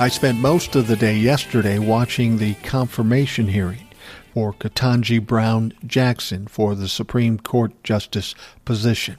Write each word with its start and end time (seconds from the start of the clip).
I 0.00 0.08
spent 0.08 0.38
most 0.38 0.76
of 0.76 0.86
the 0.86 0.96
day 0.96 1.14
yesterday 1.14 1.78
watching 1.78 2.38
the 2.38 2.54
confirmation 2.54 3.48
hearing 3.48 3.86
for 4.32 4.54
Ketanji 4.54 5.22
Brown 5.22 5.74
Jackson 5.86 6.46
for 6.46 6.74
the 6.74 6.88
Supreme 6.88 7.38
Court 7.38 7.74
Justice 7.84 8.34
position. 8.64 9.18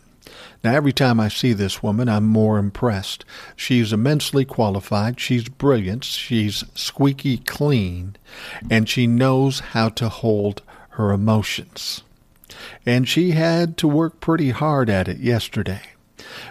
Now, 0.64 0.74
every 0.74 0.92
time 0.92 1.20
I 1.20 1.28
see 1.28 1.54
this 1.54 1.84
woman, 1.84 2.10
I'm 2.10 2.26
more 2.26 2.58
impressed. 2.58 3.26
She's 3.56 3.94
immensely 3.94 4.44
qualified, 4.44 5.20
she's 5.20 5.48
brilliant, 5.48 6.04
she's 6.04 6.64
squeaky 6.74 7.38
clean, 7.38 8.16
and 8.72 8.90
she 8.90 9.06
knows 9.06 9.60
how 9.60 9.90
to 9.90 10.10
hold 10.10 10.64
her 10.98 11.12
emotions. 11.12 12.02
And 12.88 13.08
she 13.08 13.32
had 13.32 13.78
to 13.78 13.88
work 13.88 14.20
pretty 14.20 14.50
hard 14.50 14.90
at 14.90 15.08
it 15.08 15.20
yesterday 15.20 15.91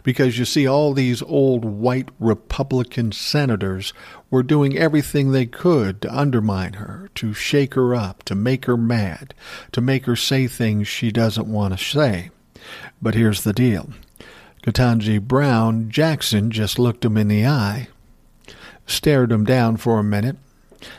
because 0.03 0.39
you 0.39 0.45
see, 0.45 0.67
all 0.67 0.93
these 0.93 1.23
old 1.23 1.65
white 1.65 2.09
Republican 2.19 3.13
senators 3.13 3.93
were 4.31 4.43
doing 4.43 4.77
everything 4.77 5.31
they 5.31 5.47
could 5.47 6.01
to 6.03 6.17
undermine 6.17 6.75
her, 6.75 7.11
to 7.17 7.35
shake 7.35 7.75
her 7.75 7.95
up, 7.95 8.23
to 8.25 8.35
make 8.35 8.65
her 8.67 8.77
mad, 8.77 9.35
to 9.73 9.81
make 9.81 10.07
her 10.07 10.17
say 10.17 10.47
things 10.47 10.89
she 10.89 11.11
doesn't 11.11 11.51
want 11.51 11.77
to 11.77 11.85
say. 11.85 12.31
But 13.01 13.15
here's 13.15 13.43
the 13.43 13.53
deal 13.53 13.91
Ketanji 14.63 15.21
Brown 15.21 15.91
Jackson 15.91 16.51
just 16.51 16.79
looked 16.79 17.05
him 17.05 17.17
in 17.17 17.29
the 17.29 17.47
eye, 17.47 17.89
stared 18.87 19.33
him 19.33 19.45
down 19.45 19.77
for 19.77 19.99
a 19.99 20.05
minute, 20.05 20.37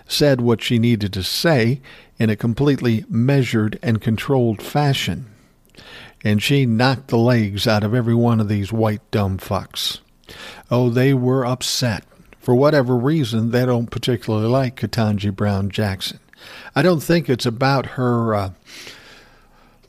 said 0.07 0.41
what 0.41 0.61
she 0.61 0.79
needed 0.79 1.13
to 1.13 1.23
say 1.23 1.81
in 2.19 2.29
a 2.29 2.35
completely 2.35 3.05
measured 3.09 3.79
and 3.81 4.01
controlled 4.01 4.61
fashion 4.61 5.25
and 6.23 6.41
she 6.41 6.65
knocked 6.65 7.07
the 7.07 7.17
legs 7.17 7.67
out 7.67 7.83
of 7.83 7.93
every 7.93 8.15
one 8.15 8.39
of 8.39 8.47
these 8.47 8.71
white 8.71 9.01
dumb 9.11 9.37
fucks. 9.37 9.99
Oh, 10.69 10.89
they 10.89 11.13
were 11.13 11.45
upset. 11.45 12.03
For 12.39 12.55
whatever 12.55 12.95
reason, 12.97 13.51
they 13.51 13.65
don't 13.65 13.91
particularly 13.91 14.47
like 14.47 14.79
Ketanji 14.79 15.35
Brown 15.35 15.69
Jackson. 15.69 16.19
I 16.75 16.81
don't 16.81 17.03
think 17.03 17.29
it's 17.29 17.45
about 17.45 17.85
her 17.85 18.33
uh, 18.33 18.51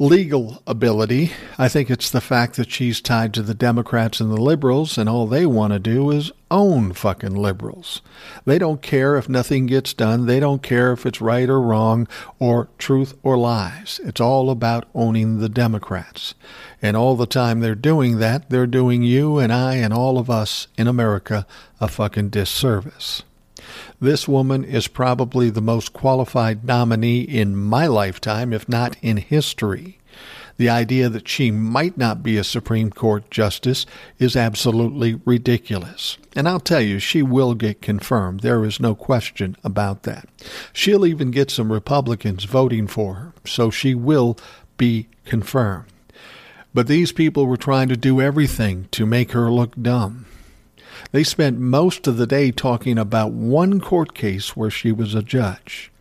legal 0.02 0.60
ability. 0.66 1.30
I 1.56 1.68
think 1.68 1.88
it's 1.88 2.10
the 2.10 2.20
fact 2.20 2.56
that 2.56 2.72
she's 2.72 3.00
tied 3.00 3.32
to 3.34 3.42
the 3.42 3.54
Democrats 3.54 4.20
and 4.20 4.32
the 4.32 4.40
liberals, 4.40 4.98
and 4.98 5.08
all 5.08 5.28
they 5.28 5.46
want 5.46 5.72
to 5.72 5.78
do 5.78 6.10
is 6.10 6.32
own 6.50 6.92
fucking 6.92 7.36
liberals. 7.36 8.02
They 8.44 8.58
don't 8.58 8.82
care 8.82 9.16
if 9.16 9.28
nothing 9.28 9.66
gets 9.66 9.94
done. 9.94 10.26
They 10.26 10.40
don't 10.40 10.60
care 10.60 10.92
if 10.92 11.06
it's 11.06 11.20
right 11.20 11.48
or 11.48 11.62
wrong 11.62 12.08
or 12.40 12.68
truth 12.78 13.14
or 13.22 13.38
lies. 13.38 14.00
It's 14.02 14.20
all 14.20 14.50
about 14.50 14.88
owning 14.92 15.38
the 15.38 15.48
Democrats. 15.48 16.34
And 16.82 16.96
all 16.96 17.14
the 17.14 17.24
time 17.24 17.60
they're 17.60 17.76
doing 17.76 18.18
that, 18.18 18.50
they're 18.50 18.66
doing 18.66 19.04
you 19.04 19.38
and 19.38 19.52
I 19.52 19.76
and 19.76 19.94
all 19.94 20.18
of 20.18 20.28
us 20.28 20.66
in 20.76 20.88
America 20.88 21.46
a 21.80 21.86
fucking 21.86 22.30
disservice. 22.30 23.22
This 24.00 24.26
woman 24.26 24.64
is 24.64 24.88
probably 24.88 25.50
the 25.50 25.60
most 25.60 25.92
qualified 25.92 26.64
nominee 26.64 27.20
in 27.20 27.56
my 27.56 27.86
lifetime, 27.86 28.52
if 28.52 28.68
not 28.68 28.96
in 29.02 29.16
history. 29.18 29.98
The 30.56 30.68
idea 30.68 31.08
that 31.08 31.28
she 31.28 31.50
might 31.50 31.96
not 31.96 32.22
be 32.22 32.36
a 32.36 32.44
Supreme 32.44 32.90
Court 32.90 33.30
justice 33.30 33.86
is 34.18 34.36
absolutely 34.36 35.20
ridiculous. 35.24 36.18
And 36.36 36.48
I'll 36.48 36.60
tell 36.60 36.80
you, 36.80 36.98
she 36.98 37.22
will 37.22 37.54
get 37.54 37.82
confirmed. 37.82 38.40
There 38.40 38.64
is 38.64 38.78
no 38.78 38.94
question 38.94 39.56
about 39.64 40.02
that. 40.04 40.28
She'll 40.72 41.06
even 41.06 41.30
get 41.30 41.50
some 41.50 41.72
Republicans 41.72 42.44
voting 42.44 42.86
for 42.86 43.14
her, 43.14 43.32
so 43.44 43.70
she 43.70 43.94
will 43.94 44.38
be 44.76 45.08
confirmed. 45.24 45.86
But 46.74 46.86
these 46.86 47.12
people 47.12 47.46
were 47.46 47.56
trying 47.56 47.88
to 47.88 47.96
do 47.96 48.20
everything 48.20 48.88
to 48.92 49.04
make 49.04 49.32
her 49.32 49.50
look 49.50 49.74
dumb. 49.80 50.26
They 51.12 51.24
spent 51.24 51.58
most 51.58 52.06
of 52.06 52.16
the 52.16 52.26
day 52.26 52.50
talking 52.50 52.98
about 52.98 53.32
one 53.32 53.80
court 53.80 54.14
case 54.14 54.56
where 54.56 54.70
she 54.70 54.90
was 54.92 55.14
a 55.14 55.22
judge. 55.22 55.92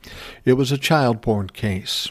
It 0.45 0.53
was 0.53 0.71
a 0.71 0.77
child 0.77 1.21
porn 1.21 1.49
case, 1.49 2.09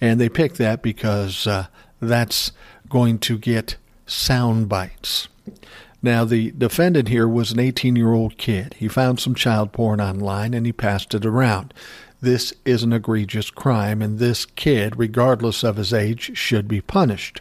and 0.00 0.20
they 0.20 0.28
picked 0.28 0.58
that 0.58 0.82
because 0.82 1.46
uh, 1.46 1.66
that's 2.00 2.52
going 2.88 3.18
to 3.20 3.38
get 3.38 3.76
sound 4.06 4.68
bites. 4.68 5.28
Now, 6.02 6.24
the 6.24 6.50
defendant 6.52 7.08
here 7.08 7.28
was 7.28 7.52
an 7.52 7.60
18 7.60 7.94
year 7.94 8.12
old 8.12 8.36
kid. 8.36 8.74
He 8.78 8.88
found 8.88 9.20
some 9.20 9.34
child 9.34 9.72
porn 9.72 10.00
online 10.00 10.54
and 10.54 10.66
he 10.66 10.72
passed 10.72 11.14
it 11.14 11.26
around. 11.26 11.72
This 12.22 12.52
is 12.64 12.82
an 12.82 12.92
egregious 12.92 13.50
crime, 13.50 14.02
and 14.02 14.18
this 14.18 14.44
kid, 14.44 14.98
regardless 14.98 15.64
of 15.64 15.76
his 15.76 15.94
age, 15.94 16.36
should 16.36 16.68
be 16.68 16.82
punished. 16.82 17.40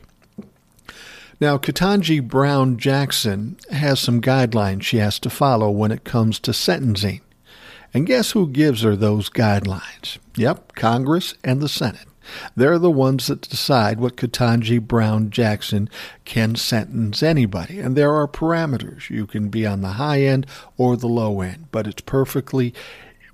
Now, 1.42 1.58
Ketanji 1.58 2.28
Brown 2.28 2.78
Jackson 2.78 3.58
has 3.72 4.02
some 4.02 4.22
guidelines 4.22 4.82
she 4.82 4.98
has 4.98 5.20
to 5.20 5.30
follow 5.30 5.72
when 5.72 5.92
it 5.92 6.04
comes 6.04 6.38
to 6.40 6.54
sentencing. 6.54 7.22
And 7.94 8.06
guess 8.06 8.32
who 8.32 8.48
gives 8.48 8.82
her 8.82 8.96
those 8.96 9.30
guidelines? 9.30 10.18
Yep, 10.36 10.76
Congress 10.76 11.36
and 11.44 11.62
the 11.62 11.70
Senate. 11.70 12.08
They're 12.58 12.78
the 12.78 12.92
ones 12.92 13.28
that 13.28 13.42
decide 13.42 14.00
what 14.02 14.18
Ketanji 14.18 14.82
Brown 14.82 15.30
Jackson 15.30 15.90
can 16.26 16.56
sentence 16.56 17.24
anybody. 17.24 17.80
And 17.80 17.96
there 17.96 18.14
are 18.14 18.28
parameters. 18.28 19.10
You 19.10 19.26
can 19.26 19.48
be 19.48 19.66
on 19.66 19.82
the 19.82 19.94
high 19.94 20.22
end 20.22 20.46
or 20.78 20.98
the 20.98 21.08
low 21.08 21.40
end, 21.40 21.68
but 21.72 21.88
it's 21.88 22.02
perfectly 22.02 22.74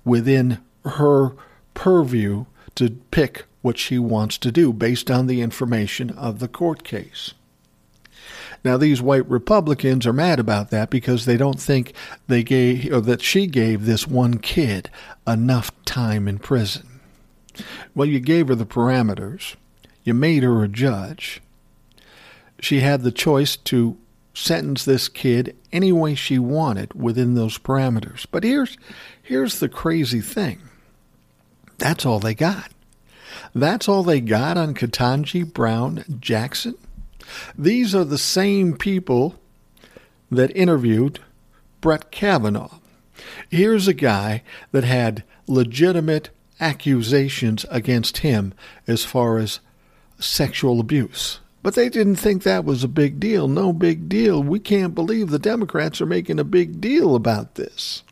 within 0.04 0.58
her 0.84 1.32
purview 1.74 2.46
to 2.76 2.90
pick 3.10 3.46
what 3.62 3.78
she 3.78 3.98
wants 3.98 4.38
to 4.38 4.52
do 4.52 4.72
based 4.72 5.10
on 5.10 5.26
the 5.26 5.40
information 5.40 6.10
of 6.10 6.38
the 6.38 6.48
court 6.48 6.84
case. 6.84 7.34
Now, 8.66 8.76
these 8.76 9.00
white 9.00 9.30
Republicans 9.30 10.08
are 10.08 10.12
mad 10.12 10.40
about 10.40 10.70
that 10.70 10.90
because 10.90 11.24
they 11.24 11.36
don't 11.36 11.60
think 11.60 11.92
they 12.26 12.42
gave, 12.42 12.92
or 12.92 13.00
that 13.02 13.22
she 13.22 13.46
gave 13.46 13.86
this 13.86 14.08
one 14.08 14.38
kid 14.38 14.90
enough 15.24 15.70
time 15.84 16.26
in 16.26 16.40
prison. 16.40 16.98
Well, 17.94 18.08
you 18.08 18.18
gave 18.18 18.48
her 18.48 18.56
the 18.56 18.66
parameters. 18.66 19.54
You 20.02 20.14
made 20.14 20.42
her 20.42 20.64
a 20.64 20.68
judge. 20.68 21.40
She 22.58 22.80
had 22.80 23.02
the 23.02 23.12
choice 23.12 23.54
to 23.56 23.98
sentence 24.34 24.84
this 24.84 25.08
kid 25.08 25.54
any 25.70 25.92
way 25.92 26.16
she 26.16 26.40
wanted 26.40 26.92
within 26.92 27.34
those 27.34 27.58
parameters. 27.58 28.26
But 28.28 28.42
here's 28.42 28.76
here's 29.22 29.60
the 29.60 29.68
crazy 29.68 30.20
thing. 30.20 30.58
That's 31.78 32.04
all 32.04 32.18
they 32.18 32.34
got. 32.34 32.72
That's 33.54 33.88
all 33.88 34.02
they 34.02 34.20
got 34.20 34.56
on 34.58 34.74
Ketanji 34.74 35.52
Brown 35.52 36.02
Jackson. 36.18 36.74
These 37.56 37.94
are 37.94 38.04
the 38.04 38.18
same 38.18 38.76
people 38.76 39.36
that 40.30 40.56
interviewed 40.56 41.20
Brett 41.80 42.10
Kavanaugh. 42.10 42.78
Here's 43.48 43.88
a 43.88 43.94
guy 43.94 44.42
that 44.72 44.84
had 44.84 45.24
legitimate 45.46 46.30
accusations 46.60 47.64
against 47.70 48.18
him 48.18 48.54
as 48.86 49.04
far 49.04 49.38
as 49.38 49.60
sexual 50.18 50.80
abuse. 50.80 51.40
But 51.62 51.74
they 51.74 51.88
didn't 51.88 52.16
think 52.16 52.42
that 52.42 52.64
was 52.64 52.84
a 52.84 52.88
big 52.88 53.18
deal. 53.18 53.48
No 53.48 53.72
big 53.72 54.08
deal. 54.08 54.42
We 54.42 54.60
can't 54.60 54.94
believe 54.94 55.30
the 55.30 55.38
Democrats 55.38 56.00
are 56.00 56.06
making 56.06 56.38
a 56.38 56.44
big 56.44 56.80
deal 56.80 57.14
about 57.14 57.56
this. 57.56 58.04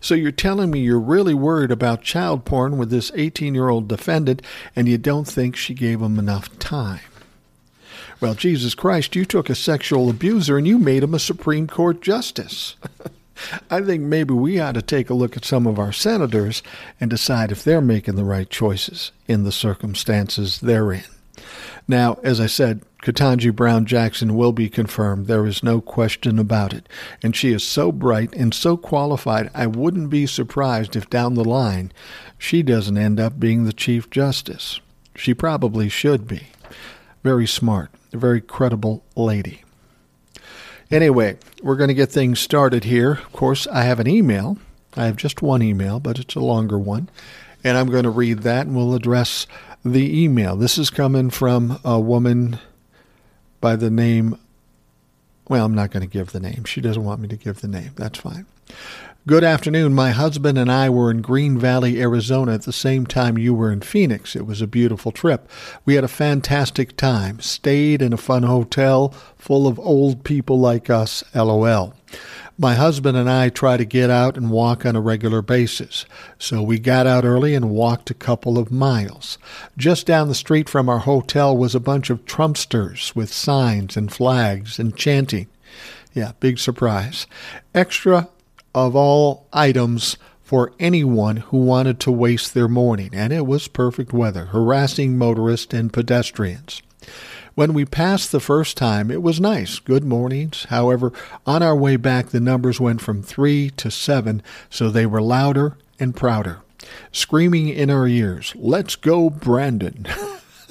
So 0.00 0.14
you're 0.14 0.32
telling 0.32 0.70
me 0.70 0.80
you're 0.80 1.00
really 1.00 1.34
worried 1.34 1.70
about 1.70 2.02
child 2.02 2.44
porn 2.44 2.76
with 2.76 2.90
this 2.90 3.10
18 3.14 3.54
year 3.54 3.68
old 3.68 3.88
defendant 3.88 4.42
and 4.76 4.86
you 4.86 4.98
don't 4.98 5.26
think 5.26 5.56
she 5.56 5.74
gave 5.74 6.00
him 6.00 6.18
enough 6.18 6.56
time? 6.58 7.00
Well, 8.22 8.34
Jesus 8.36 8.76
Christ, 8.76 9.16
you 9.16 9.24
took 9.24 9.50
a 9.50 9.54
sexual 9.56 10.08
abuser 10.08 10.56
and 10.56 10.64
you 10.64 10.78
made 10.78 11.02
him 11.02 11.12
a 11.12 11.18
Supreme 11.18 11.66
Court 11.66 12.00
justice. 12.00 12.76
I 13.68 13.80
think 13.80 14.04
maybe 14.04 14.32
we 14.32 14.60
ought 14.60 14.76
to 14.76 14.82
take 14.82 15.10
a 15.10 15.14
look 15.14 15.36
at 15.36 15.44
some 15.44 15.66
of 15.66 15.80
our 15.80 15.90
senators 15.90 16.62
and 17.00 17.10
decide 17.10 17.50
if 17.50 17.64
they're 17.64 17.80
making 17.80 18.14
the 18.14 18.22
right 18.22 18.48
choices 18.48 19.10
in 19.26 19.42
the 19.42 19.50
circumstances 19.50 20.60
they're 20.60 20.92
in. 20.92 21.02
Now, 21.88 22.20
as 22.22 22.40
I 22.40 22.46
said, 22.46 22.82
Ketanji 23.02 23.52
Brown 23.52 23.86
Jackson 23.86 24.36
will 24.36 24.52
be 24.52 24.68
confirmed. 24.68 25.26
There 25.26 25.44
is 25.44 25.64
no 25.64 25.80
question 25.80 26.38
about 26.38 26.72
it. 26.72 26.88
And 27.24 27.34
she 27.34 27.52
is 27.52 27.64
so 27.64 27.90
bright 27.90 28.32
and 28.36 28.54
so 28.54 28.76
qualified, 28.76 29.50
I 29.52 29.66
wouldn't 29.66 30.10
be 30.10 30.26
surprised 30.28 30.94
if 30.94 31.10
down 31.10 31.34
the 31.34 31.44
line 31.44 31.90
she 32.38 32.62
doesn't 32.62 32.96
end 32.96 33.18
up 33.18 33.40
being 33.40 33.64
the 33.64 33.72
Chief 33.72 34.08
Justice. 34.10 34.78
She 35.16 35.34
probably 35.34 35.88
should 35.88 36.28
be. 36.28 36.42
Very 37.22 37.46
smart, 37.46 37.90
a 38.12 38.16
very 38.16 38.40
credible 38.40 39.04
lady. 39.16 39.62
Anyway, 40.90 41.38
we're 41.62 41.76
going 41.76 41.88
to 41.88 41.94
get 41.94 42.10
things 42.10 42.40
started 42.40 42.84
here. 42.84 43.12
Of 43.12 43.32
course, 43.32 43.66
I 43.68 43.82
have 43.82 44.00
an 44.00 44.08
email 44.08 44.58
I 44.96 45.06
have 45.06 45.16
just 45.16 45.42
one 45.42 45.62
email, 45.62 46.00
but 46.00 46.18
it's 46.18 46.34
a 46.34 46.40
longer 46.40 46.78
one. 46.78 47.08
And 47.64 47.78
I'm 47.78 47.88
going 47.88 48.04
to 48.04 48.10
read 48.10 48.40
that 48.40 48.66
and 48.66 48.76
we'll 48.76 48.94
address 48.94 49.46
the 49.84 50.22
email. 50.22 50.56
This 50.56 50.78
is 50.78 50.90
coming 50.90 51.30
from 51.30 51.78
a 51.84 51.98
woman 51.98 52.58
by 53.60 53.76
the 53.76 53.90
name, 53.90 54.38
well, 55.48 55.64
I'm 55.64 55.74
not 55.74 55.90
going 55.90 56.02
to 56.02 56.12
give 56.12 56.32
the 56.32 56.40
name. 56.40 56.64
She 56.64 56.80
doesn't 56.80 57.04
want 57.04 57.20
me 57.20 57.28
to 57.28 57.36
give 57.36 57.60
the 57.60 57.68
name. 57.68 57.92
That's 57.94 58.18
fine. 58.18 58.46
Good 59.24 59.44
afternoon. 59.44 59.94
My 59.94 60.10
husband 60.10 60.58
and 60.58 60.70
I 60.70 60.90
were 60.90 61.08
in 61.08 61.22
Green 61.22 61.56
Valley, 61.56 62.02
Arizona 62.02 62.54
at 62.54 62.62
the 62.62 62.72
same 62.72 63.06
time 63.06 63.38
you 63.38 63.54
were 63.54 63.70
in 63.70 63.80
Phoenix. 63.80 64.34
It 64.34 64.46
was 64.46 64.60
a 64.60 64.66
beautiful 64.66 65.12
trip. 65.12 65.48
We 65.84 65.94
had 65.94 66.02
a 66.02 66.08
fantastic 66.08 66.96
time, 66.96 67.38
stayed 67.38 68.02
in 68.02 68.12
a 68.12 68.16
fun 68.16 68.42
hotel 68.42 69.14
full 69.36 69.68
of 69.68 69.78
old 69.78 70.24
people 70.24 70.58
like 70.58 70.90
us, 70.90 71.22
lol. 71.36 71.94
My 72.58 72.74
husband 72.74 73.16
and 73.16 73.30
I 73.30 73.48
try 73.48 73.76
to 73.76 73.84
get 73.84 74.10
out 74.10 74.36
and 74.36 74.50
walk 74.50 74.84
on 74.84 74.96
a 74.96 75.00
regular 75.00 75.40
basis, 75.40 76.04
so 76.36 76.60
we 76.60 76.80
got 76.80 77.06
out 77.06 77.24
early 77.24 77.54
and 77.54 77.70
walked 77.70 78.10
a 78.10 78.14
couple 78.14 78.58
of 78.58 78.72
miles. 78.72 79.38
Just 79.76 80.04
down 80.04 80.26
the 80.26 80.34
street 80.34 80.68
from 80.68 80.88
our 80.88 80.98
hotel 80.98 81.56
was 81.56 81.76
a 81.76 81.80
bunch 81.80 82.10
of 82.10 82.24
Trumpsters 82.24 83.14
with 83.14 83.32
signs 83.32 83.96
and 83.96 84.12
flags 84.12 84.80
and 84.80 84.96
chanting. 84.96 85.46
Yeah, 86.12 86.32
big 86.40 86.58
surprise. 86.58 87.28
Extra 87.72 88.28
of 88.74 88.96
all 88.96 89.46
items 89.52 90.16
for 90.42 90.72
anyone 90.78 91.38
who 91.38 91.58
wanted 91.58 91.98
to 92.00 92.12
waste 92.12 92.52
their 92.52 92.68
morning, 92.68 93.10
and 93.12 93.32
it 93.32 93.46
was 93.46 93.68
perfect 93.68 94.12
weather, 94.12 94.46
harassing 94.46 95.16
motorists 95.16 95.72
and 95.72 95.92
pedestrians. 95.92 96.82
When 97.54 97.74
we 97.74 97.84
passed 97.84 98.32
the 98.32 98.40
first 98.40 98.76
time, 98.76 99.10
it 99.10 99.22
was 99.22 99.40
nice, 99.40 99.78
good 99.78 100.04
mornings. 100.04 100.64
However, 100.70 101.12
on 101.46 101.62
our 101.62 101.76
way 101.76 101.96
back, 101.96 102.28
the 102.28 102.40
numbers 102.40 102.80
went 102.80 103.00
from 103.00 103.22
three 103.22 103.70
to 103.70 103.90
seven, 103.90 104.42
so 104.70 104.88
they 104.90 105.06
were 105.06 105.20
louder 105.20 105.76
and 105.98 106.16
prouder, 106.16 106.60
screaming 107.12 107.68
in 107.68 107.90
our 107.90 108.06
ears, 108.06 108.54
Let's 108.56 108.96
go, 108.96 109.30
Brandon! 109.30 110.06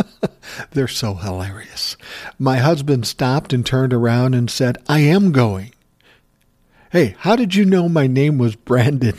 They're 0.72 0.88
so 0.88 1.14
hilarious. 1.16 1.98
My 2.40 2.58
husband 2.58 3.06
stopped 3.06 3.54
and 3.54 3.66
turned 3.66 3.94
around 3.94 4.34
and 4.34 4.50
said, 4.50 4.78
I 4.88 5.00
am 5.00 5.32
going. 5.32 5.74
Hey, 6.92 7.16
how 7.20 7.38
did 7.38 7.56
you 7.56 7.64
know 7.64 7.88
my 7.88 8.06
name 8.06 8.38
was 8.38 8.58
Brandon? 8.58 9.16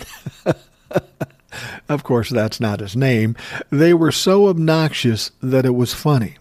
of 1.88 2.04
course, 2.04 2.28
that's 2.28 2.60
not 2.60 2.80
his 2.80 2.94
name. 2.94 3.34
They 3.70 3.94
were 3.94 4.12
so 4.12 4.48
obnoxious 4.48 5.30
that 5.40 5.64
it 5.64 5.74
was 5.74 5.94
funny. 5.94 6.36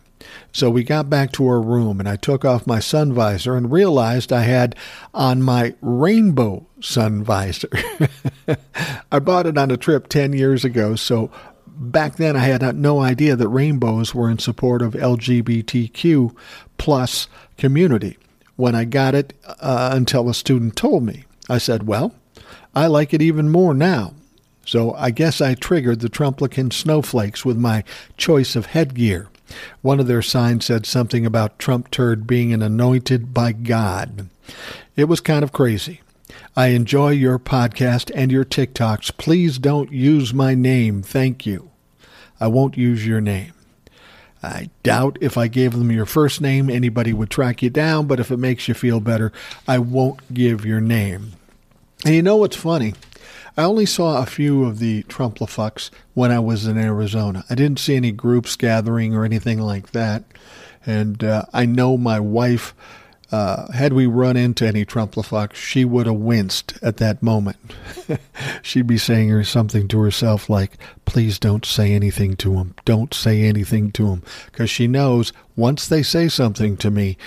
So 0.51 0.69
we 0.69 0.83
got 0.83 1.09
back 1.09 1.31
to 1.33 1.47
our 1.47 1.61
room 1.61 2.01
and 2.01 2.09
I 2.09 2.17
took 2.17 2.43
off 2.43 2.67
my 2.67 2.81
sun 2.81 3.13
visor 3.13 3.55
and 3.55 3.71
realized 3.71 4.33
I 4.33 4.41
had 4.41 4.75
on 5.13 5.41
my 5.41 5.73
rainbow 5.79 6.67
sun 6.81 7.23
visor. 7.23 7.69
I 9.09 9.19
bought 9.19 9.47
it 9.47 9.57
on 9.57 9.71
a 9.71 9.77
trip 9.77 10.09
10 10.09 10.33
years 10.33 10.65
ago, 10.65 10.97
so 10.97 11.31
back 11.65 12.17
then 12.17 12.35
I 12.35 12.39
had 12.39 12.75
no 12.75 12.99
idea 12.99 13.37
that 13.37 13.47
rainbows 13.47 14.13
were 14.13 14.29
in 14.29 14.37
support 14.37 14.81
of 14.81 14.95
LGBTQ 14.95 16.35
plus 16.77 17.29
community 17.57 18.17
when 18.61 18.75
I 18.75 18.85
got 18.85 19.15
it 19.15 19.33
uh, 19.43 19.89
until 19.91 20.29
a 20.29 20.35
student 20.35 20.75
told 20.75 21.03
me. 21.03 21.25
I 21.49 21.57
said, 21.57 21.87
Well, 21.87 22.13
I 22.75 22.85
like 22.85 23.11
it 23.13 23.21
even 23.21 23.49
more 23.49 23.73
now. 23.73 24.13
So 24.65 24.93
I 24.93 25.09
guess 25.09 25.41
I 25.41 25.55
triggered 25.55 25.99
the 25.99 26.09
Trumplican 26.09 26.71
snowflakes 26.71 27.43
with 27.43 27.57
my 27.57 27.83
choice 28.17 28.55
of 28.55 28.67
headgear. 28.67 29.29
One 29.81 29.99
of 29.99 30.05
their 30.05 30.21
signs 30.21 30.65
said 30.65 30.85
something 30.85 31.25
about 31.25 31.57
Trump 31.57 31.89
Turd 31.89 32.27
being 32.27 32.53
an 32.53 32.61
anointed 32.61 33.33
by 33.33 33.51
God. 33.51 34.29
It 34.95 35.05
was 35.05 35.19
kind 35.19 35.43
of 35.43 35.51
crazy. 35.51 36.01
I 36.55 36.67
enjoy 36.67 37.09
your 37.09 37.39
podcast 37.39 38.11
and 38.13 38.31
your 38.31 38.45
TikToks. 38.45 39.17
Please 39.17 39.57
don't 39.57 39.91
use 39.91 40.33
my 40.33 40.53
name. 40.53 41.01
Thank 41.01 41.45
you. 41.45 41.71
I 42.39 42.47
won't 42.47 42.77
use 42.77 43.05
your 43.05 43.21
name. 43.21 43.53
I 44.43 44.69
doubt 44.83 45.17
if 45.21 45.37
I 45.37 45.47
gave 45.47 45.73
them 45.73 45.91
your 45.91 46.05
first 46.05 46.41
name, 46.41 46.69
anybody 46.69 47.13
would 47.13 47.29
track 47.29 47.61
you 47.61 47.69
down, 47.69 48.07
but 48.07 48.19
if 48.19 48.31
it 48.31 48.37
makes 48.37 48.67
you 48.67 48.73
feel 48.73 48.99
better, 48.99 49.31
I 49.67 49.77
won't 49.77 50.33
give 50.33 50.65
your 50.65 50.81
name. 50.81 51.33
And 52.03 52.15
you 52.15 52.23
know 52.23 52.37
what's 52.37 52.55
funny? 52.55 52.95
I 53.55 53.63
only 53.63 53.85
saw 53.85 54.21
a 54.21 54.25
few 54.25 54.65
of 54.65 54.79
the 54.79 55.03
Trumplafucks 55.03 55.91
when 56.13 56.31
I 56.31 56.39
was 56.39 56.65
in 56.65 56.77
Arizona. 56.77 57.43
I 57.49 57.55
didn't 57.55 57.79
see 57.79 57.95
any 57.95 58.11
groups 58.11 58.55
gathering 58.55 59.13
or 59.13 59.25
anything 59.25 59.59
like 59.59 59.91
that. 59.91 60.23
And 60.85 61.23
uh, 61.23 61.45
I 61.53 61.65
know 61.65 61.97
my 61.97 62.19
wife, 62.19 62.73
uh, 63.31 63.71
had 63.71 63.93
we 63.93 64.05
run 64.05 64.35
into 64.35 64.67
any 64.67 64.85
Trumplafucks, 64.85 65.55
she 65.55 65.85
would 65.85 66.05
have 66.05 66.15
winced 66.15 66.77
at 66.81 66.97
that 66.97 67.23
moment. 67.23 67.57
She'd 68.61 68.87
be 68.87 68.97
saying 68.97 69.43
something 69.45 69.87
to 69.87 70.01
herself 70.01 70.49
like, 70.49 70.73
please 71.05 71.39
don't 71.39 71.65
say 71.65 71.93
anything 71.93 72.35
to 72.37 72.55
him. 72.55 72.75
Don't 72.83 73.13
say 73.13 73.43
anything 73.43 73.91
to 73.93 74.07
him. 74.07 74.23
Because 74.47 74.69
she 74.69 74.87
knows 74.87 75.31
once 75.55 75.87
they 75.87 76.03
say 76.03 76.27
something 76.27 76.75
to 76.77 76.91
me, 76.91 77.17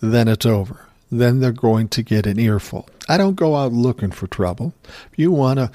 then 0.00 0.28
it's 0.28 0.44
over. 0.44 0.86
Then 1.10 1.40
they're 1.40 1.52
going 1.52 1.88
to 1.88 2.02
get 2.02 2.26
an 2.26 2.38
earful. 2.38 2.88
I 3.08 3.16
don't 3.16 3.36
go 3.36 3.54
out 3.54 3.72
looking 3.72 4.10
for 4.10 4.26
trouble. 4.26 4.74
If 4.84 5.18
you 5.18 5.32
want 5.32 5.58
to 5.58 5.70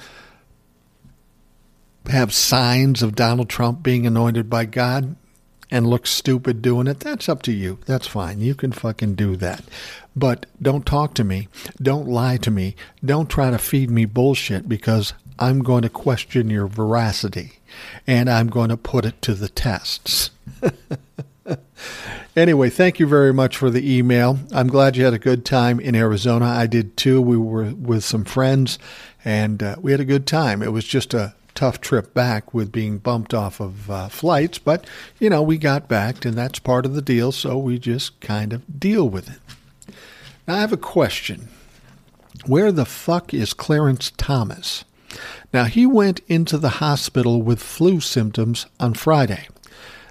have 2.10 2.32
signs 2.32 3.02
of 3.02 3.16
Donald 3.16 3.48
Trump 3.48 3.82
being 3.82 4.06
anointed 4.06 4.48
by 4.48 4.66
God 4.66 5.16
and 5.70 5.86
look 5.86 6.06
stupid 6.06 6.62
doing 6.62 6.86
it, 6.86 7.00
that's 7.00 7.28
up 7.28 7.42
to 7.42 7.52
you. 7.52 7.78
That's 7.86 8.06
fine. 8.06 8.40
You 8.40 8.54
can 8.54 8.72
fucking 8.72 9.14
do 9.14 9.36
that. 9.36 9.64
But 10.16 10.46
don't 10.60 10.84
talk 10.84 11.14
to 11.14 11.24
me. 11.24 11.48
Don't 11.80 12.08
lie 12.08 12.36
to 12.38 12.50
me. 12.50 12.74
Don't 13.04 13.30
try 13.30 13.50
to 13.50 13.58
feed 13.58 13.90
me 13.90 14.04
bullshit 14.04 14.68
because 14.68 15.14
I'm 15.38 15.60
going 15.60 15.82
to 15.82 15.88
question 15.88 16.50
your 16.50 16.66
veracity 16.66 17.60
and 18.06 18.28
I'm 18.28 18.48
going 18.48 18.68
to 18.68 18.76
put 18.76 19.04
it 19.04 19.22
to 19.22 19.34
the 19.34 19.48
tests. 19.48 20.30
anyway, 22.36 22.68
thank 22.68 22.98
you 22.98 23.06
very 23.06 23.32
much 23.32 23.56
for 23.56 23.70
the 23.70 23.96
email. 23.96 24.38
I'm 24.52 24.66
glad 24.66 24.96
you 24.96 25.04
had 25.04 25.14
a 25.14 25.18
good 25.18 25.44
time 25.44 25.80
in 25.80 25.94
Arizona. 25.94 26.46
I 26.46 26.66
did 26.66 26.96
too. 26.96 27.22
We 27.22 27.36
were 27.36 27.72
with 27.72 28.04
some 28.04 28.24
friends 28.24 28.78
and 29.24 29.62
uh, 29.62 29.76
we 29.80 29.92
had 29.92 30.00
a 30.00 30.04
good 30.04 30.26
time. 30.26 30.62
It 30.62 30.72
was 30.72 30.84
just 30.84 31.14
a 31.14 31.34
tough 31.54 31.80
trip 31.80 32.14
back 32.14 32.52
with 32.54 32.72
being 32.72 32.98
bumped 32.98 33.34
off 33.34 33.60
of 33.60 33.90
uh, 33.90 34.08
flights, 34.08 34.58
but 34.58 34.86
you 35.18 35.30
know, 35.30 35.42
we 35.42 35.58
got 35.58 35.88
back 35.88 36.24
and 36.24 36.34
that's 36.34 36.58
part 36.58 36.86
of 36.86 36.94
the 36.94 37.02
deal, 37.02 37.32
so 37.32 37.58
we 37.58 37.78
just 37.78 38.20
kind 38.20 38.52
of 38.52 38.80
deal 38.80 39.08
with 39.08 39.28
it. 39.28 39.94
Now, 40.46 40.56
I 40.56 40.60
have 40.60 40.72
a 40.72 40.76
question. 40.76 41.48
Where 42.46 42.72
the 42.72 42.86
fuck 42.86 43.34
is 43.34 43.52
Clarence 43.52 44.12
Thomas? 44.16 44.84
Now, 45.52 45.64
he 45.64 45.86
went 45.86 46.20
into 46.28 46.58
the 46.58 46.68
hospital 46.68 47.42
with 47.42 47.60
flu 47.60 48.00
symptoms 48.00 48.66
on 48.78 48.94
Friday. 48.94 49.48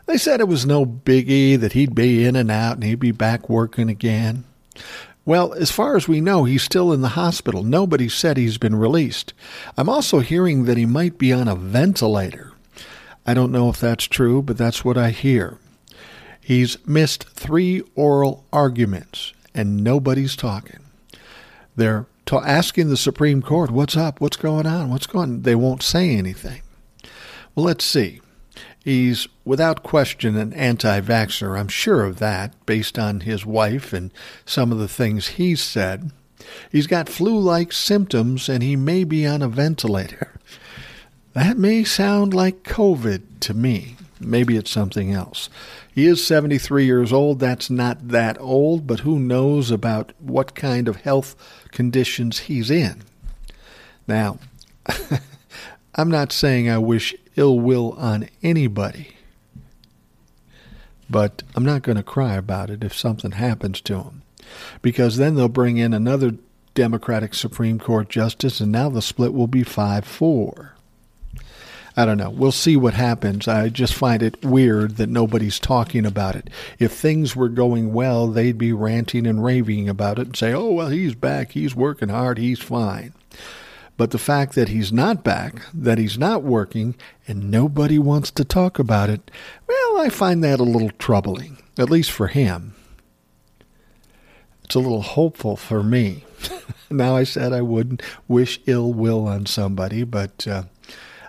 They 0.06 0.18
said 0.18 0.40
it 0.40 0.48
was 0.48 0.66
no 0.66 0.86
biggie, 0.86 1.60
that 1.60 1.74
he'd 1.74 1.96
be 1.96 2.26
in 2.26 2.36
and 2.36 2.50
out 2.50 2.76
and 2.76 2.84
he'd 2.84 3.00
be 3.00 3.12
back 3.12 3.50
working 3.50 3.90
again. 3.90 4.44
Well, 5.30 5.54
as 5.54 5.70
far 5.70 5.96
as 5.96 6.08
we 6.08 6.22
know, 6.22 6.46
he's 6.46 6.64
still 6.64 6.92
in 6.92 7.02
the 7.02 7.10
hospital. 7.10 7.62
Nobody 7.62 8.10
said 8.10 8.36
he's 8.36 8.58
been 8.58 8.76
released. 8.76 9.32
I'm 9.78 9.88
also 9.88 10.22
hearing 10.22 10.66
that 10.66 10.76
he 10.76 10.88
might 10.88 11.20
be 11.20 11.32
on 11.32 11.48
a 11.48 11.54
ventilator. 11.54 12.54
I 13.28 13.36
don't 13.36 13.52
know 13.52 13.70
if 13.70 13.80
that's 13.80 14.06
true, 14.06 14.42
but 14.42 14.58
that's 14.58 14.84
what 14.84 14.98
I 14.98 15.12
hear. 15.12 15.60
He's 16.42 16.84
missed 16.88 17.30
three 17.30 17.84
oral 17.94 18.44
arguments, 18.52 19.34
and 19.54 19.84
nobody's 19.84 20.36
talking. 20.36 20.80
They're 21.76 22.08
asking 22.32 22.90
the 22.90 22.98
Supreme 22.98 23.44
Court, 23.44 23.70
what's 23.70 23.96
up? 23.96 24.20
What's 24.20 24.36
going 24.36 24.66
on? 24.66 24.90
What's 24.90 25.06
going 25.06 25.30
on? 25.30 25.42
They 25.44 25.54
won't 25.54 25.84
say 25.84 26.10
anything. 26.10 26.64
Well, 27.54 27.68
let's 27.68 27.86
see. 27.86 28.20
He's 28.84 29.28
without 29.46 29.84
question 29.84 30.38
an 30.38 30.54
anti 30.54 31.02
vaxxer. 31.02 31.60
I'm 31.60 31.68
sure 31.68 32.04
of 32.04 32.20
that, 32.20 32.54
based 32.66 32.98
on 32.98 33.22
his 33.22 33.46
wife 33.46 33.94
and 33.94 34.12
some 34.46 34.72
of 34.72 34.78
the 34.78 34.88
things 34.88 35.30
he's 35.30 35.62
said. 35.62 36.12
He's 36.72 36.88
got 36.88 37.10
flu 37.10 37.38
like 37.38 37.72
symptoms 37.74 38.50
and 38.50 38.64
he 38.64 38.76
may 38.76 39.04
be 39.04 39.26
on 39.28 39.42
a 39.42 39.50
ventilator. 39.50 40.40
That 41.34 41.58
may 41.58 41.84
sound 41.84 42.34
like 42.34 42.64
COVID 42.64 43.40
to 43.42 43.54
me. 43.54 43.96
Maybe 44.20 44.58
it's 44.58 44.72
something 44.72 45.12
else. 45.12 45.50
He 45.94 46.06
is 46.06 46.26
73 46.26 46.86
years 46.86 47.14
old. 47.14 47.40
That's 47.40 47.70
not 47.70 48.10
that 48.10 48.40
old, 48.40 48.88
but 48.88 49.02
who 49.02 49.20
knows 49.20 49.72
about 49.72 50.12
what 50.20 50.56
kind 50.56 50.88
of 50.88 50.98
health 50.98 51.36
conditions 51.72 52.40
he's 52.40 52.70
in. 52.70 53.04
Now, 54.08 54.40
I'm 55.96 56.10
not 56.10 56.32
saying 56.32 56.70
I 56.70 56.78
wish 56.78 57.16
ill 57.36 57.60
will 57.60 57.94
on 57.94 58.30
anybody. 58.44 59.16
But 61.10 61.44
I'm 61.56 61.66
not 61.66 61.82
going 61.82 61.98
to 61.98 62.04
cry 62.04 62.36
about 62.36 62.70
it 62.70 62.84
if 62.84 62.96
something 62.96 63.32
happens 63.32 63.82
to 63.82 63.96
him. 63.96 64.22
Because 64.82 65.18
then 65.18 65.36
they'll 65.36 65.48
bring 65.48 65.78
in 65.78 65.94
another 65.94 66.36
Democratic 66.76 67.34
Supreme 67.34 67.80
Court 67.80 68.10
justice, 68.10 68.60
and 68.60 68.72
now 68.72 68.90
the 68.90 69.02
split 69.02 69.34
will 69.34 69.48
be 69.48 69.64
5 69.64 70.06
4. 70.06 70.76
I 71.98 72.06
don't 72.06 72.18
know. 72.18 72.30
We'll 72.30 72.54
see 72.54 72.78
what 72.78 72.94
happens. 72.94 73.48
I 73.48 73.68
just 73.68 73.94
find 73.94 74.24
it 74.24 74.46
weird 74.46 74.96
that 74.98 75.10
nobody's 75.10 75.60
talking 75.60 76.06
about 76.06 76.36
it. 76.36 76.50
If 76.78 76.94
things 76.94 77.36
were 77.36 77.50
going 77.50 77.92
well, 77.92 78.28
they'd 78.28 78.58
be 78.58 78.72
ranting 78.72 79.28
and 79.28 79.44
raving 79.44 79.90
about 79.90 80.20
it 80.20 80.28
and 80.28 80.36
say, 80.38 80.54
oh, 80.54 80.72
well, 80.72 80.88
he's 80.88 81.16
back. 81.16 81.52
He's 81.52 81.76
working 81.76 82.08
hard. 82.10 82.38
He's 82.38 82.60
fine. 82.60 83.14
But 84.00 84.12
the 84.12 84.18
fact 84.18 84.56
that 84.56 84.70
he's 84.70 84.94
not 84.94 85.26
back, 85.26 85.62
that 85.74 85.98
he's 85.98 86.18
not 86.18 86.42
working, 86.42 86.96
and 87.28 87.52
nobody 87.52 88.00
wants 88.00 88.32
to 88.32 88.46
talk 88.46 88.80
about 88.80 89.10
it, 89.10 89.30
well, 89.68 89.98
I 89.98 90.08
find 90.08 90.42
that 90.42 90.62
a 90.62 90.64
little 90.64 90.92
troubling, 90.92 91.58
at 91.78 91.90
least 91.90 92.10
for 92.10 92.28
him. 92.28 92.76
It's 94.64 94.76
a 94.76 94.80
little 94.80 95.02
hopeful 95.02 95.58
for 95.58 95.84
me. 95.84 96.24
now, 96.90 97.18
I 97.18 97.26
said 97.26 97.52
I 97.52 97.60
wouldn't 97.60 98.02
wish 98.26 98.62
ill 98.68 98.94
will 98.94 99.28
on 99.28 99.46
somebody, 99.46 100.06
but 100.06 100.48
uh, 100.48 100.64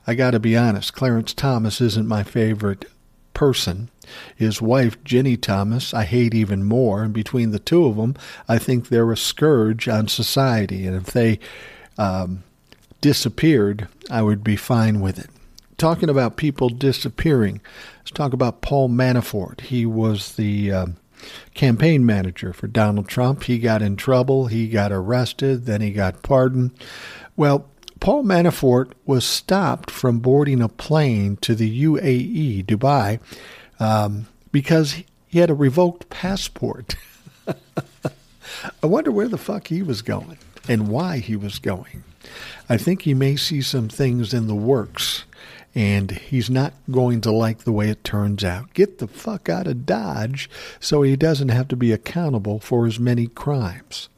I 0.07 0.15
got 0.15 0.31
to 0.31 0.39
be 0.39 0.57
honest, 0.57 0.95
Clarence 0.95 1.35
Thomas 1.35 1.81
isn't 1.81 2.07
my 2.07 2.23
favorite 2.23 2.85
person. 3.35 3.91
His 4.37 4.63
wife, 4.63 5.03
Ginni 5.03 5.43
Thomas, 5.43 5.93
I 5.93 6.05
hate 6.05 6.35
even 6.35 6.63
more, 6.63 7.03
and 7.03 7.13
between 7.13 7.51
the 7.51 7.59
two 7.59 7.87
of 7.87 7.97
them, 7.97 8.15
I 8.49 8.59
think 8.59 8.91
they're 8.91 9.11
a 9.11 9.17
scourge 9.17 9.89
on 9.89 10.07
society, 10.07 10.87
and 10.87 10.95
if 10.95 11.07
they 11.07 11.41
um, 11.99 12.45
disappeared, 13.01 13.89
I 14.11 14.23
would 14.23 14.45
be 14.45 14.57
fine 14.57 15.01
with 15.01 15.19
it. 15.19 15.31
Talking 15.79 16.11
about 16.11 16.37
people 16.37 16.69
disappearing, 16.69 17.61
let's 17.99 18.11
talk 18.11 18.33
about 18.33 18.61
Paul 18.61 18.89
Manafort. 18.89 19.63
He 19.63 19.87
was 19.87 20.35
the 20.37 20.73
uh, 20.73 20.87
campaign 21.55 22.05
manager 22.05 22.53
for 22.53 22.67
Donald 22.67 23.09
Trump. 23.09 23.45
He 23.45 23.59
got 23.59 23.83
in 23.83 23.97
trouble, 23.97 24.47
he 24.47 24.69
got 24.69 24.93
arrested, 24.93 25.67
then 25.67 25.81
he 25.81 25.91
got 25.91 26.23
pardoned. 26.23 26.73
Well, 27.37 27.67
Paul 28.01 28.25
Manafort 28.25 28.93
was 29.05 29.25
stopped 29.25 29.91
from 29.91 30.21
boarding 30.21 30.63
a 30.63 30.69
plane 30.69 31.37
to 31.43 31.55
the 31.55 31.85
UAE, 31.85 32.65
Dubai, 32.65 33.21
um, 33.79 34.27
because 34.53 35.03
he 35.27 35.39
had 35.39 35.51
a 35.51 35.55
revoked 35.55 36.09
passport. 36.09 36.97
I 38.83 38.87
wonder 38.87 39.11
where 39.11 39.29
the 39.29 39.39
fuck 39.39 39.69
he 39.69 39.83
was 39.83 40.03
going 40.03 40.39
and 40.69 40.89
why 40.89 41.19
he 41.19 41.37
was 41.37 41.59
going. 41.59 42.05
I 42.69 42.77
think 42.77 43.03
he 43.03 43.15
may 43.15 43.37
see 43.37 43.63
some 43.63 43.89
things 43.89 44.35
in 44.35 44.47
the 44.47 44.55
works, 44.55 45.25
and 45.75 46.11
he's 46.11 46.51
not 46.51 46.75
going 46.91 47.21
to 47.23 47.31
like 47.31 47.61
the 47.61 47.73
way 47.73 47.89
it 47.89 48.05
turns 48.05 48.45
out. 48.45 48.75
Get 48.75 48.99
the 48.99 49.09
fuck 49.09 49.49
out 49.49 49.67
of 49.67 49.87
Dodge 49.87 50.51
so 50.79 51.03
he 51.03 51.17
doesn't 51.17 51.49
have 51.49 51.69
to 51.69 51.77
be 51.77 51.93
accountable 51.93 52.61
for 52.61 52.87
his 52.87 52.99
many 52.99 53.27
crimes. 53.27 54.09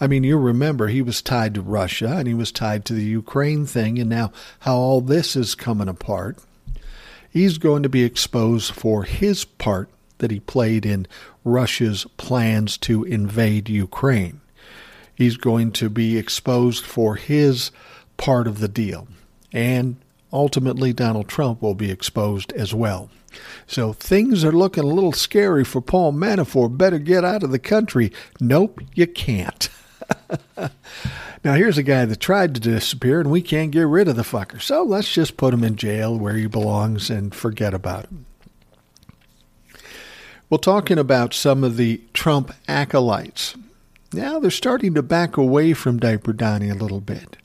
I 0.00 0.06
mean, 0.06 0.24
you 0.24 0.38
remember 0.38 0.88
he 0.88 1.02
was 1.02 1.20
tied 1.20 1.54
to 1.54 1.60
Russia 1.60 2.16
and 2.16 2.26
he 2.26 2.34
was 2.34 2.52
tied 2.52 2.84
to 2.86 2.94
the 2.94 3.04
Ukraine 3.04 3.66
thing, 3.66 3.98
and 3.98 4.08
now 4.08 4.32
how 4.60 4.76
all 4.76 5.00
this 5.00 5.36
is 5.36 5.54
coming 5.54 5.88
apart. 5.88 6.38
He's 7.30 7.58
going 7.58 7.82
to 7.82 7.88
be 7.88 8.04
exposed 8.04 8.72
for 8.72 9.04
his 9.04 9.44
part 9.44 9.90
that 10.18 10.30
he 10.30 10.40
played 10.40 10.86
in 10.86 11.06
Russia's 11.44 12.06
plans 12.16 12.76
to 12.78 13.04
invade 13.04 13.68
Ukraine 13.68 14.40
he's 15.18 15.36
going 15.36 15.72
to 15.72 15.90
be 15.90 16.16
exposed 16.16 16.84
for 16.84 17.16
his 17.16 17.72
part 18.16 18.46
of 18.46 18.60
the 18.60 18.68
deal. 18.68 19.08
And 19.52 19.96
ultimately, 20.32 20.92
Donald 20.92 21.28
Trump 21.28 21.60
will 21.60 21.74
be 21.74 21.90
exposed 21.90 22.52
as 22.52 22.72
well. 22.72 23.10
So 23.66 23.92
things 23.92 24.44
are 24.44 24.52
looking 24.52 24.84
a 24.84 24.86
little 24.94 25.12
scary 25.12 25.64
for 25.64 25.80
Paul 25.80 26.12
Manafort. 26.12 26.78
Better 26.78 26.98
get 26.98 27.24
out 27.24 27.42
of 27.42 27.50
the 27.50 27.58
country. 27.58 28.12
Nope, 28.40 28.80
you 28.94 29.08
can't. 29.08 29.68
now, 30.56 31.54
here's 31.54 31.76
a 31.76 31.82
guy 31.82 32.04
that 32.04 32.20
tried 32.20 32.54
to 32.54 32.60
disappear, 32.60 33.20
and 33.20 33.30
we 33.30 33.42
can't 33.42 33.72
get 33.72 33.82
rid 33.82 34.08
of 34.08 34.16
the 34.16 34.22
fucker. 34.22 34.62
So 34.62 34.84
let's 34.84 35.12
just 35.12 35.36
put 35.36 35.52
him 35.52 35.64
in 35.64 35.76
jail 35.76 36.16
where 36.16 36.34
he 36.34 36.46
belongs 36.46 37.10
and 37.10 37.34
forget 37.34 37.74
about 37.74 38.06
him. 38.06 38.26
Well, 40.48 40.58
talking 40.58 40.98
about 40.98 41.34
some 41.34 41.62
of 41.62 41.76
the 41.76 42.00
Trump 42.14 42.54
acolytes, 42.66 43.54
now 44.12 44.38
they're 44.38 44.50
starting 44.50 44.94
to 44.94 45.02
back 45.02 45.36
away 45.36 45.74
from 45.74 45.98
Diaper 45.98 46.32
Donnie 46.32 46.70
a 46.70 46.74
little 46.74 47.00
bit. 47.00 47.36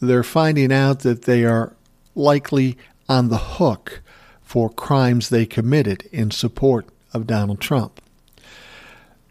They're 0.00 0.22
finding 0.22 0.72
out 0.72 1.00
that 1.00 1.22
they 1.22 1.44
are 1.44 1.74
likely 2.14 2.76
on 3.08 3.28
the 3.28 3.38
hook 3.38 4.02
for 4.42 4.70
crimes 4.70 5.28
they 5.28 5.46
committed 5.46 6.08
in 6.12 6.30
support 6.30 6.86
of 7.12 7.26
Donald 7.26 7.60
Trump. 7.60 8.00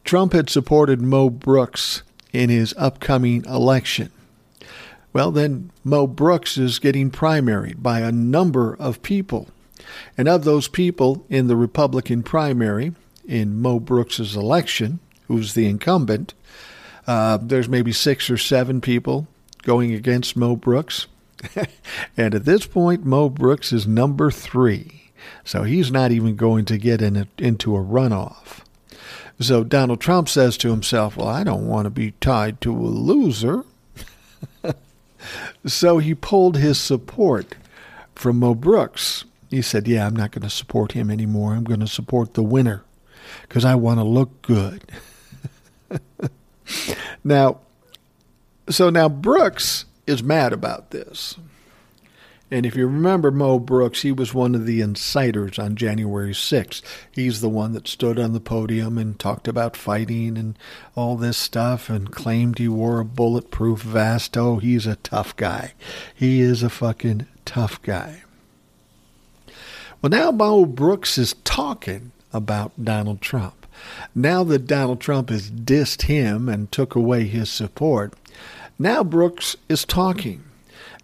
Trump 0.04 0.34
had 0.34 0.50
supported 0.50 1.02
Mo 1.02 1.30
Brooks 1.30 2.04
in 2.32 2.50
his 2.50 2.74
upcoming 2.78 3.44
election. 3.46 4.12
Well, 5.14 5.32
then 5.32 5.72
Mo 5.84 6.06
Brooks 6.06 6.58
is 6.58 6.78
getting 6.78 7.10
primaried 7.10 7.82
by 7.82 8.02
a 8.02 8.12
number 8.12 8.76
of 8.78 9.02
people. 9.02 9.48
And 10.18 10.28
of 10.28 10.44
those 10.44 10.68
people 10.68 11.26
in 11.30 11.48
the 11.48 11.56
Republican 11.56 12.22
primary 12.22 12.94
in 13.26 13.62
Mo 13.62 13.80
Brooks's 13.80 14.36
election, 14.36 15.00
who's 15.28 15.54
the 15.54 15.68
incumbent, 15.68 16.34
uh, 17.08 17.38
there's 17.42 17.70
maybe 17.70 17.92
six 17.92 18.30
or 18.30 18.38
seven 18.38 18.82
people 18.82 19.28
going 19.64 19.94
against 19.94 20.36
Mo 20.36 20.56
Brooks. 20.56 21.08
and 22.18 22.34
at 22.34 22.46
this 22.46 22.66
point, 22.66 23.06
Mo 23.06 23.30
Brooks 23.30 23.72
is 23.72 23.86
number 23.86 24.32
three. 24.32 25.12
So 25.44 25.64
he's 25.64 25.92
not 25.92 26.12
even 26.12 26.36
going 26.36 26.66
to 26.66 26.78
get 26.78 27.02
in 27.02 27.16
a, 27.16 27.28
into 27.38 27.76
a 27.76 27.80
runoff. 27.80 28.62
So 29.40 29.64
Donald 29.64 30.00
Trump 30.00 30.30
says 30.30 30.58
to 30.58 30.70
himself, 30.70 31.18
Well, 31.18 31.28
I 31.28 31.44
don't 31.44 31.68
want 31.68 31.86
to 31.86 31.90
be 31.90 32.12
tied 32.22 32.62
to 32.62 32.72
a 32.72 32.88
loser. 32.88 33.66
so 35.66 35.98
he 35.98 36.16
pulled 36.16 36.58
his 36.58 36.80
support 36.80 37.56
from 38.14 38.40
Mo 38.40 38.56
Brooks. 38.56 39.26
He 39.50 39.62
said, 39.62 39.88
Yeah, 39.88 40.08
I'm 40.08 40.16
not 40.16 40.32
going 40.32 40.44
to 40.44 40.50
support 40.50 40.94
him 40.94 41.12
anymore. 41.12 41.54
I'm 41.54 41.66
going 41.66 41.82
to 41.82 41.88
support 41.88 42.34
the 42.34 42.44
winner 42.44 42.84
because 43.42 43.66
I 43.66 43.76
want 43.76 44.00
to 44.00 44.04
look 44.04 44.42
good. 44.42 44.90
Now, 47.24 47.60
so 48.70 48.90
now 48.90 49.10
Brooks 49.10 49.86
is 50.08 50.24
mad 50.24 50.54
about 50.54 50.92
this. 50.92 51.38
And 52.52 52.66
if 52.66 52.76
you 52.76 52.86
remember 52.86 53.32
Mo 53.32 53.58
Brooks, 53.58 54.04
he 54.04 54.12
was 54.12 54.34
one 54.34 54.54
of 54.54 54.68
the 54.68 54.80
inciters 54.80 55.58
on 55.58 55.76
January 55.76 56.32
6th. 56.32 56.84
He's 57.12 57.42
the 57.42 57.50
one 57.50 57.74
that 57.74 57.88
stood 57.88 58.20
on 58.20 58.34
the 58.34 58.40
podium 58.40 59.00
and 59.00 59.18
talked 59.18 59.48
about 59.48 59.76
fighting 59.76 60.38
and 60.38 60.58
all 60.96 61.18
this 61.18 61.38
stuff 61.38 61.90
and 61.90 62.12
claimed 62.12 62.60
he 62.60 62.68
wore 62.68 63.00
a 63.00 63.06
bulletproof 63.06 63.82
vest. 63.82 64.38
Oh, 64.38 64.58
he's 64.58 64.86
a 64.86 64.98
tough 64.98 65.36
guy. 65.36 65.74
He 66.14 66.40
is 66.40 66.62
a 66.62 66.70
fucking 66.70 67.26
tough 67.46 67.82
guy. 67.82 68.22
Well, 70.02 70.12
now 70.12 70.30
Mo 70.30 70.66
Brooks 70.66 71.18
is 71.18 71.34
talking 71.44 72.12
about 72.32 72.86
Donald 72.86 73.22
Trump. 73.22 73.65
Now 74.14 74.44
that 74.46 74.68
Donald 74.68 75.00
Trump 75.00 75.30
has 75.30 75.50
dissed 75.50 76.04
him 76.04 76.50
and 76.50 76.72
took 76.72 76.96
away 76.96 77.26
his 77.26 77.50
support, 77.50 78.14
now 78.78 79.04
Brooks 79.04 79.56
is 79.70 79.86
talking. 79.86 80.44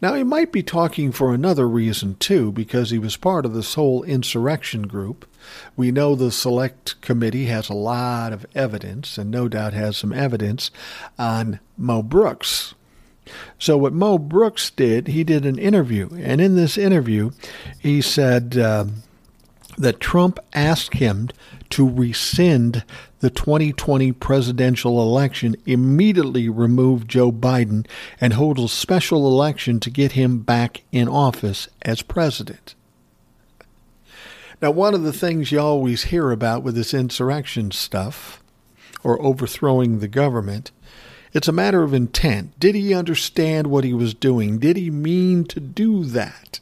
Now, 0.01 0.15
he 0.15 0.23
might 0.23 0.51
be 0.51 0.63
talking 0.63 1.11
for 1.11 1.31
another 1.31 1.69
reason, 1.69 2.15
too, 2.15 2.51
because 2.51 2.89
he 2.89 2.97
was 2.97 3.17
part 3.17 3.45
of 3.45 3.53
this 3.53 3.75
whole 3.75 4.01
insurrection 4.01 4.87
group. 4.87 5.29
We 5.75 5.91
know 5.91 6.15
the 6.15 6.31
Select 6.31 6.99
Committee 7.01 7.45
has 7.45 7.69
a 7.69 7.75
lot 7.75 8.33
of 8.33 8.47
evidence, 8.55 9.19
and 9.19 9.29
no 9.29 9.47
doubt 9.47 9.73
has 9.73 9.97
some 9.97 10.11
evidence 10.11 10.71
on 11.19 11.59
Mo 11.77 12.01
Brooks. 12.01 12.73
So, 13.59 13.77
what 13.77 13.93
Mo 13.93 14.17
Brooks 14.17 14.71
did, 14.71 15.09
he 15.09 15.23
did 15.23 15.45
an 15.45 15.59
interview, 15.59 16.09
and 16.17 16.41
in 16.41 16.55
this 16.55 16.79
interview, 16.79 17.29
he 17.77 18.01
said 18.01 18.57
uh, 18.57 18.85
that 19.77 19.99
Trump 19.99 20.39
asked 20.53 20.95
him 20.95 21.29
to 21.71 21.89
rescind 21.89 22.83
the 23.19 23.29
2020 23.29 24.11
presidential 24.13 25.01
election, 25.01 25.55
immediately 25.65 26.49
remove 26.49 27.07
Joe 27.07 27.31
Biden, 27.31 27.87
and 28.19 28.33
hold 28.33 28.59
a 28.59 28.67
special 28.67 29.27
election 29.27 29.79
to 29.81 29.89
get 29.89 30.13
him 30.13 30.39
back 30.39 30.83
in 30.91 31.07
office 31.07 31.67
as 31.81 32.01
president. 32.01 32.75
Now, 34.61 34.71
one 34.71 34.93
of 34.93 35.03
the 35.03 35.13
things 35.13 35.51
you 35.51 35.59
always 35.59 36.05
hear 36.05 36.31
about 36.31 36.61
with 36.63 36.75
this 36.75 36.93
insurrection 36.93 37.71
stuff, 37.71 38.43
or 39.03 39.21
overthrowing 39.21 39.99
the 39.99 40.07
government, 40.07 40.71
it's 41.33 41.47
a 41.47 41.53
matter 41.53 41.81
of 41.81 41.93
intent. 41.93 42.59
Did 42.59 42.75
he 42.75 42.93
understand 42.93 43.67
what 43.67 43.83
he 43.83 43.93
was 43.93 44.13
doing? 44.13 44.59
Did 44.59 44.77
he 44.77 44.91
mean 44.91 45.45
to 45.45 45.59
do 45.59 46.03
that? 46.05 46.59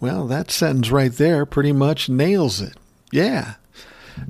Well, 0.00 0.26
that 0.26 0.50
sentence 0.50 0.90
right 0.90 1.12
there 1.12 1.44
pretty 1.44 1.72
much 1.72 2.08
nails 2.08 2.60
it. 2.60 2.76
Yeah, 3.10 3.54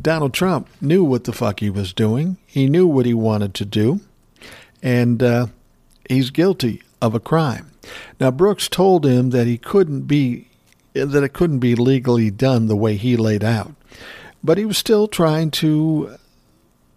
Donald 0.01 0.35
Trump 0.35 0.69
knew 0.81 1.05
what 1.05 1.25
the 1.25 1.33
fuck 1.33 1.61
he 1.61 1.71
was 1.71 1.93
doing. 1.93 2.37
He 2.47 2.69
knew 2.69 2.87
what 2.87 3.07
he 3.07 3.15
wanted 3.15 3.55
to 3.55 3.65
do, 3.65 4.01
and 4.83 5.23
uh, 5.23 5.47
he's 6.09 6.31
guilty 6.31 6.83
of 7.01 7.15
a 7.15 7.21
crime. 7.21 7.71
Now 8.21 8.31
Brooks 8.31 8.69
told 8.69 9.05
him 9.05 9.31
that 9.31 9.47
he 9.47 9.59
couldn't 9.59 10.03
be 10.03 10.49
that 10.95 11.25
it 11.25 11.33
couldn't 11.33 11.61
be 11.61 11.75
legally 11.75 12.31
done 12.31 12.67
the 12.67 12.77
way 12.77 12.97
he 12.97 13.17
laid 13.17 13.43
out, 13.43 13.75
but 14.45 14.59
he 14.59 14.65
was 14.65 14.77
still 14.77 15.09
trying 15.09 15.51
to 15.53 16.17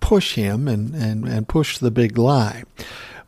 push 0.01 0.35
him 0.35 0.67
and, 0.67 0.93
and, 0.93 1.27
and 1.27 1.47
push 1.47 1.77
the 1.77 1.89
big 1.89 2.17
lie. 2.17 2.63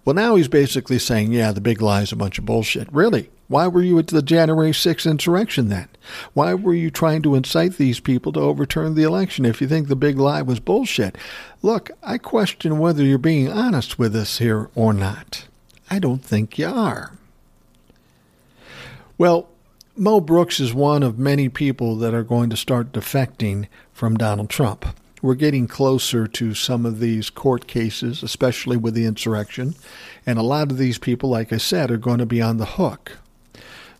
Well, 0.05 0.13
now 0.13 0.35
he's 0.35 0.47
basically 0.47 0.99
saying, 0.99 1.31
yeah, 1.31 1.51
the 1.51 1.61
big 1.61 1.81
lie 1.81 2.01
is 2.01 2.11
a 2.11 2.15
bunch 2.15 2.37
of 2.37 2.45
bullshit. 2.45 2.91
Really? 2.93 3.29
Why 3.47 3.67
were 3.67 3.81
you 3.81 3.97
at 3.97 4.07
the 4.07 4.21
January 4.21 4.71
6th 4.71 5.09
insurrection 5.09 5.69
then? 5.69 5.87
Why 6.33 6.53
were 6.53 6.73
you 6.73 6.91
trying 6.91 7.21
to 7.21 7.35
incite 7.35 7.77
these 7.77 8.01
people 8.01 8.33
to 8.33 8.41
overturn 8.41 8.95
the 8.95 9.03
election 9.03 9.45
if 9.45 9.61
you 9.61 9.67
think 9.67 9.87
the 9.87 9.95
big 9.95 10.17
lie 10.17 10.41
was 10.41 10.59
bullshit? 10.59 11.17
Look, 11.61 11.91
I 12.03 12.17
question 12.17 12.77
whether 12.77 13.03
you're 13.03 13.17
being 13.17 13.49
honest 13.49 13.97
with 13.97 14.15
us 14.15 14.39
here 14.39 14.69
or 14.75 14.93
not. 14.93 15.47
I 15.89 15.99
don't 15.99 16.23
think 16.23 16.57
you 16.57 16.67
are. 16.67 17.13
Well, 19.17 19.47
Mo 19.95 20.19
Brooks 20.19 20.59
is 20.59 20.73
one 20.73 21.01
of 21.01 21.17
many 21.17 21.47
people 21.47 21.95
that 21.95 22.13
are 22.13 22.23
going 22.23 22.49
to 22.49 22.57
start 22.57 22.91
defecting 22.91 23.67
from 23.93 24.17
Donald 24.17 24.49
Trump. 24.49 24.85
We're 25.21 25.35
getting 25.35 25.67
closer 25.67 26.27
to 26.27 26.53
some 26.53 26.85
of 26.85 26.99
these 26.99 27.29
court 27.29 27.65
cases, 27.65 28.21
especially 28.21 28.77
with 28.77 28.93
the 28.93 29.05
insurrection, 29.05 29.73
and 30.25 30.37
a 30.37 30.43
lot 30.43 30.69
of 30.69 30.77
these 30.77 30.99
people, 30.99 31.29
like 31.29 31.51
I 31.51 31.57
said, 31.57 31.89
are 31.89 31.97
going 31.97 32.19
to 32.19 32.25
be 32.25 32.41
on 32.41 32.57
the 32.57 32.65
hook. 32.65 33.17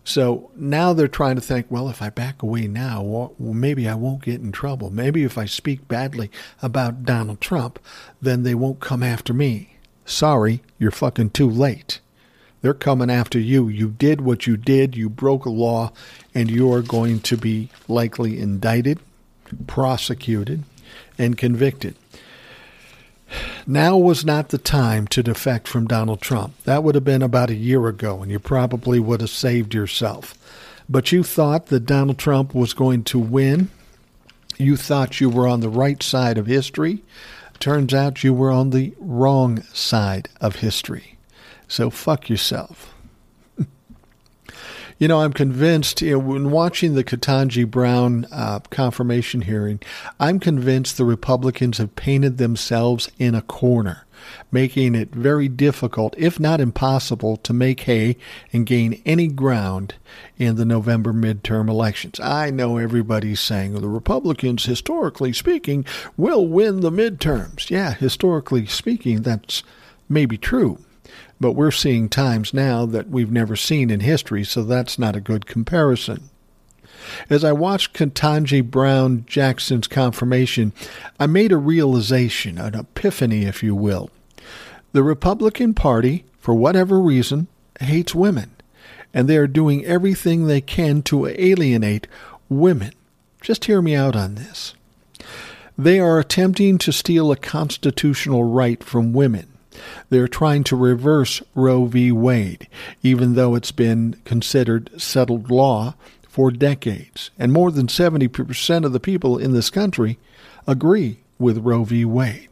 So 0.08 0.50
now 0.56 0.94
they're 0.94 1.06
trying 1.06 1.34
to 1.34 1.42
think, 1.42 1.66
well, 1.68 1.90
if 1.90 2.00
I 2.00 2.08
back 2.08 2.42
away 2.42 2.66
now, 2.66 3.02
well, 3.02 3.34
maybe 3.38 3.86
I 3.86 3.94
won't 3.94 4.24
get 4.24 4.40
in 4.40 4.52
trouble. 4.52 4.88
Maybe 4.88 5.22
if 5.22 5.36
I 5.36 5.44
speak 5.44 5.86
badly 5.86 6.30
about 6.62 7.04
Donald 7.04 7.42
Trump, 7.42 7.78
then 8.22 8.42
they 8.42 8.54
won't 8.54 8.80
come 8.80 9.02
after 9.02 9.34
me. 9.34 9.76
Sorry, 10.06 10.62
you're 10.78 10.90
fucking 10.90 11.30
too 11.30 11.50
late. 11.50 12.00
They're 12.62 12.72
coming 12.72 13.10
after 13.10 13.38
you. 13.38 13.68
You 13.68 13.90
did 13.90 14.22
what 14.22 14.46
you 14.46 14.56
did. 14.56 14.96
You 14.96 15.10
broke 15.10 15.44
a 15.44 15.50
law, 15.50 15.92
and 16.34 16.50
you 16.50 16.72
are 16.72 16.80
going 16.80 17.20
to 17.20 17.36
be 17.36 17.68
likely 17.86 18.40
indicted, 18.40 19.00
prosecuted, 19.66 20.64
and 21.18 21.36
convicted. 21.36 21.96
Now 23.66 23.96
was 23.96 24.24
not 24.24 24.48
the 24.48 24.58
time 24.58 25.06
to 25.08 25.22
defect 25.22 25.68
from 25.68 25.86
Donald 25.86 26.20
Trump. 26.20 26.54
That 26.64 26.82
would 26.82 26.94
have 26.94 27.04
been 27.04 27.22
about 27.22 27.50
a 27.50 27.54
year 27.54 27.86
ago, 27.86 28.22
and 28.22 28.30
you 28.30 28.38
probably 28.38 28.98
would 28.98 29.20
have 29.20 29.30
saved 29.30 29.74
yourself. 29.74 30.34
But 30.88 31.12
you 31.12 31.22
thought 31.22 31.66
that 31.66 31.86
Donald 31.86 32.18
Trump 32.18 32.54
was 32.54 32.72
going 32.72 33.04
to 33.04 33.18
win. 33.18 33.70
You 34.56 34.76
thought 34.76 35.20
you 35.20 35.28
were 35.28 35.46
on 35.46 35.60
the 35.60 35.68
right 35.68 36.02
side 36.02 36.38
of 36.38 36.46
history. 36.46 37.02
Turns 37.60 37.92
out 37.92 38.24
you 38.24 38.32
were 38.32 38.50
on 38.50 38.70
the 38.70 38.94
wrong 38.98 39.62
side 39.74 40.28
of 40.40 40.56
history. 40.56 41.18
So 41.66 41.90
fuck 41.90 42.30
yourself. 42.30 42.94
You 44.98 45.06
know, 45.06 45.20
I'm 45.20 45.32
convinced, 45.32 46.02
you 46.02 46.12
know, 46.12 46.18
when 46.18 46.50
watching 46.50 46.94
the 46.94 47.04
Ketanji 47.04 47.70
Brown 47.70 48.26
uh, 48.32 48.58
confirmation 48.70 49.42
hearing, 49.42 49.80
I'm 50.18 50.40
convinced 50.40 50.96
the 50.96 51.04
Republicans 51.04 51.78
have 51.78 51.94
painted 51.94 52.38
themselves 52.38 53.08
in 53.16 53.36
a 53.36 53.42
corner, 53.42 54.06
making 54.50 54.96
it 54.96 55.14
very 55.14 55.46
difficult, 55.46 56.16
if 56.18 56.40
not 56.40 56.60
impossible, 56.60 57.36
to 57.36 57.52
make 57.52 57.82
hay 57.82 58.16
and 58.52 58.66
gain 58.66 59.00
any 59.06 59.28
ground 59.28 59.94
in 60.36 60.56
the 60.56 60.64
November 60.64 61.12
midterm 61.12 61.68
elections. 61.68 62.18
I 62.18 62.50
know 62.50 62.76
everybody's 62.76 63.40
saying 63.40 63.74
the 63.74 63.86
Republicans, 63.86 64.64
historically 64.64 65.32
speaking, 65.32 65.86
will 66.16 66.48
win 66.48 66.80
the 66.80 66.90
midterms. 66.90 67.70
Yeah, 67.70 67.94
historically 67.94 68.66
speaking, 68.66 69.22
that's 69.22 69.62
maybe 70.08 70.36
true. 70.36 70.78
But 71.40 71.52
we're 71.52 71.70
seeing 71.70 72.08
times 72.08 72.52
now 72.52 72.84
that 72.86 73.08
we've 73.08 73.30
never 73.30 73.54
seen 73.54 73.90
in 73.90 74.00
history, 74.00 74.44
so 74.44 74.64
that's 74.64 74.98
not 74.98 75.16
a 75.16 75.20
good 75.20 75.46
comparison. 75.46 76.30
As 77.30 77.44
I 77.44 77.52
watched 77.52 77.94
Ketanji 77.94 78.62
Brown 78.68 79.24
Jackson's 79.26 79.86
confirmation, 79.86 80.72
I 81.18 81.26
made 81.26 81.52
a 81.52 81.56
realization, 81.56 82.58
an 82.58 82.74
epiphany, 82.74 83.44
if 83.44 83.62
you 83.62 83.74
will. 83.74 84.10
The 84.92 85.02
Republican 85.02 85.74
Party, 85.74 86.24
for 86.40 86.54
whatever 86.54 87.00
reason, 87.00 87.46
hates 87.80 88.14
women, 88.14 88.50
and 89.14 89.28
they 89.28 89.36
are 89.36 89.46
doing 89.46 89.84
everything 89.84 90.46
they 90.46 90.60
can 90.60 91.02
to 91.02 91.26
alienate 91.26 92.06
women. 92.48 92.92
Just 93.40 93.66
hear 93.66 93.80
me 93.80 93.94
out 93.94 94.16
on 94.16 94.34
this. 94.34 94.74
They 95.76 96.00
are 96.00 96.18
attempting 96.18 96.78
to 96.78 96.92
steal 96.92 97.30
a 97.30 97.36
constitutional 97.36 98.44
right 98.44 98.82
from 98.82 99.12
women. 99.12 99.57
They're 100.10 100.28
trying 100.28 100.64
to 100.64 100.76
reverse 100.76 101.42
Roe 101.54 101.84
v. 101.86 102.12
Wade, 102.12 102.68
even 103.02 103.34
though 103.34 103.54
it's 103.54 103.72
been 103.72 104.20
considered 104.24 104.90
settled 105.00 105.50
law 105.50 105.94
for 106.28 106.50
decades. 106.50 107.30
And 107.38 107.52
more 107.52 107.70
than 107.70 107.88
70% 107.88 108.84
of 108.84 108.92
the 108.92 109.00
people 109.00 109.38
in 109.38 109.52
this 109.52 109.70
country 109.70 110.18
agree 110.66 111.18
with 111.38 111.58
Roe 111.58 111.84
v. 111.84 112.04
Wade. 112.04 112.48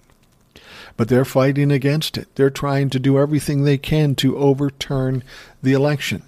But 0.97 1.09
they're 1.09 1.25
fighting 1.25 1.71
against 1.71 2.17
it. 2.17 2.35
They're 2.35 2.51
trying 2.51 2.91
to 2.91 2.99
do 2.99 3.19
everything 3.19 3.63
they 3.63 3.79
can 3.79 4.15
to 4.17 4.39
overturn 4.39 5.23
the 5.63 5.73
election. 5.73 6.23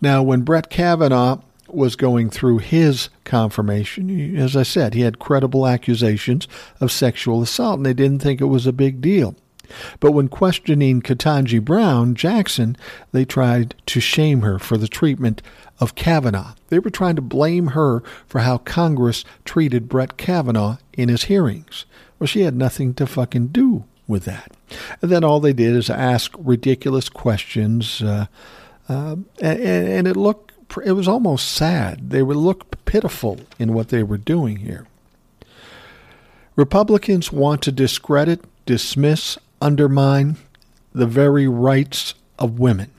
Now, 0.00 0.22
when 0.22 0.42
Brett 0.42 0.70
Kavanaugh 0.70 1.40
was 1.68 1.96
going 1.96 2.30
through 2.30 2.58
his 2.58 3.10
confirmation, 3.24 4.36
as 4.36 4.56
I 4.56 4.62
said, 4.62 4.94
he 4.94 5.02
had 5.02 5.18
credible 5.18 5.66
accusations 5.66 6.48
of 6.80 6.90
sexual 6.90 7.42
assault, 7.42 7.76
and 7.78 7.86
they 7.86 7.94
didn't 7.94 8.20
think 8.20 8.40
it 8.40 8.46
was 8.46 8.66
a 8.66 8.72
big 8.72 9.00
deal. 9.00 9.34
But 10.00 10.12
when 10.12 10.28
questioning 10.28 11.02
Ketanji 11.02 11.62
Brown 11.64 12.14
Jackson, 12.14 12.76
they 13.12 13.24
tried 13.24 13.74
to 13.86 14.00
shame 14.00 14.40
her 14.42 14.58
for 14.58 14.76
the 14.76 14.88
treatment 14.88 15.42
of 15.80 15.94
Kavanaugh. 15.94 16.54
They 16.68 16.78
were 16.78 16.90
trying 16.90 17.16
to 17.16 17.22
blame 17.22 17.68
her 17.68 18.02
for 18.26 18.40
how 18.40 18.58
Congress 18.58 19.24
treated 19.44 19.88
Brett 19.88 20.16
Kavanaugh 20.16 20.78
in 20.92 21.08
his 21.08 21.24
hearings. 21.24 21.86
Well, 22.18 22.26
she 22.26 22.42
had 22.42 22.56
nothing 22.56 22.94
to 22.94 23.06
fucking 23.06 23.48
do 23.48 23.84
with 24.06 24.24
that. 24.24 24.52
And 25.00 25.10
then 25.10 25.22
all 25.22 25.40
they 25.40 25.52
did 25.52 25.76
is 25.76 25.90
ask 25.90 26.32
ridiculous 26.38 27.08
questions, 27.08 28.02
uh, 28.02 28.26
uh, 28.88 29.16
and, 29.40 29.60
and 29.62 30.08
it 30.08 30.16
looked, 30.16 30.52
it 30.84 30.92
was 30.92 31.06
almost 31.06 31.52
sad. 31.52 32.10
They 32.10 32.22
would 32.22 32.36
look 32.36 32.84
pitiful 32.84 33.40
in 33.58 33.74
what 33.74 33.90
they 33.90 34.02
were 34.02 34.18
doing 34.18 34.56
here. 34.56 34.86
Republicans 36.56 37.30
want 37.30 37.62
to 37.62 37.70
discredit, 37.70 38.44
dismiss, 38.66 39.38
undermine 39.60 40.36
the 40.92 41.06
very 41.06 41.48
rights 41.48 42.14
of 42.38 42.58
women. 42.58 42.90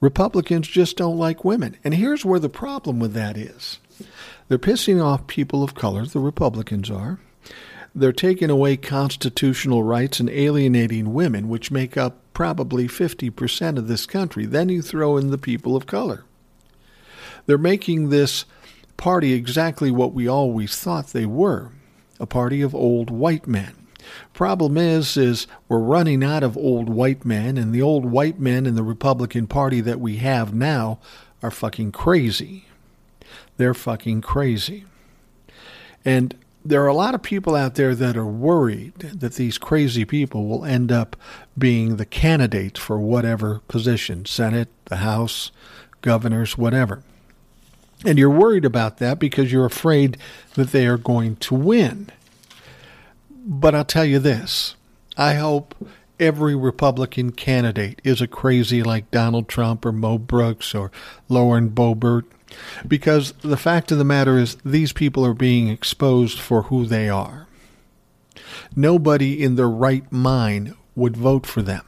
Republicans 0.00 0.68
just 0.68 0.96
don't 0.96 1.18
like 1.18 1.44
women. 1.44 1.76
And 1.82 1.94
here's 1.94 2.24
where 2.24 2.38
the 2.38 2.48
problem 2.48 2.98
with 2.98 3.12
that 3.14 3.36
is 3.36 3.78
they're 4.48 4.58
pissing 4.58 5.02
off 5.02 5.26
people 5.26 5.62
of 5.62 5.74
color, 5.74 6.04
the 6.04 6.20
Republicans 6.20 6.90
are. 6.90 7.18
They're 7.94 8.12
taking 8.12 8.50
away 8.50 8.76
constitutional 8.76 9.82
rights 9.82 10.20
and 10.20 10.28
alienating 10.28 11.14
women, 11.14 11.48
which 11.48 11.70
make 11.70 11.96
up 11.96 12.18
probably 12.34 12.86
50% 12.88 13.78
of 13.78 13.88
this 13.88 14.04
country. 14.04 14.44
Then 14.44 14.68
you 14.68 14.82
throw 14.82 15.16
in 15.16 15.30
the 15.30 15.38
people 15.38 15.74
of 15.74 15.86
color. 15.86 16.24
They're 17.46 17.56
making 17.56 18.10
this 18.10 18.44
party 18.98 19.32
exactly 19.32 19.90
what 19.90 20.12
we 20.12 20.28
always 20.28 20.76
thought 20.76 21.08
they 21.08 21.26
were 21.26 21.70
a 22.18 22.26
party 22.26 22.62
of 22.62 22.74
old 22.74 23.10
white 23.10 23.46
men. 23.46 23.75
Problem 24.32 24.76
is, 24.76 25.16
is 25.16 25.46
we're 25.68 25.78
running 25.78 26.22
out 26.22 26.42
of 26.42 26.56
old 26.56 26.88
white 26.88 27.24
men, 27.24 27.56
and 27.56 27.72
the 27.72 27.82
old 27.82 28.04
white 28.04 28.38
men 28.38 28.66
in 28.66 28.74
the 28.74 28.82
Republican 28.82 29.46
Party 29.46 29.80
that 29.80 30.00
we 30.00 30.16
have 30.18 30.54
now 30.54 30.98
are 31.42 31.50
fucking 31.50 31.92
crazy. 31.92 32.66
They're 33.56 33.74
fucking 33.74 34.20
crazy. 34.20 34.84
And 36.04 36.34
there 36.64 36.82
are 36.82 36.88
a 36.88 36.94
lot 36.94 37.14
of 37.14 37.22
people 37.22 37.54
out 37.54 37.76
there 37.76 37.94
that 37.94 38.16
are 38.16 38.26
worried 38.26 38.94
that 38.98 39.34
these 39.34 39.56
crazy 39.56 40.04
people 40.04 40.46
will 40.46 40.64
end 40.64 40.90
up 40.90 41.16
being 41.56 41.96
the 41.96 42.04
candidates 42.04 42.80
for 42.80 42.98
whatever 42.98 43.60
position 43.68 44.24
Senate, 44.24 44.68
the 44.86 44.96
House, 44.96 45.52
governors, 46.02 46.58
whatever. 46.58 47.02
And 48.04 48.18
you're 48.18 48.30
worried 48.30 48.64
about 48.64 48.98
that 48.98 49.18
because 49.18 49.52
you're 49.52 49.64
afraid 49.64 50.18
that 50.54 50.72
they 50.72 50.86
are 50.86 50.98
going 50.98 51.36
to 51.36 51.54
win. 51.54 52.10
But 53.48 53.76
I'll 53.76 53.84
tell 53.84 54.04
you 54.04 54.18
this 54.18 54.74
I 55.16 55.34
hope 55.34 55.76
every 56.18 56.56
Republican 56.56 57.30
candidate 57.30 58.02
is 58.02 58.20
a 58.20 58.26
crazy 58.26 58.82
like 58.82 59.12
Donald 59.12 59.48
Trump 59.48 59.86
or 59.86 59.92
Mo 59.92 60.18
Brooks 60.18 60.74
or 60.74 60.90
Lauren 61.28 61.70
Boebert. 61.70 62.24
Because 62.86 63.32
the 63.42 63.56
fact 63.56 63.92
of 63.92 63.98
the 63.98 64.04
matter 64.04 64.36
is, 64.36 64.56
these 64.64 64.92
people 64.92 65.24
are 65.24 65.34
being 65.34 65.68
exposed 65.68 66.40
for 66.40 66.62
who 66.62 66.86
they 66.86 67.08
are. 67.08 67.46
Nobody 68.74 69.42
in 69.42 69.54
their 69.54 69.68
right 69.68 70.10
mind 70.10 70.74
would 70.96 71.16
vote 71.16 71.46
for 71.46 71.62
them. 71.62 71.84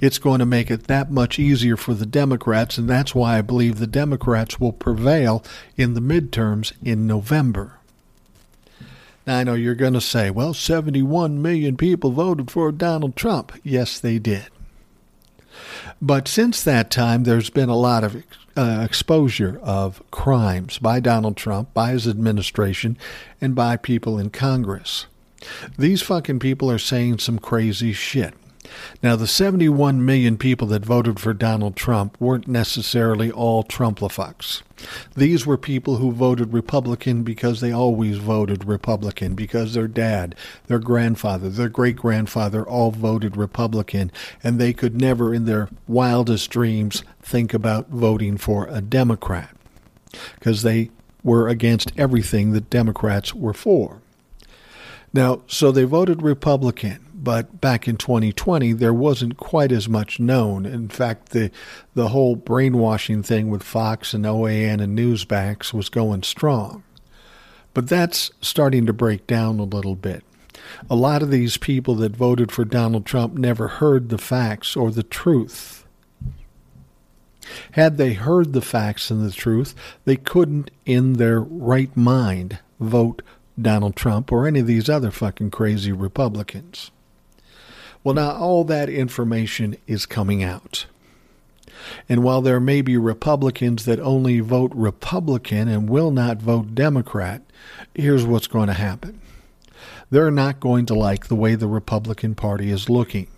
It's 0.00 0.18
going 0.18 0.40
to 0.40 0.46
make 0.46 0.70
it 0.72 0.88
that 0.88 1.10
much 1.10 1.38
easier 1.38 1.76
for 1.76 1.94
the 1.94 2.06
Democrats, 2.06 2.78
and 2.78 2.88
that's 2.88 3.14
why 3.14 3.38
I 3.38 3.42
believe 3.42 3.78
the 3.78 3.86
Democrats 3.86 4.58
will 4.58 4.72
prevail 4.72 5.44
in 5.76 5.94
the 5.94 6.00
midterms 6.00 6.72
in 6.82 7.06
November. 7.06 7.77
Now, 9.28 9.40
I 9.40 9.44
know 9.44 9.52
you're 9.52 9.74
going 9.74 9.92
to 9.92 10.00
say, 10.00 10.30
well, 10.30 10.54
71 10.54 11.42
million 11.42 11.76
people 11.76 12.12
voted 12.12 12.50
for 12.50 12.72
Donald 12.72 13.14
Trump. 13.14 13.52
Yes, 13.62 14.00
they 14.00 14.18
did. 14.18 14.46
But 16.00 16.26
since 16.26 16.64
that 16.64 16.90
time, 16.90 17.24
there's 17.24 17.50
been 17.50 17.68
a 17.68 17.76
lot 17.76 18.04
of 18.04 18.22
uh, 18.56 18.80
exposure 18.82 19.60
of 19.62 20.02
crimes 20.10 20.78
by 20.78 21.00
Donald 21.00 21.36
Trump, 21.36 21.74
by 21.74 21.90
his 21.90 22.08
administration, 22.08 22.96
and 23.38 23.54
by 23.54 23.76
people 23.76 24.18
in 24.18 24.30
Congress. 24.30 25.04
These 25.78 26.00
fucking 26.00 26.38
people 26.38 26.70
are 26.70 26.78
saying 26.78 27.18
some 27.18 27.38
crazy 27.38 27.92
shit. 27.92 28.32
Now, 29.02 29.16
the 29.16 29.26
71 29.26 30.04
million 30.04 30.36
people 30.36 30.66
that 30.68 30.84
voted 30.84 31.20
for 31.20 31.32
Donald 31.32 31.76
Trump 31.76 32.16
weren't 32.20 32.48
necessarily 32.48 33.30
all 33.30 33.64
Trumplifucks. 33.64 34.62
These 35.16 35.46
were 35.46 35.56
people 35.56 35.96
who 35.96 36.12
voted 36.12 36.52
Republican 36.52 37.22
because 37.22 37.60
they 37.60 37.72
always 37.72 38.18
voted 38.18 38.64
Republican, 38.64 39.34
because 39.34 39.74
their 39.74 39.88
dad, 39.88 40.34
their 40.66 40.78
grandfather, 40.78 41.48
their 41.48 41.68
great 41.68 41.96
grandfather 41.96 42.66
all 42.66 42.90
voted 42.90 43.36
Republican, 43.36 44.12
and 44.42 44.58
they 44.58 44.72
could 44.72 45.00
never 45.00 45.34
in 45.34 45.44
their 45.44 45.68
wildest 45.86 46.50
dreams 46.50 47.02
think 47.20 47.52
about 47.52 47.88
voting 47.88 48.36
for 48.36 48.66
a 48.68 48.80
Democrat 48.80 49.50
because 50.34 50.62
they 50.62 50.90
were 51.22 51.48
against 51.48 51.92
everything 51.96 52.52
that 52.52 52.70
Democrats 52.70 53.34
were 53.34 53.54
for. 53.54 54.00
Now, 55.12 55.42
so 55.46 55.72
they 55.72 55.84
voted 55.84 56.22
Republican, 56.22 57.04
but 57.22 57.60
back 57.60 57.88
in 57.88 57.96
2020, 57.96 58.72
there 58.74 58.94
wasn't 58.94 59.36
quite 59.36 59.72
as 59.72 59.88
much 59.88 60.20
known. 60.20 60.64
In 60.64 60.88
fact, 60.88 61.30
the 61.30 61.50
the 61.94 62.08
whole 62.08 62.36
brainwashing 62.36 63.22
thing 63.22 63.50
with 63.50 63.62
Fox 63.62 64.14
and 64.14 64.24
OAN 64.24 64.80
and 64.80 64.96
Newsmax 64.96 65.72
was 65.72 65.88
going 65.88 66.22
strong. 66.22 66.84
But 67.74 67.88
that's 67.88 68.30
starting 68.40 68.86
to 68.86 68.92
break 68.92 69.26
down 69.26 69.58
a 69.58 69.64
little 69.64 69.96
bit. 69.96 70.24
A 70.88 70.96
lot 70.96 71.22
of 71.22 71.30
these 71.30 71.56
people 71.56 71.94
that 71.96 72.16
voted 72.16 72.52
for 72.52 72.64
Donald 72.64 73.04
Trump 73.04 73.34
never 73.34 73.68
heard 73.68 74.08
the 74.08 74.18
facts 74.18 74.76
or 74.76 74.90
the 74.90 75.02
truth. 75.02 75.86
Had 77.72 77.96
they 77.96 78.12
heard 78.12 78.52
the 78.52 78.60
facts 78.60 79.10
and 79.10 79.26
the 79.26 79.32
truth, 79.32 79.74
they 80.04 80.16
couldn't, 80.16 80.70
in 80.84 81.14
their 81.14 81.40
right 81.40 81.94
mind, 81.96 82.58
vote 82.78 83.22
Donald 83.60 83.96
Trump 83.96 84.30
or 84.30 84.46
any 84.46 84.60
of 84.60 84.66
these 84.66 84.88
other 84.88 85.10
fucking 85.10 85.50
crazy 85.50 85.92
Republicans. 85.92 86.90
Well, 88.04 88.14
now 88.14 88.32
all 88.32 88.64
that 88.64 88.88
information 88.88 89.76
is 89.86 90.06
coming 90.06 90.42
out. 90.42 90.86
And 92.08 92.22
while 92.22 92.42
there 92.42 92.60
may 92.60 92.82
be 92.82 92.96
Republicans 92.96 93.84
that 93.84 94.00
only 94.00 94.40
vote 94.40 94.72
Republican 94.74 95.68
and 95.68 95.88
will 95.88 96.10
not 96.10 96.38
vote 96.38 96.74
Democrat, 96.74 97.42
here's 97.94 98.24
what's 98.24 98.46
going 98.46 98.68
to 98.68 98.74
happen. 98.74 99.20
They're 100.10 100.30
not 100.30 100.60
going 100.60 100.86
to 100.86 100.94
like 100.94 101.26
the 101.26 101.36
way 101.36 101.54
the 101.54 101.66
Republican 101.66 102.34
Party 102.34 102.70
is 102.70 102.88
looking. 102.88 103.28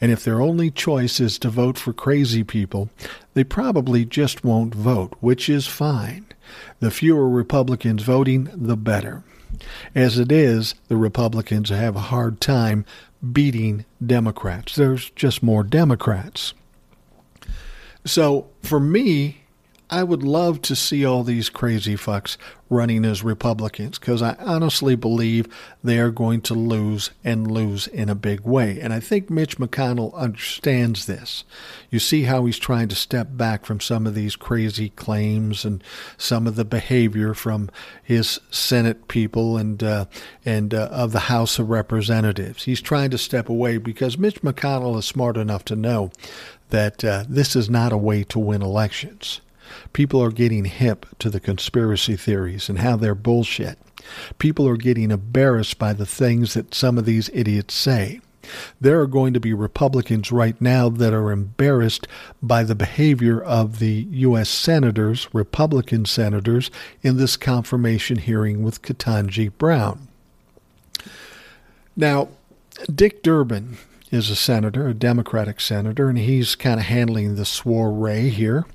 And 0.00 0.12
if 0.12 0.22
their 0.22 0.40
only 0.40 0.70
choice 0.70 1.18
is 1.18 1.38
to 1.38 1.48
vote 1.48 1.78
for 1.78 1.92
crazy 1.92 2.44
people, 2.44 2.90
they 3.34 3.44
probably 3.44 4.04
just 4.04 4.44
won't 4.44 4.74
vote, 4.74 5.14
which 5.20 5.48
is 5.48 5.66
fine. 5.66 6.26
The 6.80 6.90
fewer 6.90 7.28
Republicans 7.28 8.02
voting, 8.02 8.50
the 8.54 8.76
better. 8.76 9.24
As 9.94 10.18
it 10.18 10.30
is, 10.30 10.74
the 10.88 10.96
Republicans 10.96 11.70
have 11.70 11.96
a 11.96 12.00
hard 12.00 12.40
time 12.40 12.84
beating 13.30 13.84
Democrats. 14.04 14.74
There's 14.74 15.10
just 15.10 15.42
more 15.42 15.62
Democrats. 15.62 16.54
So 18.04 18.48
for 18.62 18.80
me, 18.80 19.41
I 19.92 20.04
would 20.04 20.22
love 20.22 20.62
to 20.62 20.74
see 20.74 21.04
all 21.04 21.22
these 21.22 21.50
crazy 21.50 21.96
fucks 21.96 22.38
running 22.70 23.04
as 23.04 23.22
Republicans 23.22 23.98
because 23.98 24.22
I 24.22 24.36
honestly 24.38 24.96
believe 24.96 25.46
they 25.84 25.98
are 25.98 26.10
going 26.10 26.40
to 26.42 26.54
lose 26.54 27.10
and 27.22 27.50
lose 27.50 27.88
in 27.88 28.08
a 28.08 28.14
big 28.14 28.40
way. 28.40 28.80
And 28.80 28.94
I 28.94 29.00
think 29.00 29.28
Mitch 29.28 29.58
McConnell 29.58 30.14
understands 30.14 31.04
this. 31.04 31.44
You 31.90 31.98
see 31.98 32.22
how 32.22 32.46
he's 32.46 32.58
trying 32.58 32.88
to 32.88 32.94
step 32.94 33.28
back 33.32 33.66
from 33.66 33.80
some 33.80 34.06
of 34.06 34.14
these 34.14 34.34
crazy 34.34 34.88
claims 34.88 35.62
and 35.62 35.84
some 36.16 36.46
of 36.46 36.56
the 36.56 36.64
behavior 36.64 37.34
from 37.34 37.68
his 38.02 38.40
Senate 38.50 39.08
people 39.08 39.58
and 39.58 39.82
uh, 39.82 40.06
and 40.42 40.72
uh, 40.72 40.88
of 40.90 41.12
the 41.12 41.20
House 41.20 41.58
of 41.58 41.68
Representatives. 41.68 42.64
He's 42.64 42.80
trying 42.80 43.10
to 43.10 43.18
step 43.18 43.50
away 43.50 43.76
because 43.76 44.16
Mitch 44.16 44.40
McConnell 44.40 44.98
is 44.98 45.04
smart 45.04 45.36
enough 45.36 45.66
to 45.66 45.76
know 45.76 46.10
that 46.70 47.04
uh, 47.04 47.24
this 47.28 47.54
is 47.54 47.68
not 47.68 47.92
a 47.92 47.98
way 47.98 48.24
to 48.24 48.38
win 48.38 48.62
elections. 48.62 49.42
People 49.92 50.22
are 50.22 50.30
getting 50.30 50.64
hip 50.64 51.06
to 51.18 51.30
the 51.30 51.40
conspiracy 51.40 52.16
theories 52.16 52.68
and 52.68 52.78
how 52.78 52.96
they're 52.96 53.14
bullshit. 53.14 53.78
People 54.38 54.66
are 54.68 54.76
getting 54.76 55.10
embarrassed 55.10 55.78
by 55.78 55.92
the 55.92 56.06
things 56.06 56.54
that 56.54 56.74
some 56.74 56.98
of 56.98 57.04
these 57.04 57.30
idiots 57.32 57.74
say. 57.74 58.20
There 58.80 59.00
are 59.00 59.06
going 59.06 59.34
to 59.34 59.40
be 59.40 59.54
Republicans 59.54 60.32
right 60.32 60.60
now 60.60 60.88
that 60.88 61.12
are 61.12 61.30
embarrassed 61.30 62.08
by 62.42 62.64
the 62.64 62.74
behavior 62.74 63.40
of 63.40 63.78
the 63.78 64.06
U.S. 64.10 64.48
senators, 64.48 65.28
Republican 65.32 66.04
senators, 66.06 66.70
in 67.02 67.16
this 67.16 67.36
confirmation 67.36 68.18
hearing 68.18 68.62
with 68.62 68.82
Ketanji 68.82 69.52
Brown. 69.58 70.08
Now, 71.96 72.28
Dick 72.92 73.22
Durbin 73.22 73.76
is 74.10 74.28
a 74.28 74.36
senator, 74.36 74.88
a 74.88 74.94
Democratic 74.94 75.60
senator, 75.60 76.08
and 76.08 76.18
he's 76.18 76.54
kind 76.54 76.80
of 76.80 76.86
handling 76.86 77.36
the 77.36 77.44
soiree 77.44 78.30
here 78.30 78.66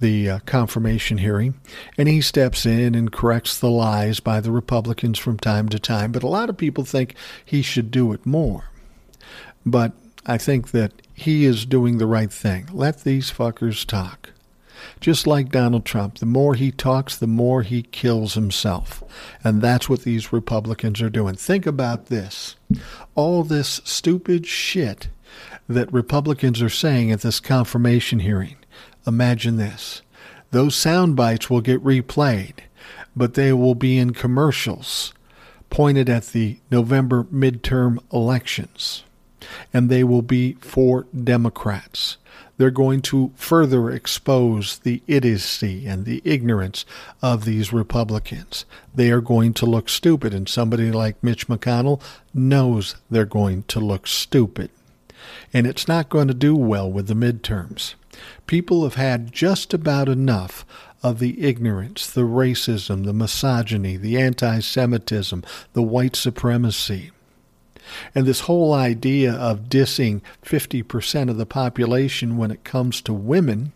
the 0.00 0.30
uh, 0.30 0.38
confirmation 0.46 1.18
hearing, 1.18 1.54
and 1.96 2.08
he 2.08 2.20
steps 2.20 2.64
in 2.64 2.94
and 2.94 3.12
corrects 3.12 3.58
the 3.58 3.70
lies 3.70 4.20
by 4.20 4.40
the 4.40 4.52
Republicans 4.52 5.18
from 5.18 5.38
time 5.38 5.68
to 5.68 5.78
time. 5.78 6.12
But 6.12 6.22
a 6.22 6.28
lot 6.28 6.48
of 6.48 6.56
people 6.56 6.84
think 6.84 7.14
he 7.44 7.62
should 7.62 7.90
do 7.90 8.12
it 8.12 8.24
more. 8.24 8.70
But 9.66 9.92
I 10.24 10.38
think 10.38 10.70
that 10.70 10.92
he 11.14 11.44
is 11.44 11.66
doing 11.66 11.98
the 11.98 12.06
right 12.06 12.32
thing. 12.32 12.68
Let 12.72 13.04
these 13.04 13.30
fuckers 13.30 13.84
talk. 13.84 14.30
Just 15.00 15.26
like 15.26 15.50
Donald 15.50 15.84
Trump, 15.84 16.18
the 16.18 16.26
more 16.26 16.54
he 16.54 16.70
talks, 16.70 17.16
the 17.16 17.26
more 17.26 17.62
he 17.62 17.82
kills 17.82 18.34
himself. 18.34 19.02
And 19.42 19.60
that's 19.60 19.88
what 19.88 20.02
these 20.02 20.32
Republicans 20.32 21.02
are 21.02 21.10
doing. 21.10 21.34
Think 21.34 21.66
about 21.66 22.06
this 22.06 22.56
all 23.14 23.42
this 23.42 23.80
stupid 23.84 24.46
shit 24.46 25.08
that 25.68 25.92
Republicans 25.92 26.62
are 26.62 26.68
saying 26.68 27.10
at 27.10 27.22
this 27.22 27.40
confirmation 27.40 28.20
hearing 28.20 28.57
Imagine 29.08 29.56
this. 29.56 30.02
Those 30.50 30.74
sound 30.74 31.16
bites 31.16 31.48
will 31.48 31.62
get 31.62 31.82
replayed, 31.82 32.56
but 33.16 33.32
they 33.32 33.54
will 33.54 33.74
be 33.74 33.96
in 33.96 34.12
commercials 34.12 35.14
pointed 35.70 36.10
at 36.10 36.26
the 36.26 36.58
November 36.70 37.24
midterm 37.24 37.98
elections. 38.12 39.04
And 39.72 39.88
they 39.88 40.04
will 40.04 40.20
be 40.20 40.54
for 40.60 41.06
Democrats. 41.24 42.18
They're 42.58 42.70
going 42.70 43.00
to 43.02 43.32
further 43.34 43.90
expose 43.90 44.80
the 44.80 45.00
idiocy 45.06 45.86
and 45.86 46.04
the 46.04 46.20
ignorance 46.22 46.84
of 47.22 47.46
these 47.46 47.72
Republicans. 47.72 48.66
They 48.94 49.10
are 49.10 49.22
going 49.22 49.54
to 49.54 49.66
look 49.66 49.88
stupid, 49.88 50.34
and 50.34 50.46
somebody 50.46 50.92
like 50.92 51.22
Mitch 51.22 51.48
McConnell 51.48 52.02
knows 52.34 52.96
they're 53.10 53.24
going 53.24 53.62
to 53.68 53.80
look 53.80 54.06
stupid. 54.06 54.70
And 55.54 55.66
it's 55.66 55.88
not 55.88 56.10
going 56.10 56.28
to 56.28 56.34
do 56.34 56.54
well 56.54 56.90
with 56.90 57.06
the 57.06 57.14
midterms. 57.14 57.94
People 58.46 58.84
have 58.84 58.94
had 58.94 59.32
just 59.32 59.74
about 59.74 60.08
enough 60.08 60.64
of 61.02 61.18
the 61.18 61.44
ignorance, 61.44 62.10
the 62.10 62.22
racism, 62.22 63.04
the 63.04 63.12
misogyny, 63.12 63.96
the 63.96 64.18
anti 64.18 64.60
Semitism, 64.60 65.44
the 65.72 65.82
white 65.82 66.16
supremacy. 66.16 67.10
And 68.14 68.26
this 68.26 68.40
whole 68.40 68.74
idea 68.74 69.32
of 69.32 69.68
dissing 69.68 70.20
50% 70.44 71.30
of 71.30 71.36
the 71.36 71.46
population 71.46 72.36
when 72.36 72.50
it 72.50 72.64
comes 72.64 73.00
to 73.02 73.14
women 73.14 73.72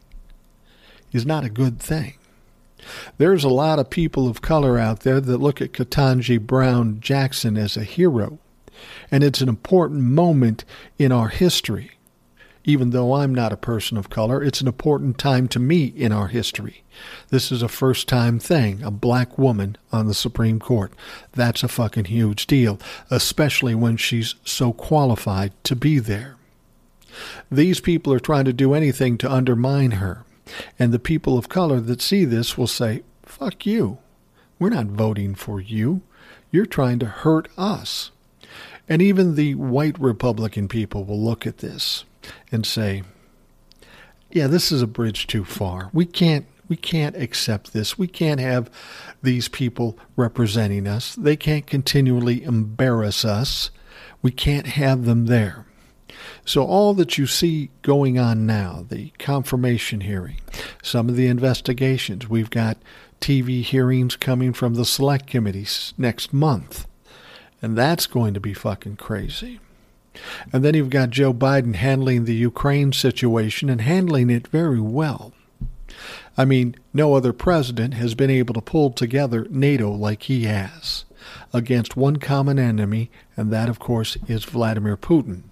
is 1.12 1.24
not 1.24 1.44
a 1.44 1.50
good 1.50 1.81
thing. 1.81 2.14
There's 3.18 3.44
a 3.44 3.48
lot 3.48 3.78
of 3.78 3.90
people 3.90 4.28
of 4.28 4.42
color 4.42 4.78
out 4.78 5.00
there 5.00 5.20
that 5.20 5.38
look 5.38 5.62
at 5.62 5.72
Ketanji 5.72 6.40
Brown 6.40 7.00
Jackson 7.00 7.57
as 7.57 7.76
a 7.76 7.85
hero, 7.85 8.38
and 9.11 9.22
it's 9.22 9.40
an 9.40 9.48
important 9.48 10.00
moment 10.00 10.64
in 10.98 11.12
our 11.12 11.28
history 11.28 11.92
even 12.64 12.90
though 12.90 13.14
I'm 13.14 13.35
not 13.35 13.53
a 13.53 13.57
person 13.57 13.96
of 13.96 14.11
color, 14.11 14.42
it's 14.42 14.61
an 14.61 14.68
important 14.68 15.18
time 15.18 15.48
to 15.48 15.59
me 15.59 15.87
in 15.87 16.12
our 16.12 16.29
history. 16.29 16.85
This 17.31 17.51
is 17.51 17.62
a 17.62 17.68
first 17.68 18.09
time 18.09 18.38
thing, 18.38 18.83
a 18.83 18.90
black 18.90 19.37
woman 19.37 19.77
on 19.90 20.07
the 20.07 20.14
Supreme 20.14 20.61
Court. 20.61 20.92
That's 21.33 21.62
a 21.62 21.68
fucking 21.68 22.05
huge 22.07 22.46
deal, 22.46 22.79
especially 23.11 23.75
when 23.75 23.96
she's 23.96 24.37
so 24.44 24.72
qualified 24.72 25.53
to 25.64 25.75
be 25.75 25.98
there. 25.98 26.37
These 27.51 27.81
people 27.81 28.12
are 28.12 28.20
trying 28.20 28.44
to 28.44 28.53
do 28.53 28.75
anything 28.75 29.18
to 29.18 29.31
undermine 29.31 29.92
her. 29.92 30.25
And 30.79 30.92
the 30.92 30.98
people 30.98 31.37
of 31.37 31.48
color 31.48 31.81
that 31.81 32.01
see 32.01 32.25
this 32.25 32.57
will 32.57 32.66
say, 32.66 33.03
fuck 33.22 33.66
you. 33.66 33.98
We're 34.59 34.70
not 34.70 34.87
voting 34.87 35.35
for 35.35 35.61
you. 35.61 36.03
You're 36.51 36.66
trying 36.66 36.98
to 37.01 37.07
hurt 37.07 37.48
us. 37.57 38.11
And 38.88 39.03
even 39.03 39.35
the 39.35 39.55
white 39.55 39.98
Republican 39.98 40.68
people 40.68 41.05
will 41.05 41.20
look 41.20 41.46
at 41.46 41.59
this 41.59 42.05
and 42.50 42.66
say, 42.66 43.02
yeah, 44.30 44.46
this 44.46 44.72
is 44.72 44.82
a 44.82 44.87
bridge 44.87 45.26
too 45.26 45.44
far. 45.44 45.90
We 45.92 46.06
can't 46.06 46.46
we 46.68 46.76
can't 46.76 47.16
accept 47.16 47.74
this. 47.74 47.98
We 47.98 48.06
can't 48.06 48.40
have 48.40 48.70
these 49.22 49.46
people 49.46 49.98
representing 50.16 50.87
us. 50.87 51.14
They 51.14 51.37
can't 51.37 51.66
continually 51.66 52.42
embarrass 52.42 53.26
us. 53.26 53.70
We 54.22 54.30
can't 54.30 54.68
have 54.68 55.04
them 55.04 55.26
there. 55.26 55.66
So, 56.46 56.64
all 56.64 56.94
that 56.94 57.18
you 57.18 57.26
see 57.26 57.70
going 57.82 58.18
on 58.18 58.46
now, 58.46 58.87
the 58.88 59.11
confirmation 59.18 60.00
hearing, 60.00 60.40
some 60.82 61.11
of 61.11 61.16
the 61.16 61.26
investigations, 61.26 62.28
we've 62.28 62.48
got 62.48 62.78
TV 63.20 63.62
hearings 63.62 64.16
coming 64.16 64.52
from 64.52 64.74
the 64.74 64.85
select 64.85 65.26
committees 65.26 65.92
next 65.98 66.32
month. 66.32 66.87
And 67.61 67.76
that's 67.76 68.06
going 68.06 68.35
to 68.35 68.40
be 68.40 68.54
fucking 68.54 68.96
crazy. 68.96 69.61
And 70.53 70.64
then 70.64 70.75
you've 70.75 70.90
got 70.90 71.11
Joe 71.11 71.33
Biden 71.33 71.75
handling 71.75 72.25
the 72.25 72.35
Ukraine 72.35 72.92
situation 72.92 73.68
and 73.68 73.81
handling 73.81 74.31
it 74.31 74.48
very 74.48 74.81
well. 74.81 75.33
I 76.37 76.44
mean, 76.44 76.77
no 76.94 77.14
other 77.14 77.33
president 77.33 77.94
has 77.94 78.14
been 78.14 78.31
able 78.31 78.55
to 78.55 78.61
pull 78.61 78.90
together 78.90 79.46
NATO 79.51 79.90
like 79.90 80.22
he 80.25 80.44
has 80.44 81.05
against 81.53 81.96
one 81.96 82.16
common 82.16 82.59
enemy, 82.59 83.11
and 83.37 83.53
that, 83.53 83.68
of 83.68 83.79
course, 83.79 84.16
is 84.27 84.44
Vladimir 84.44 84.96
Putin. 84.96 85.42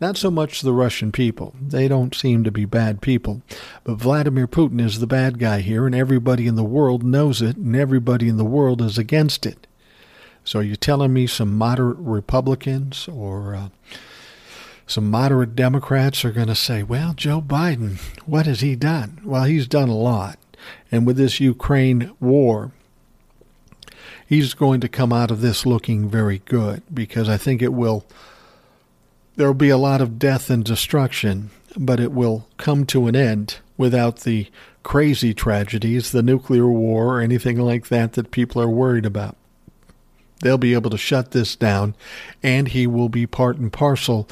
Not 0.00 0.16
so 0.16 0.30
much 0.30 0.60
the 0.60 0.72
Russian 0.72 1.12
people. 1.12 1.54
They 1.60 1.86
don't 1.86 2.14
seem 2.14 2.42
to 2.44 2.50
be 2.50 2.64
bad 2.64 3.00
people. 3.00 3.42
But 3.84 3.94
Vladimir 3.94 4.48
Putin 4.48 4.80
is 4.84 4.98
the 4.98 5.06
bad 5.06 5.38
guy 5.38 5.60
here, 5.60 5.86
and 5.86 5.94
everybody 5.94 6.46
in 6.46 6.56
the 6.56 6.64
world 6.64 7.02
knows 7.02 7.40
it, 7.40 7.56
and 7.56 7.76
everybody 7.76 8.28
in 8.28 8.36
the 8.36 8.44
world 8.44 8.82
is 8.82 8.98
against 8.98 9.46
it. 9.46 9.66
So 10.44 10.60
are 10.60 10.62
you 10.62 10.76
telling 10.76 11.12
me 11.12 11.26
some 11.26 11.56
moderate 11.56 11.98
Republicans 11.98 13.08
or 13.08 13.54
uh, 13.54 13.68
some 14.86 15.10
moderate 15.10 15.54
Democrats 15.54 16.24
are 16.24 16.32
going 16.32 16.48
to 16.48 16.54
say, 16.54 16.82
well, 16.82 17.14
Joe 17.14 17.40
Biden, 17.40 18.00
what 18.26 18.46
has 18.46 18.60
he 18.60 18.74
done? 18.74 19.20
Well, 19.24 19.44
he's 19.44 19.68
done 19.68 19.88
a 19.88 19.96
lot. 19.96 20.38
And 20.90 21.06
with 21.06 21.16
this 21.16 21.40
Ukraine 21.40 22.12
war, 22.18 22.72
he's 24.26 24.54
going 24.54 24.80
to 24.80 24.88
come 24.88 25.12
out 25.12 25.30
of 25.30 25.40
this 25.40 25.64
looking 25.64 26.08
very 26.08 26.38
good 26.44 26.82
because 26.92 27.28
I 27.28 27.36
think 27.36 27.62
it 27.62 27.72
will 27.72 28.04
there 29.36 29.46
will 29.46 29.54
be 29.54 29.70
a 29.70 29.78
lot 29.78 30.00
of 30.00 30.18
death 30.18 30.50
and 30.50 30.64
destruction, 30.64 31.50
but 31.76 31.98
it 31.98 32.12
will 32.12 32.46
come 32.58 32.84
to 32.86 33.06
an 33.06 33.16
end 33.16 33.58
without 33.78 34.20
the 34.20 34.48
crazy 34.82 35.32
tragedies, 35.32 36.12
the 36.12 36.22
nuclear 36.22 36.66
war, 36.66 37.16
or 37.16 37.20
anything 37.20 37.58
like 37.58 37.88
that 37.88 38.12
that 38.14 38.32
people 38.32 38.60
are 38.60 38.68
worried 38.68 39.06
about. 39.06 39.36
They'll 40.40 40.58
be 40.58 40.74
able 40.74 40.90
to 40.90 40.98
shut 40.98 41.30
this 41.30 41.56
down, 41.56 41.94
and 42.42 42.68
he 42.68 42.86
will 42.86 43.08
be 43.08 43.26
part 43.26 43.58
and 43.58 43.72
parcel, 43.72 44.28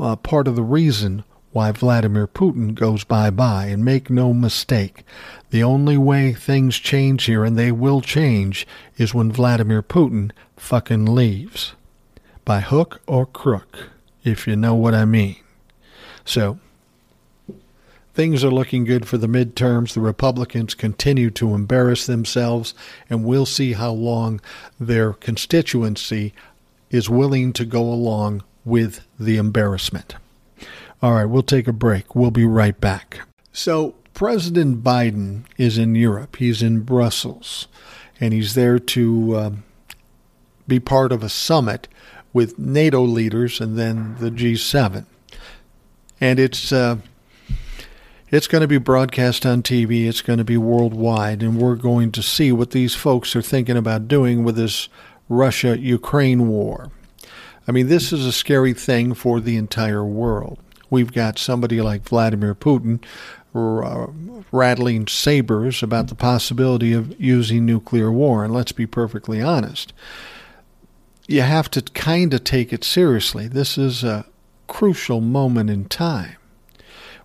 uh, 0.00 0.16
part 0.16 0.48
of 0.48 0.56
the 0.56 0.62
reason 0.62 1.24
why 1.52 1.70
Vladimir 1.70 2.26
Putin 2.26 2.74
goes 2.74 3.04
bye 3.04 3.30
bye. 3.30 3.66
And 3.66 3.84
make 3.84 4.10
no 4.10 4.32
mistake, 4.32 5.04
the 5.50 5.62
only 5.62 5.96
way 5.96 6.32
things 6.32 6.76
change 6.76 7.24
here, 7.24 7.44
and 7.44 7.56
they 7.56 7.70
will 7.70 8.00
change, 8.00 8.66
is 8.96 9.14
when 9.14 9.30
Vladimir 9.30 9.82
Putin 9.82 10.32
fucking 10.56 11.06
leaves. 11.06 11.74
By 12.44 12.60
hook 12.60 13.00
or 13.06 13.24
crook 13.24 13.90
if 14.24 14.46
you 14.46 14.56
know 14.56 14.74
what 14.74 14.94
I 14.94 15.04
mean. 15.04 15.36
So, 16.24 16.58
things 18.14 18.44
are 18.44 18.50
looking 18.50 18.84
good 18.84 19.06
for 19.06 19.18
the 19.18 19.26
midterms. 19.26 19.92
The 19.92 20.00
Republicans 20.00 20.74
continue 20.74 21.30
to 21.32 21.54
embarrass 21.54 22.06
themselves, 22.06 22.72
and 23.10 23.24
we'll 23.24 23.46
see 23.46 23.72
how 23.72 23.92
long 23.92 24.40
their 24.80 25.12
constituency 25.12 26.32
is 26.90 27.10
willing 27.10 27.52
to 27.52 27.64
go 27.64 27.82
along 27.82 28.42
with 28.64 29.06
the 29.18 29.36
embarrassment. 29.36 30.14
All 31.02 31.12
right, 31.12 31.24
we'll 31.24 31.42
take 31.42 31.68
a 31.68 31.72
break. 31.72 32.14
We'll 32.14 32.30
be 32.30 32.46
right 32.46 32.80
back. 32.80 33.20
So, 33.52 33.94
President 34.14 34.84
Biden 34.84 35.42
is 35.58 35.76
in 35.76 35.96
Europe. 35.96 36.36
He's 36.36 36.62
in 36.62 36.80
Brussels, 36.80 37.66
and 38.20 38.32
he's 38.32 38.54
there 38.54 38.78
to 38.78 39.36
um, 39.36 39.64
be 40.68 40.78
part 40.78 41.10
of 41.10 41.22
a 41.22 41.28
summit 41.28 41.88
with 42.32 42.58
NATO 42.58 43.02
leaders 43.02 43.60
and 43.60 43.76
then 43.76 44.16
the 44.18 44.30
G7. 44.30 45.04
And 46.20 46.38
it's 46.38 46.72
uh, 46.72 46.98
it's 48.34 48.48
going 48.48 48.62
to 48.62 48.68
be 48.68 48.78
broadcast 48.78 49.46
on 49.46 49.62
TV. 49.62 50.06
It's 50.06 50.22
going 50.22 50.38
to 50.38 50.44
be 50.44 50.56
worldwide, 50.56 51.42
and 51.42 51.60
we're 51.60 51.76
going 51.76 52.12
to 52.12 52.22
see 52.22 52.52
what 52.52 52.72
these 52.72 52.94
folks 52.94 53.34
are 53.36 53.42
thinking 53.42 53.76
about 53.76 54.08
doing 54.08 54.44
with 54.44 54.56
this 54.56 54.88
Russia 55.28 55.78
Ukraine 55.78 56.48
war. 56.48 56.90
I 57.66 57.72
mean, 57.72 57.88
this 57.88 58.12
is 58.12 58.26
a 58.26 58.32
scary 58.32 58.74
thing 58.74 59.14
for 59.14 59.40
the 59.40 59.56
entire 59.56 60.04
world. 60.04 60.58
We've 60.90 61.12
got 61.12 61.38
somebody 61.38 61.80
like 61.80 62.02
Vladimir 62.02 62.54
Putin 62.54 63.02
uh, 63.54 64.08
rattling 64.52 65.06
sabers 65.06 65.82
about 65.82 66.08
the 66.08 66.14
possibility 66.14 66.92
of 66.92 67.18
using 67.20 67.64
nuclear 67.64 68.12
war. 68.12 68.44
And 68.44 68.52
let's 68.52 68.72
be 68.72 68.86
perfectly 68.86 69.40
honest 69.40 69.92
you 71.26 71.40
have 71.42 71.70
to 71.70 71.82
kind 71.82 72.34
of 72.34 72.44
take 72.44 72.72
it 72.72 72.84
seriously. 72.84 73.48
This 73.48 73.78
is 73.78 74.04
a 74.04 74.26
crucial 74.66 75.20
moment 75.20 75.70
in 75.70 75.86
time. 75.86 76.36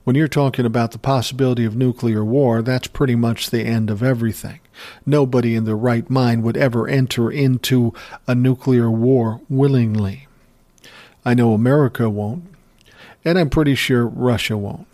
When 0.04 0.16
you're 0.16 0.28
talking 0.28 0.66
about 0.66 0.92
the 0.92 0.98
possibility 0.98 1.66
of 1.66 1.76
nuclear 1.76 2.24
war, 2.24 2.62
that's 2.62 2.88
pretty 2.88 3.16
much 3.16 3.50
the 3.50 3.64
end 3.64 3.90
of 3.90 4.02
everything. 4.02 4.60
Nobody 5.06 5.56
in 5.56 5.66
their 5.66 5.76
right 5.76 6.10
mind 6.10 6.44
would 6.44 6.58
ever 6.58 6.88
enter 6.88 7.30
into 7.30 7.94
a 8.28 8.34
nuclear 8.34 8.90
war 8.90 9.42
willingly. 9.50 10.28
I 11.26 11.34
know 11.34 11.54
America 11.54 12.10
won't, 12.10 12.46
and 13.26 13.38
I'm 13.38 13.50
pretty 13.50 13.76
sure 13.76 14.08
Russia 14.08 14.58
won't. 14.58 14.88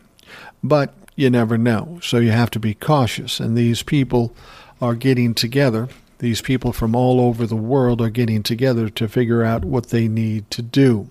But 0.64 0.94
you 1.16 1.30
never 1.30 1.58
know, 1.58 2.00
so 2.02 2.18
you 2.18 2.32
have 2.32 2.52
to 2.52 2.60
be 2.60 2.74
cautious. 2.74 3.40
And 3.40 3.56
these 3.56 3.84
people 3.84 4.36
are 4.82 4.96
getting 4.96 5.34
together 5.34 5.88
these 6.20 6.42
people 6.42 6.72
from 6.72 6.96
all 6.96 7.20
over 7.20 7.46
the 7.46 7.56
world 7.56 8.02
are 8.02 8.10
getting 8.10 8.42
together 8.42 8.90
to 8.90 9.08
figure 9.08 9.44
out 9.44 9.66
what 9.66 9.90
they 9.90 10.08
need 10.08 10.50
to 10.52 10.62
do. 10.62 11.10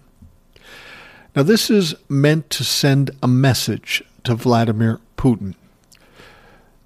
Now, 1.35 1.43
this 1.43 1.69
is 1.69 1.97
meant 2.09 2.49
to 2.51 2.65
send 2.65 3.11
a 3.23 3.27
message 3.27 4.05
to 4.23 4.37
Vladimir 4.37 5.01
Putin. 5.17 5.55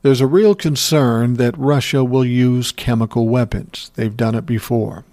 There's 0.02 0.20
a 0.22 0.26
real 0.26 0.54
concern 0.54 1.34
that 1.34 1.58
Russia 1.58 2.02
will 2.02 2.24
use 2.24 2.72
chemical 2.72 3.28
weapons. 3.28 3.90
They've 3.94 4.16
done 4.16 4.34
it 4.34 4.46
before. 4.46 5.04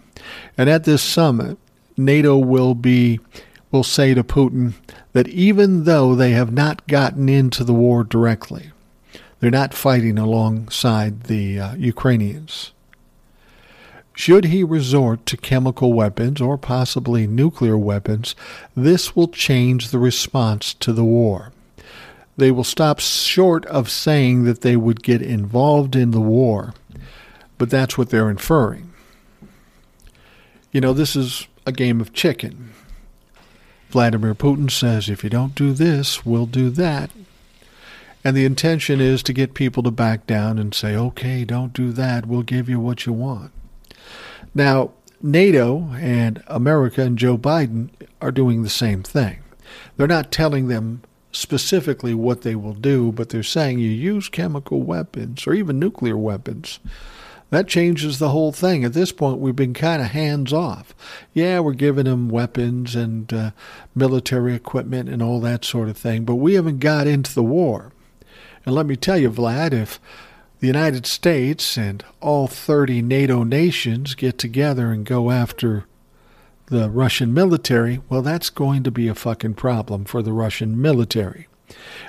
And 0.57 0.69
at 0.69 0.85
this 0.85 1.03
summit, 1.03 1.57
NATO 1.97 2.37
will 2.37 2.75
be 2.75 3.19
will 3.71 3.83
say 3.83 4.13
to 4.13 4.23
Putin 4.23 4.73
that 5.11 5.27
even 5.27 5.83
though 5.83 6.15
they 6.15 6.31
have 6.31 6.53
not 6.53 6.87
gotten 6.87 7.27
into 7.27 7.63
the 7.63 7.73
war 7.73 8.05
directly, 8.05 8.71
they're 9.39 9.51
not 9.51 9.73
fighting 9.73 10.17
alongside 10.17 11.23
the 11.23 11.59
uh, 11.59 11.75
Ukrainians. 11.75 12.71
Should 14.15 14.45
he 14.45 14.63
resort 14.63 15.25
to 15.25 15.37
chemical 15.37 15.91
weapons 15.91 16.39
or 16.39 16.57
possibly 16.57 17.27
nuclear 17.27 17.77
weapons, 17.77 18.33
this 18.75 19.13
will 19.13 19.27
change 19.27 19.89
the 19.89 19.99
response 19.99 20.73
to 20.75 20.93
the 20.93 21.03
war. 21.03 21.51
They 22.37 22.49
will 22.49 22.63
stop 22.63 22.99
short 22.99 23.65
of 23.65 23.89
saying 23.89 24.45
that 24.45 24.61
they 24.61 24.77
would 24.77 25.03
get 25.03 25.21
involved 25.21 25.95
in 25.95 26.11
the 26.11 26.21
war, 26.21 26.73
but 27.57 27.69
that's 27.69 27.97
what 27.97 28.09
they're 28.09 28.29
inferring. 28.29 28.93
You 30.71 30.81
know, 30.81 30.93
this 30.93 31.15
is 31.15 31.47
a 31.65 31.71
game 31.71 31.99
of 31.99 32.13
chicken. 32.13 32.73
Vladimir 33.89 34.33
Putin 34.33 34.71
says, 34.71 35.09
if 35.09 35.23
you 35.23 35.29
don't 35.29 35.55
do 35.55 35.73
this, 35.73 36.25
we'll 36.25 36.45
do 36.45 36.69
that. 36.69 37.11
And 38.23 38.35
the 38.35 38.45
intention 38.45 38.99
is 38.99 39.21
to 39.23 39.33
get 39.33 39.53
people 39.53 39.83
to 39.83 39.91
back 39.91 40.25
down 40.25 40.57
and 40.57 40.73
say, 40.73 40.95
okay, 40.95 41.45
don't 41.45 41.73
do 41.73 41.91
that, 41.91 42.25
we'll 42.25 42.43
give 42.43 42.67
you 42.67 42.79
what 42.79 43.05
you 43.05 43.13
want. 43.13 43.51
Now, 44.55 44.91
NATO 45.21 45.89
and 45.95 46.41
America 46.47 47.01
and 47.01 47.17
Joe 47.17 47.37
Biden 47.37 47.89
are 48.21 48.31
doing 48.31 48.63
the 48.63 48.69
same 48.69 49.03
thing. 49.03 49.39
They're 49.97 50.07
not 50.07 50.31
telling 50.31 50.69
them 50.69 51.01
specifically 51.33 52.13
what 52.13 52.41
they 52.43 52.55
will 52.55 52.73
do, 52.73 53.11
but 53.11 53.29
they're 53.29 53.43
saying 53.43 53.79
you 53.79 53.89
use 53.89 54.29
chemical 54.29 54.81
weapons 54.81 55.45
or 55.45 55.53
even 55.53 55.77
nuclear 55.77 56.17
weapons. 56.17 56.79
That 57.49 57.67
changes 57.67 58.17
the 58.17 58.29
whole 58.29 58.51
thing. 58.51 58.83
At 58.83 58.93
this 58.93 59.11
point, 59.11 59.39
we've 59.39 59.55
been 59.55 59.73
kind 59.73 60.01
of 60.01 60.09
hands 60.09 60.51
off. 60.53 60.95
Yeah, 61.33 61.59
we're 61.59 61.73
giving 61.73 62.05
them 62.05 62.29
weapons 62.29 62.95
and 62.95 63.31
uh, 63.33 63.51
military 63.93 64.55
equipment 64.55 65.09
and 65.09 65.21
all 65.21 65.39
that 65.41 65.65
sort 65.65 65.89
of 65.89 65.97
thing, 65.97 66.23
but 66.23 66.35
we 66.35 66.53
haven't 66.53 66.79
got 66.79 67.07
into 67.07 67.35
the 67.35 67.43
war. 67.43 67.91
And 68.65 68.73
let 68.73 68.85
me 68.85 68.95
tell 68.95 69.17
you, 69.17 69.29
Vlad, 69.29 69.73
if 69.73 69.99
the 70.65 70.79
United 70.79 71.05
States 71.05 71.77
and 71.77 72.03
all 72.21 72.47
30 72.47 73.03
NATO 73.03 73.43
nations 73.43 74.15
get 74.15 74.39
together 74.39 74.91
and 74.91 75.05
go 75.05 75.29
after 75.29 75.85
the 76.65 76.89
Russian 76.89 77.31
military, 77.35 78.01
well, 78.09 78.23
that's 78.23 78.49
going 78.49 78.81
to 78.81 78.89
be 78.89 79.07
a 79.07 79.13
fucking 79.13 79.53
problem 79.53 80.05
for 80.05 80.23
the 80.23 80.33
Russian 80.33 80.81
military. 80.81 81.47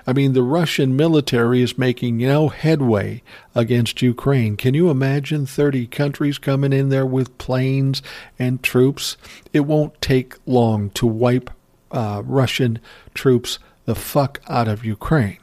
I 0.06 0.14
mean, 0.14 0.32
the 0.32 0.42
Russian 0.42 0.96
military 0.96 1.60
is 1.60 1.76
making 1.76 2.16
no 2.16 2.48
headway 2.48 3.22
against 3.54 4.00
Ukraine. 4.00 4.56
Can 4.56 4.72
you 4.72 4.88
imagine 4.88 5.44
30 5.44 5.86
countries 5.88 6.38
coming 6.38 6.72
in 6.72 6.88
there 6.88 7.04
with 7.04 7.36
planes 7.36 8.00
and 8.38 8.62
troops? 8.62 9.18
It 9.52 9.66
won't 9.66 10.00
take 10.00 10.34
long 10.46 10.88
to 10.90 11.06
wipe 11.06 11.50
uh, 11.90 12.22
Russian 12.24 12.78
troops 13.12 13.58
the 13.84 13.94
fuck 13.94 14.40
out 14.48 14.66
of 14.66 14.82
Ukraine. 14.82 15.40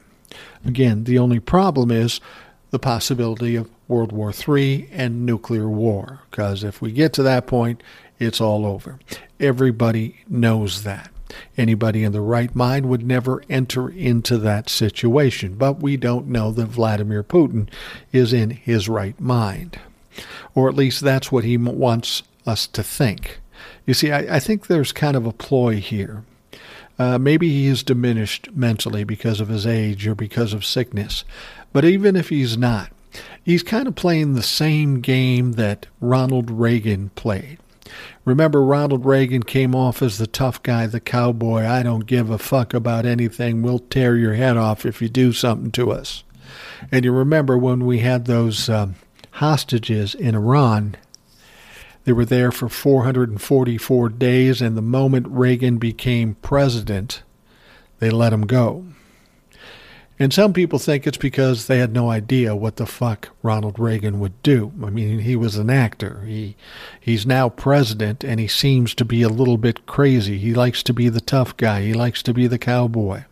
Again, 0.65 1.03
the 1.03 1.19
only 1.19 1.39
problem 1.39 1.91
is 1.91 2.19
the 2.73 2.79
possibility 2.79 3.55
of 3.55 3.69
World 3.87 4.11
War 4.11 4.33
III 4.35 4.89
and 4.91 5.27
nuclear 5.27 5.69
war. 5.69 6.21
Because 6.31 6.63
if 6.63 6.81
we 6.81 6.91
get 6.91 7.13
to 7.13 7.21
that 7.21 7.45
point, 7.45 7.83
it's 8.17 8.41
all 8.41 8.65
over. 8.65 8.97
Everybody 9.39 10.23
knows 10.27 10.81
that. 10.81 11.11
Anybody 11.55 12.03
in 12.03 12.13
the 12.13 12.21
right 12.21 12.53
mind 12.55 12.89
would 12.89 13.05
never 13.05 13.43
enter 13.47 13.89
into 13.89 14.39
that 14.39 14.71
situation. 14.71 15.53
But 15.53 15.81
we 15.81 15.97
don't 15.97 16.29
know 16.29 16.51
that 16.51 16.65
Vladimir 16.65 17.21
Putin 17.23 17.69
is 18.11 18.33
in 18.33 18.49
his 18.49 18.89
right 18.89 19.19
mind. 19.21 19.77
Or 20.55 20.67
at 20.67 20.75
least 20.75 21.01
that's 21.01 21.31
what 21.31 21.43
he 21.43 21.57
wants 21.57 22.23
us 22.47 22.65
to 22.65 22.81
think. 22.81 23.39
You 23.85 23.93
see, 23.93 24.11
I, 24.11 24.37
I 24.37 24.39
think 24.39 24.65
there's 24.65 24.91
kind 24.91 25.15
of 25.15 25.27
a 25.27 25.31
ploy 25.31 25.75
here. 25.75 26.23
Uh, 26.97 27.19
maybe 27.19 27.49
he 27.49 27.67
is 27.67 27.83
diminished 27.83 28.49
mentally 28.53 29.03
because 29.03 29.39
of 29.39 29.47
his 29.47 29.67
age 29.67 30.07
or 30.07 30.15
because 30.15 30.53
of 30.53 30.65
sickness. 30.65 31.23
But 31.73 31.83
even 31.83 32.15
if 32.15 32.29
he's 32.29 32.57
not, 32.57 32.91
he's 33.43 33.63
kind 33.63 33.87
of 33.87 33.95
playing 33.95 34.33
the 34.33 34.43
same 34.43 35.01
game 35.01 35.53
that 35.53 35.87
Ronald 35.99 36.49
Reagan 36.49 37.09
played. 37.15 37.57
Remember, 38.25 38.63
Ronald 38.63 39.05
Reagan 39.05 39.43
came 39.43 39.75
off 39.75 40.01
as 40.01 40.17
the 40.17 40.27
tough 40.27 40.63
guy, 40.63 40.87
the 40.87 40.99
cowboy. 40.99 41.65
I 41.65 41.83
don't 41.83 42.05
give 42.05 42.29
a 42.29 42.37
fuck 42.37 42.73
about 42.73 43.05
anything. 43.05 43.61
We'll 43.61 43.79
tear 43.79 44.15
your 44.15 44.35
head 44.35 44.55
off 44.55 44.85
if 44.85 45.01
you 45.01 45.09
do 45.09 45.33
something 45.33 45.71
to 45.71 45.91
us. 45.91 46.23
And 46.91 47.03
you 47.03 47.11
remember 47.11 47.57
when 47.57 47.85
we 47.85 47.99
had 47.99 48.25
those 48.25 48.69
um, 48.69 48.95
hostages 49.31 50.15
in 50.15 50.35
Iran, 50.35 50.95
they 52.05 52.13
were 52.13 52.25
there 52.25 52.51
for 52.51 52.69
444 52.69 54.09
days, 54.09 54.61
and 54.61 54.77
the 54.77 54.81
moment 54.81 55.27
Reagan 55.29 55.77
became 55.77 56.35
president, 56.35 57.23
they 57.99 58.09
let 58.09 58.29
them 58.29 58.45
go. 58.45 58.85
And 60.23 60.33
some 60.33 60.53
people 60.53 60.79
think 60.79 61.05
it's 61.05 61.17
because 61.17 61.67
they 61.67 61.79
had 61.79 61.91
no 61.91 62.09
idea 62.09 62.55
what 62.55 62.77
the 62.77 62.85
fuck 62.85 63.31
Ronald 63.41 63.77
Reagan 63.77 64.21
would 64.21 64.41
do. 64.41 64.71
I 64.81 64.89
mean, 64.89 65.19
he 65.19 65.35
was 65.35 65.57
an 65.57 65.69
actor. 65.69 66.23
He 66.25 66.55
he's 66.97 67.25
now 67.25 67.49
president 67.49 68.23
and 68.23 68.39
he 68.39 68.47
seems 68.47 68.95
to 68.95 69.03
be 69.03 69.21
a 69.21 69.27
little 69.27 69.57
bit 69.57 69.85
crazy. 69.85 70.37
He 70.37 70.53
likes 70.53 70.81
to 70.83 70.93
be 70.93 71.09
the 71.09 71.19
tough 71.19 71.57
guy. 71.57 71.81
He 71.81 71.93
likes 71.93 72.23
to 72.23 72.33
be 72.33 72.47
the 72.47 72.57
cowboy. 72.57 73.25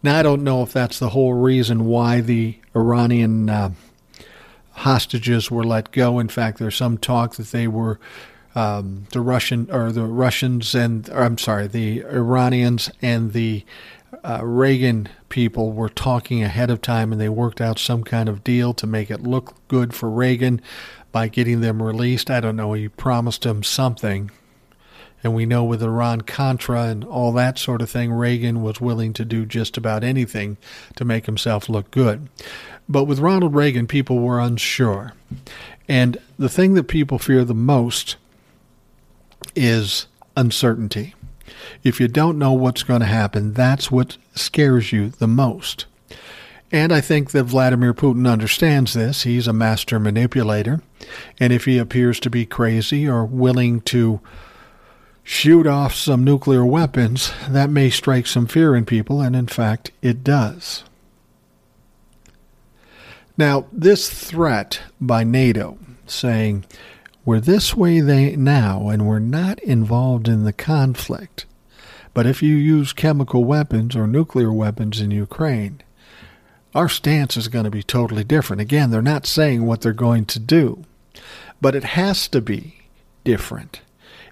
Now 0.00 0.20
I 0.20 0.22
don't 0.22 0.44
know 0.44 0.62
if 0.62 0.72
that's 0.72 1.00
the 1.00 1.08
whole 1.08 1.34
reason 1.34 1.86
why 1.86 2.20
the 2.20 2.56
Iranian 2.76 3.50
uh, 3.50 3.72
hostages 4.74 5.50
were 5.50 5.64
let 5.64 5.90
go. 5.90 6.20
In 6.20 6.28
fact, 6.28 6.58
there's 6.58 6.76
some 6.76 6.98
talk 6.98 7.34
that 7.34 7.50
they 7.50 7.66
were 7.66 7.98
um, 8.54 9.08
the 9.10 9.20
Russian 9.20 9.68
or 9.72 9.90
the 9.90 10.04
Russians 10.04 10.72
and 10.72 11.10
or, 11.10 11.24
I'm 11.24 11.36
sorry, 11.36 11.66
the 11.66 12.04
Iranians 12.04 12.92
and 13.02 13.32
the 13.32 13.64
uh, 14.24 14.40
Reagan 14.44 15.08
people 15.28 15.72
were 15.72 15.88
talking 15.88 16.42
ahead 16.42 16.70
of 16.70 16.80
time 16.80 17.12
and 17.12 17.20
they 17.20 17.28
worked 17.28 17.60
out 17.60 17.78
some 17.78 18.04
kind 18.04 18.28
of 18.28 18.44
deal 18.44 18.72
to 18.74 18.86
make 18.86 19.10
it 19.10 19.22
look 19.22 19.54
good 19.68 19.94
for 19.94 20.10
Reagan 20.10 20.60
by 21.12 21.28
getting 21.28 21.60
them 21.60 21.82
released. 21.82 22.30
I 22.30 22.40
don't 22.40 22.56
know. 22.56 22.72
He 22.72 22.88
promised 22.88 23.42
them 23.42 23.62
something. 23.62 24.30
And 25.22 25.34
we 25.34 25.46
know 25.46 25.64
with 25.64 25.82
Iran 25.82 26.20
Contra 26.20 26.82
and 26.84 27.04
all 27.04 27.32
that 27.32 27.58
sort 27.58 27.82
of 27.82 27.90
thing, 27.90 28.12
Reagan 28.12 28.62
was 28.62 28.80
willing 28.80 29.12
to 29.14 29.24
do 29.24 29.44
just 29.44 29.76
about 29.76 30.04
anything 30.04 30.56
to 30.94 31.04
make 31.04 31.26
himself 31.26 31.68
look 31.68 31.90
good. 31.90 32.28
But 32.88 33.04
with 33.04 33.18
Ronald 33.18 33.54
Reagan, 33.54 33.86
people 33.86 34.18
were 34.18 34.38
unsure. 34.38 35.14
And 35.88 36.18
the 36.38 36.48
thing 36.48 36.74
that 36.74 36.84
people 36.84 37.18
fear 37.18 37.44
the 37.44 37.54
most 37.54 38.16
is 39.54 40.06
uncertainty. 40.36 41.14
If 41.82 42.00
you 42.00 42.08
don't 42.08 42.38
know 42.38 42.52
what's 42.52 42.82
going 42.82 43.00
to 43.00 43.06
happen, 43.06 43.52
that's 43.52 43.90
what 43.90 44.16
scares 44.34 44.92
you 44.92 45.10
the 45.10 45.28
most. 45.28 45.86
And 46.72 46.92
I 46.92 47.00
think 47.00 47.30
that 47.30 47.44
Vladimir 47.44 47.94
Putin 47.94 48.28
understands 48.28 48.94
this. 48.94 49.22
He's 49.22 49.46
a 49.46 49.52
master 49.52 50.00
manipulator. 50.00 50.82
And 51.38 51.52
if 51.52 51.64
he 51.64 51.78
appears 51.78 52.18
to 52.20 52.30
be 52.30 52.44
crazy 52.44 53.08
or 53.08 53.24
willing 53.24 53.80
to 53.82 54.20
shoot 55.22 55.66
off 55.66 55.94
some 55.94 56.24
nuclear 56.24 56.64
weapons, 56.64 57.32
that 57.48 57.70
may 57.70 57.90
strike 57.90 58.26
some 58.26 58.46
fear 58.46 58.76
in 58.76 58.84
people, 58.84 59.20
and 59.20 59.34
in 59.34 59.46
fact, 59.46 59.90
it 60.02 60.22
does. 60.22 60.84
Now, 63.36 63.66
this 63.72 64.08
threat 64.08 64.80
by 65.00 65.24
NATO 65.24 65.78
saying, 66.06 66.64
we're 67.26 67.40
this 67.40 67.76
way 67.76 68.00
they 68.00 68.36
now 68.36 68.88
and 68.88 69.04
we're 69.06 69.18
not 69.18 69.58
involved 69.58 70.28
in 70.28 70.44
the 70.44 70.52
conflict, 70.52 71.44
but 72.14 72.24
if 72.24 72.40
you 72.40 72.54
use 72.54 72.92
chemical 72.92 73.44
weapons 73.44 73.96
or 73.96 74.06
nuclear 74.06 74.52
weapons 74.52 75.00
in 75.00 75.10
Ukraine, 75.10 75.82
our 76.72 76.88
stance 76.88 77.36
is 77.36 77.48
going 77.48 77.64
to 77.64 77.70
be 77.70 77.82
totally 77.82 78.22
different. 78.22 78.62
Again, 78.62 78.90
they're 78.90 79.02
not 79.02 79.26
saying 79.26 79.66
what 79.66 79.80
they're 79.80 79.92
going 79.92 80.24
to 80.26 80.38
do, 80.38 80.84
but 81.60 81.74
it 81.74 81.82
has 81.84 82.28
to 82.28 82.40
be 82.40 82.76
different. 83.24 83.80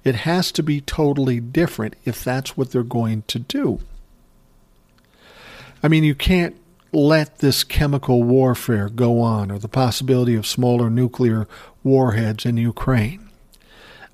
It 0.04 0.14
has 0.14 0.52
to 0.52 0.62
be 0.62 0.80
totally 0.80 1.40
different 1.40 1.96
if 2.04 2.22
that's 2.22 2.57
what 2.57 2.70
they're 2.70 2.85
going 2.85 3.22
to 3.26 3.40
do. 3.40 3.80
I 5.83 5.88
mean, 5.88 6.04
you 6.04 6.14
can't 6.14 6.54
let 6.94 7.38
this 7.38 7.64
chemical 7.64 8.22
warfare 8.22 8.88
go 8.88 9.20
on 9.20 9.50
or 9.50 9.59
the 9.59 9.68
possibility 9.68 10.35
of 10.35 10.46
smaller 10.46 10.88
nuclear 10.88 11.46
warheads 11.83 12.46
in 12.46 12.57
Ukraine. 12.57 13.28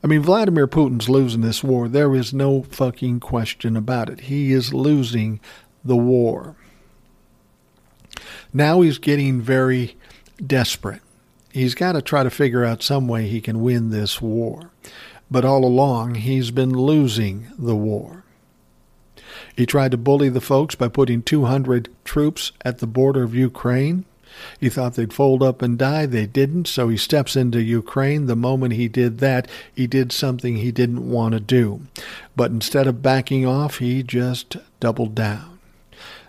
I 0.02 0.06
mean, 0.06 0.22
Vladimir 0.22 0.66
Putin's 0.66 1.08
losing 1.08 1.42
this 1.42 1.62
war. 1.62 1.86
There 1.86 2.14
is 2.14 2.32
no 2.32 2.62
fucking 2.62 3.20
question 3.20 3.76
about 3.76 4.08
it. 4.08 4.20
He 4.22 4.52
is 4.52 4.72
losing 4.72 5.40
the 5.84 5.96
war. 5.96 6.56
Now 8.52 8.80
he's 8.80 8.98
getting 8.98 9.40
very 9.40 9.96
desperate. 10.44 11.02
He's 11.52 11.74
got 11.74 11.92
to 11.92 12.02
try 12.02 12.22
to 12.22 12.30
figure 12.30 12.64
out 12.64 12.82
some 12.82 13.08
way 13.08 13.28
he 13.28 13.40
can 13.40 13.60
win 13.60 13.90
this 13.90 14.22
war. 14.22 14.70
But 15.30 15.44
all 15.44 15.64
along, 15.64 16.16
he's 16.16 16.50
been 16.50 16.72
losing 16.72 17.48
the 17.58 17.76
war. 17.76 18.24
He 19.60 19.66
tried 19.66 19.90
to 19.90 19.98
bully 19.98 20.30
the 20.30 20.40
folks 20.40 20.74
by 20.74 20.88
putting 20.88 21.20
200 21.20 21.90
troops 22.02 22.52
at 22.64 22.78
the 22.78 22.86
border 22.86 23.24
of 23.24 23.34
Ukraine. 23.34 24.06
He 24.58 24.70
thought 24.70 24.94
they'd 24.94 25.12
fold 25.12 25.42
up 25.42 25.60
and 25.60 25.78
die. 25.78 26.06
They 26.06 26.24
didn't, 26.24 26.66
so 26.66 26.88
he 26.88 26.96
steps 26.96 27.36
into 27.36 27.60
Ukraine. 27.60 28.24
The 28.24 28.34
moment 28.34 28.72
he 28.72 28.88
did 28.88 29.18
that, 29.18 29.50
he 29.74 29.86
did 29.86 30.12
something 30.12 30.56
he 30.56 30.72
didn't 30.72 31.10
want 31.10 31.34
to 31.34 31.40
do. 31.40 31.82
But 32.34 32.50
instead 32.50 32.86
of 32.86 33.02
backing 33.02 33.44
off, 33.44 33.80
he 33.80 34.02
just 34.02 34.56
doubled 34.80 35.14
down. 35.14 35.58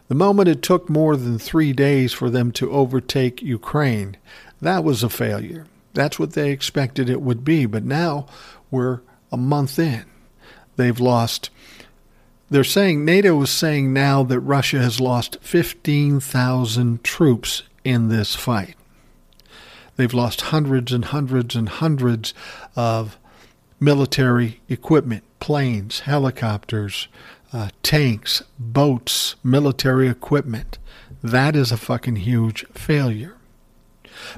The 0.10 0.16
moment 0.16 0.50
it 0.50 0.62
took 0.62 0.90
more 0.90 1.16
than 1.16 1.40
three 1.40 1.72
days 1.72 2.12
for 2.12 2.30
them 2.30 2.52
to 2.52 2.70
overtake 2.70 3.42
Ukraine, 3.42 4.18
that 4.62 4.84
was 4.84 5.04
a 5.04 5.10
failure. 5.10 5.68
That's 5.94 6.20
what 6.20 6.34
they 6.34 6.52
expected 6.52 7.10
it 7.10 7.22
would 7.22 7.46
be. 7.46 7.66
But 7.66 7.86
now 7.86 8.26
we're 8.70 9.00
a 9.32 9.38
month 9.38 9.80
in. 9.80 10.04
They've 10.76 11.00
lost. 11.00 11.50
They're 12.52 12.66
saying, 12.66 13.06
NATO 13.06 13.42
is 13.42 13.50
saying 13.50 13.94
now 13.94 14.24
that 14.24 14.42
Russia 14.42 14.80
has 14.80 15.00
lost 15.00 15.38
15,000 15.40 17.02
troops 17.02 17.64
in 17.86 18.10
this 18.10 18.36
fight. 18.36 18.76
They've 19.96 20.14
lost 20.14 20.42
hundreds 20.42 20.92
and 20.92 21.06
hundreds 21.06 21.56
and 21.56 21.70
hundreds 21.70 22.34
of 22.76 23.18
military 23.80 24.60
equipment 24.68 25.24
planes, 25.40 26.02
helicopters, 26.02 27.08
uh, 27.54 27.70
tanks, 27.84 28.44
boats, 28.60 29.38
military 29.46 30.10
equipment. 30.10 30.78
That 31.24 31.56
is 31.56 31.72
a 31.72 31.78
fucking 31.78 32.18
huge 32.18 32.66
failure. 32.74 33.38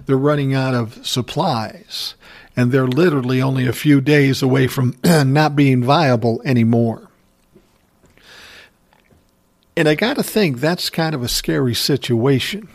They're 0.05 0.17
running 0.17 0.53
out 0.53 0.75
of 0.75 1.03
supplies, 1.03 2.13
and 2.55 2.71
they're 2.71 2.85
literally 2.85 3.41
only 3.41 3.65
a 3.65 3.73
few 3.73 4.01
days 4.01 4.43
away 4.43 4.67
from 4.67 4.97
not 5.03 5.55
being 5.55 5.83
viable 5.83 6.43
anymore. 6.45 7.09
And 9.75 9.87
I 9.87 9.95
got 9.95 10.17
to 10.17 10.23
think 10.23 10.59
that's 10.59 10.89
kind 10.89 11.15
of 11.15 11.23
a 11.23 11.27
scary 11.27 11.73
situation. 11.73 12.69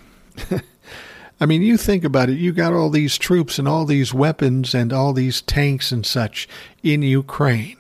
I 1.41 1.47
mean, 1.47 1.63
you 1.63 1.77
think 1.77 2.03
about 2.03 2.29
it. 2.29 2.39
You 2.39 2.53
got 2.53 2.73
all 2.73 2.91
these 2.91 3.17
troops 3.17 3.59
and 3.59 3.69
all 3.69 3.85
these 3.85 4.13
weapons 4.13 4.75
and 4.75 4.93
all 4.93 5.13
these 5.13 5.41
tanks 5.41 5.93
and 5.93 6.05
such 6.05 6.49
in 6.83 7.03
Ukraine, 7.03 7.77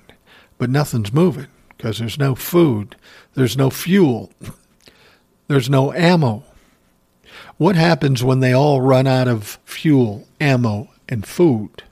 but 0.59 0.71
nothing's 0.71 1.13
moving 1.13 1.49
because 1.77 1.99
there's 1.99 2.19
no 2.19 2.37
food, 2.37 2.95
there's 3.35 3.57
no 3.57 3.71
fuel, 3.71 4.33
there's 5.49 5.69
no 5.69 5.93
ammo. 5.93 6.45
What 7.57 7.75
happens 7.75 8.23
when 8.23 8.39
they 8.39 8.53
all 8.53 8.81
run 8.81 9.09
out 9.09 9.27
of 9.27 9.59
fuel, 9.65 10.29
ammo, 10.41 10.91
and 11.09 11.27
food, 11.27 11.83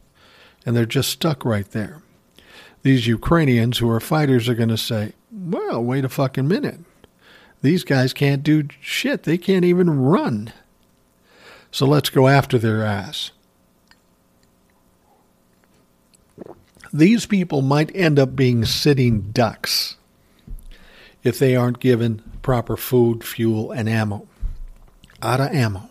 and 0.65 0.77
they're 0.77 0.87
just 0.87 1.11
stuck 1.11 1.45
right 1.45 1.69
there? 1.73 2.03
These 2.83 3.09
Ukrainians 3.09 3.79
who 3.79 3.91
are 3.91 3.99
fighters 3.99 4.49
are 4.49 4.55
going 4.55 4.69
to 4.69 4.77
say, 4.77 5.15
well, 5.33 5.83
wait 5.83 6.05
a 6.05 6.09
fucking 6.09 6.47
minute. 6.47 6.79
These 7.67 7.83
guys 7.83 8.13
can't 8.13 8.45
do 8.45 8.69
shit. 8.81 9.25
They 9.25 9.37
can't 9.37 9.65
even 9.65 9.99
run. 9.99 10.53
So 11.73 11.85
let's 11.85 12.11
go 12.11 12.29
after 12.29 12.59
their 12.59 12.85
ass. 12.85 13.33
These 16.93 17.27
people 17.27 17.63
might 17.63 17.91
end 17.93 18.21
up 18.21 18.37
being 18.37 18.65
sitting 18.65 19.33
ducks 19.33 19.97
if 21.25 21.41
they 21.41 21.57
aren't 21.57 21.81
given 21.81 22.23
proper 22.41 22.77
food, 22.77 23.25
fuel, 23.25 23.73
and 23.73 23.89
ammo. 23.89 24.29
Out 25.21 25.41
of 25.41 25.49
ammo, 25.49 25.91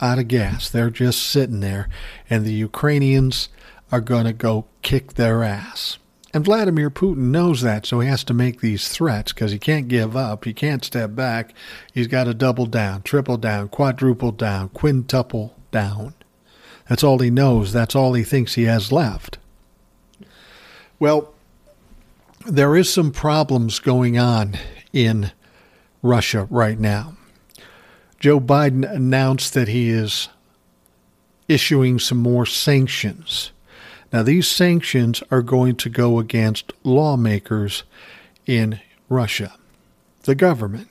out 0.00 0.20
of 0.20 0.28
gas. 0.28 0.70
They're 0.70 0.90
just 0.90 1.20
sitting 1.24 1.58
there, 1.58 1.88
and 2.30 2.44
the 2.44 2.52
Ukrainians 2.52 3.48
are 3.90 4.00
going 4.00 4.26
to 4.26 4.32
go 4.32 4.66
kick 4.82 5.14
their 5.14 5.42
ass. 5.42 5.98
And 6.34 6.44
Vladimir 6.44 6.90
Putin 6.90 7.28
knows 7.28 7.62
that, 7.62 7.86
so 7.86 8.00
he 8.00 8.08
has 8.08 8.24
to 8.24 8.34
make 8.34 8.60
these 8.60 8.88
threats 8.88 9.32
because 9.32 9.52
he 9.52 9.58
can't 9.58 9.88
give 9.88 10.16
up. 10.16 10.44
He 10.44 10.52
can't 10.52 10.84
step 10.84 11.14
back. 11.14 11.54
He's 11.94 12.08
got 12.08 12.24
to 12.24 12.34
double 12.34 12.66
down, 12.66 13.02
triple 13.02 13.38
down, 13.38 13.68
quadruple 13.68 14.32
down, 14.32 14.68
quintuple 14.70 15.56
down. 15.70 16.14
That's 16.88 17.02
all 17.02 17.18
he 17.20 17.30
knows. 17.30 17.72
That's 17.72 17.96
all 17.96 18.12
he 18.12 18.22
thinks 18.22 18.54
he 18.54 18.64
has 18.64 18.92
left. 18.92 19.38
Well, 20.98 21.32
there 22.46 22.76
is 22.76 22.92
some 22.92 23.12
problems 23.12 23.78
going 23.78 24.18
on 24.18 24.58
in 24.92 25.32
Russia 26.02 26.46
right 26.50 26.78
now. 26.78 27.16
Joe 28.18 28.40
Biden 28.40 28.90
announced 28.90 29.54
that 29.54 29.68
he 29.68 29.90
is 29.90 30.28
issuing 31.48 31.98
some 31.98 32.18
more 32.18 32.46
sanctions. 32.46 33.52
Now, 34.16 34.22
these 34.22 34.48
sanctions 34.48 35.22
are 35.30 35.42
going 35.42 35.76
to 35.76 35.90
go 35.90 36.18
against 36.18 36.72
lawmakers 36.82 37.82
in 38.46 38.80
Russia, 39.10 39.52
the 40.22 40.34
government. 40.34 40.88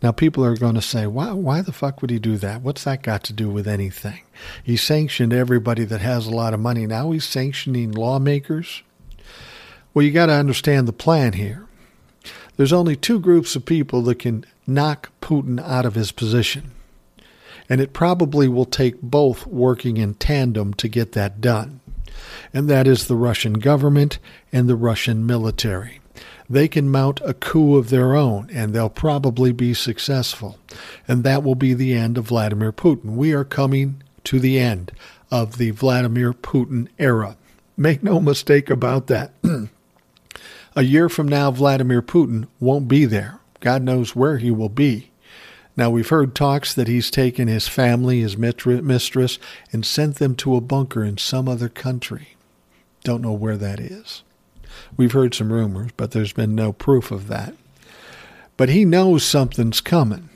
Now, 0.00 0.12
people 0.12 0.44
are 0.44 0.56
going 0.56 0.76
to 0.76 0.80
say, 0.80 1.08
why, 1.08 1.32
why 1.32 1.60
the 1.62 1.72
fuck 1.72 2.00
would 2.00 2.10
he 2.12 2.20
do 2.20 2.36
that? 2.36 2.62
What's 2.62 2.84
that 2.84 3.02
got 3.02 3.24
to 3.24 3.32
do 3.32 3.50
with 3.50 3.66
anything? 3.66 4.20
He 4.62 4.76
sanctioned 4.76 5.32
everybody 5.32 5.84
that 5.86 6.00
has 6.02 6.28
a 6.28 6.30
lot 6.30 6.54
of 6.54 6.60
money. 6.60 6.86
Now 6.86 7.10
he's 7.10 7.24
sanctioning 7.24 7.90
lawmakers. 7.90 8.84
Well, 9.92 10.04
you 10.04 10.12
got 10.12 10.26
to 10.26 10.34
understand 10.34 10.86
the 10.86 10.92
plan 10.92 11.32
here. 11.32 11.66
There's 12.56 12.72
only 12.72 12.94
two 12.94 13.18
groups 13.18 13.56
of 13.56 13.66
people 13.66 14.02
that 14.02 14.20
can 14.20 14.46
knock 14.68 15.10
Putin 15.20 15.60
out 15.60 15.84
of 15.84 15.96
his 15.96 16.12
position. 16.12 16.70
And 17.68 17.80
it 17.80 17.92
probably 17.92 18.46
will 18.46 18.66
take 18.66 19.02
both 19.02 19.48
working 19.48 19.96
in 19.96 20.14
tandem 20.14 20.74
to 20.74 20.86
get 20.86 21.10
that 21.10 21.40
done. 21.40 21.80
And 22.52 22.68
that 22.68 22.86
is 22.86 23.06
the 23.06 23.16
Russian 23.16 23.54
government 23.54 24.18
and 24.52 24.68
the 24.68 24.76
Russian 24.76 25.26
military 25.26 26.00
they 26.48 26.68
can 26.68 26.88
mount 26.88 27.20
a 27.24 27.34
coup 27.34 27.76
of 27.76 27.90
their 27.90 28.14
own, 28.14 28.48
and 28.52 28.72
they'll 28.72 28.88
probably 28.88 29.52
be 29.52 29.74
successful. 29.74 30.58
And 31.06 31.24
that 31.24 31.42
will 31.42 31.54
be 31.54 31.74
the 31.74 31.94
end 31.94 32.16
of 32.16 32.26
Vladimir 32.26 32.72
Putin. 32.72 33.16
We 33.16 33.32
are 33.32 33.44
coming 33.44 34.02
to 34.24 34.38
the 34.38 34.58
end 34.58 34.92
of 35.30 35.58
the 35.58 35.70
Vladimir 35.72 36.32
Putin 36.32 36.88
era. 36.98 37.36
Make 37.76 38.02
no 38.02 38.20
mistake 38.20 38.70
about 38.70 39.08
that. 39.08 39.32
a 40.76 40.82
year 40.82 41.08
from 41.08 41.28
now, 41.28 41.50
Vladimir 41.50 42.02
Putin 42.02 42.46
won't 42.60 42.88
be 42.88 43.04
there. 43.04 43.40
God 43.60 43.82
knows 43.82 44.14
where 44.14 44.38
he 44.38 44.50
will 44.50 44.68
be. 44.68 45.10
Now, 45.76 45.90
we've 45.90 46.08
heard 46.08 46.34
talks 46.34 46.72
that 46.72 46.88
he's 46.88 47.10
taken 47.10 47.48
his 47.48 47.68
family, 47.68 48.20
his 48.20 48.38
mistress, 48.38 49.38
and 49.72 49.84
sent 49.84 50.16
them 50.16 50.34
to 50.36 50.56
a 50.56 50.60
bunker 50.60 51.04
in 51.04 51.18
some 51.18 51.48
other 51.48 51.68
country. 51.68 52.28
Don't 53.04 53.22
know 53.22 53.32
where 53.32 53.58
that 53.58 53.78
is. 53.78 54.22
We've 54.96 55.12
heard 55.12 55.34
some 55.34 55.52
rumors, 55.52 55.90
but 55.96 56.12
there's 56.12 56.32
been 56.32 56.54
no 56.54 56.72
proof 56.72 57.10
of 57.10 57.28
that. 57.28 57.54
But 58.56 58.70
he 58.70 58.84
knows 58.86 59.22
something's 59.22 59.82
coming. 59.82 60.30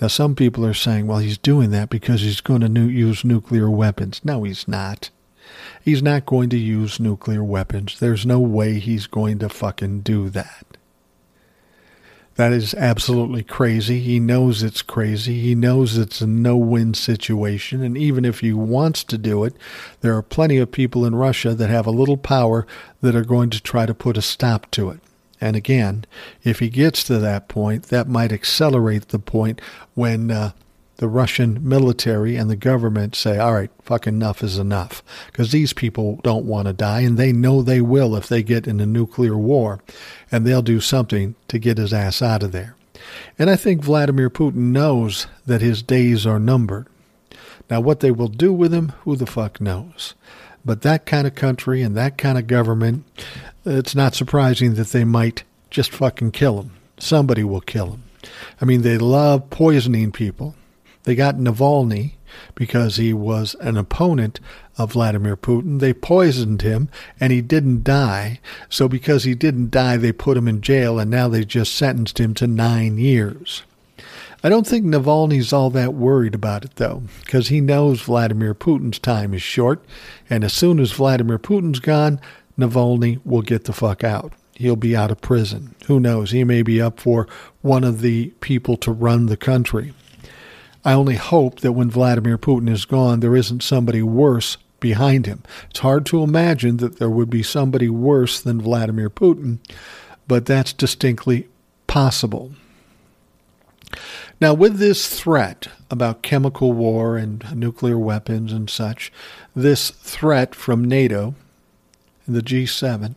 Now, 0.00 0.06
some 0.06 0.36
people 0.36 0.64
are 0.64 0.74
saying, 0.74 1.08
well, 1.08 1.18
he's 1.18 1.38
doing 1.38 1.70
that 1.72 1.90
because 1.90 2.20
he's 2.20 2.40
going 2.40 2.60
to 2.60 2.88
use 2.88 3.24
nuclear 3.24 3.68
weapons. 3.68 4.20
No, 4.24 4.44
he's 4.44 4.68
not. 4.68 5.10
He's 5.84 6.02
not 6.02 6.24
going 6.24 6.50
to 6.50 6.56
use 6.56 7.00
nuclear 7.00 7.42
weapons. 7.42 7.98
There's 7.98 8.24
no 8.24 8.38
way 8.38 8.78
he's 8.78 9.08
going 9.08 9.40
to 9.40 9.48
fucking 9.48 10.00
do 10.00 10.28
that. 10.30 10.75
That 12.36 12.52
is 12.52 12.74
absolutely 12.74 13.42
crazy. 13.42 14.00
He 14.00 14.20
knows 14.20 14.62
it's 14.62 14.82
crazy. 14.82 15.40
He 15.40 15.54
knows 15.54 15.96
it's 15.96 16.20
a 16.20 16.26
no 16.26 16.56
win 16.56 16.92
situation. 16.92 17.82
And 17.82 17.96
even 17.96 18.26
if 18.26 18.40
he 18.40 18.52
wants 18.52 19.02
to 19.04 19.16
do 19.16 19.44
it, 19.44 19.54
there 20.02 20.14
are 20.14 20.22
plenty 20.22 20.58
of 20.58 20.70
people 20.70 21.06
in 21.06 21.14
Russia 21.14 21.54
that 21.54 21.70
have 21.70 21.86
a 21.86 21.90
little 21.90 22.18
power 22.18 22.66
that 23.00 23.16
are 23.16 23.24
going 23.24 23.48
to 23.50 23.62
try 23.62 23.86
to 23.86 23.94
put 23.94 24.18
a 24.18 24.22
stop 24.22 24.70
to 24.72 24.90
it. 24.90 25.00
And 25.40 25.56
again, 25.56 26.04
if 26.44 26.58
he 26.58 26.68
gets 26.68 27.04
to 27.04 27.18
that 27.18 27.48
point, 27.48 27.84
that 27.84 28.08
might 28.08 28.32
accelerate 28.32 29.08
the 29.08 29.18
point 29.18 29.60
when 29.94 30.30
uh, 30.30 30.52
the 30.98 31.08
Russian 31.08 31.66
military 31.66 32.36
and 32.36 32.48
the 32.48 32.56
government 32.56 33.14
say, 33.14 33.38
all 33.38 33.52
right, 33.52 33.70
fuck 33.82 34.06
enough 34.06 34.42
is 34.42 34.58
enough. 34.58 35.02
Because 35.26 35.52
these 35.52 35.72
people 35.72 36.20
don't 36.22 36.46
want 36.46 36.66
to 36.66 36.72
die, 36.72 37.00
and 37.00 37.18
they 37.18 37.32
know 37.32 37.62
they 37.62 37.80
will 37.80 38.16
if 38.16 38.28
they 38.28 38.42
get 38.42 38.66
in 38.66 38.80
a 38.80 38.86
nuclear 38.86 39.36
war, 39.36 39.80
and 40.32 40.46
they'll 40.46 40.62
do 40.62 40.80
something 40.80 41.34
to 41.48 41.58
get 41.58 41.78
his 41.78 41.92
ass 41.92 42.22
out 42.22 42.42
of 42.42 42.52
there. 42.52 42.76
And 43.38 43.50
I 43.50 43.56
think 43.56 43.82
Vladimir 43.82 44.30
Putin 44.30 44.72
knows 44.72 45.26
that 45.46 45.60
his 45.60 45.82
days 45.82 46.26
are 46.26 46.38
numbered. 46.38 46.86
Now, 47.68 47.80
what 47.80 48.00
they 48.00 48.10
will 48.10 48.28
do 48.28 48.52
with 48.52 48.72
him, 48.72 48.92
who 49.00 49.16
the 49.16 49.26
fuck 49.26 49.60
knows? 49.60 50.14
But 50.64 50.82
that 50.82 51.06
kind 51.06 51.26
of 51.26 51.34
country 51.34 51.82
and 51.82 51.96
that 51.96 52.18
kind 52.18 52.38
of 52.38 52.46
government, 52.46 53.04
it's 53.64 53.94
not 53.94 54.14
surprising 54.14 54.74
that 54.74 54.88
they 54.88 55.04
might 55.04 55.44
just 55.70 55.92
fucking 55.92 56.32
kill 56.32 56.60
him. 56.60 56.72
Somebody 56.98 57.44
will 57.44 57.60
kill 57.60 57.90
him. 57.90 58.02
I 58.60 58.64
mean, 58.64 58.82
they 58.82 58.98
love 58.98 59.50
poisoning 59.50 60.10
people. 60.10 60.54
They 61.06 61.14
got 61.14 61.36
Navalny 61.36 62.14
because 62.56 62.96
he 62.96 63.12
was 63.12 63.54
an 63.60 63.76
opponent 63.76 64.40
of 64.76 64.92
Vladimir 64.92 65.36
Putin. 65.36 65.78
They 65.78 65.94
poisoned 65.94 66.62
him 66.62 66.88
and 67.20 67.32
he 67.32 67.40
didn't 67.40 67.84
die. 67.84 68.40
So 68.68 68.88
because 68.88 69.22
he 69.22 69.36
didn't 69.36 69.70
die, 69.70 69.96
they 69.96 70.10
put 70.10 70.36
him 70.36 70.48
in 70.48 70.60
jail 70.60 70.98
and 70.98 71.08
now 71.08 71.28
they 71.28 71.44
just 71.44 71.76
sentenced 71.76 72.18
him 72.18 72.34
to 72.34 72.48
nine 72.48 72.98
years. 72.98 73.62
I 74.42 74.48
don't 74.48 74.66
think 74.66 74.84
Navalny's 74.84 75.52
all 75.52 75.70
that 75.70 75.94
worried 75.94 76.34
about 76.34 76.64
it, 76.64 76.74
though, 76.74 77.04
because 77.24 77.48
he 77.48 77.60
knows 77.60 78.02
Vladimir 78.02 78.54
Putin's 78.54 78.98
time 78.98 79.32
is 79.32 79.42
short, 79.42 79.84
and 80.28 80.44
as 80.44 80.52
soon 80.52 80.78
as 80.78 80.92
Vladimir 80.92 81.38
Putin's 81.38 81.80
gone, 81.80 82.20
Navalny 82.58 83.20
will 83.24 83.42
get 83.42 83.64
the 83.64 83.72
fuck 83.72 84.04
out. 84.04 84.34
He'll 84.54 84.76
be 84.76 84.94
out 84.94 85.10
of 85.10 85.20
prison. 85.20 85.74
Who 85.86 85.98
knows? 85.98 86.30
He 86.30 86.44
may 86.44 86.62
be 86.62 86.80
up 86.80 87.00
for 87.00 87.26
one 87.62 87.82
of 87.82 88.02
the 88.02 88.28
people 88.40 88.76
to 88.78 88.92
run 88.92 89.26
the 89.26 89.36
country. 89.36 89.94
I 90.86 90.92
only 90.92 91.16
hope 91.16 91.60
that 91.60 91.72
when 91.72 91.90
Vladimir 91.90 92.38
Putin 92.38 92.70
is 92.70 92.84
gone, 92.84 93.18
there 93.18 93.34
isn't 93.34 93.64
somebody 93.64 94.02
worse 94.02 94.56
behind 94.78 95.26
him. 95.26 95.42
It's 95.68 95.80
hard 95.80 96.06
to 96.06 96.22
imagine 96.22 96.76
that 96.76 97.00
there 97.00 97.10
would 97.10 97.28
be 97.28 97.42
somebody 97.42 97.88
worse 97.88 98.40
than 98.40 98.60
Vladimir 98.62 99.10
Putin, 99.10 99.58
but 100.28 100.46
that's 100.46 100.72
distinctly 100.72 101.48
possible. 101.88 102.52
Now, 104.40 104.54
with 104.54 104.78
this 104.78 105.08
threat 105.08 105.66
about 105.90 106.22
chemical 106.22 106.72
war 106.72 107.16
and 107.16 107.44
nuclear 107.52 107.98
weapons 107.98 108.52
and 108.52 108.70
such, 108.70 109.12
this 109.56 109.90
threat 109.90 110.54
from 110.54 110.84
NATO 110.84 111.34
and 112.28 112.36
the 112.36 112.42
G7, 112.42 113.16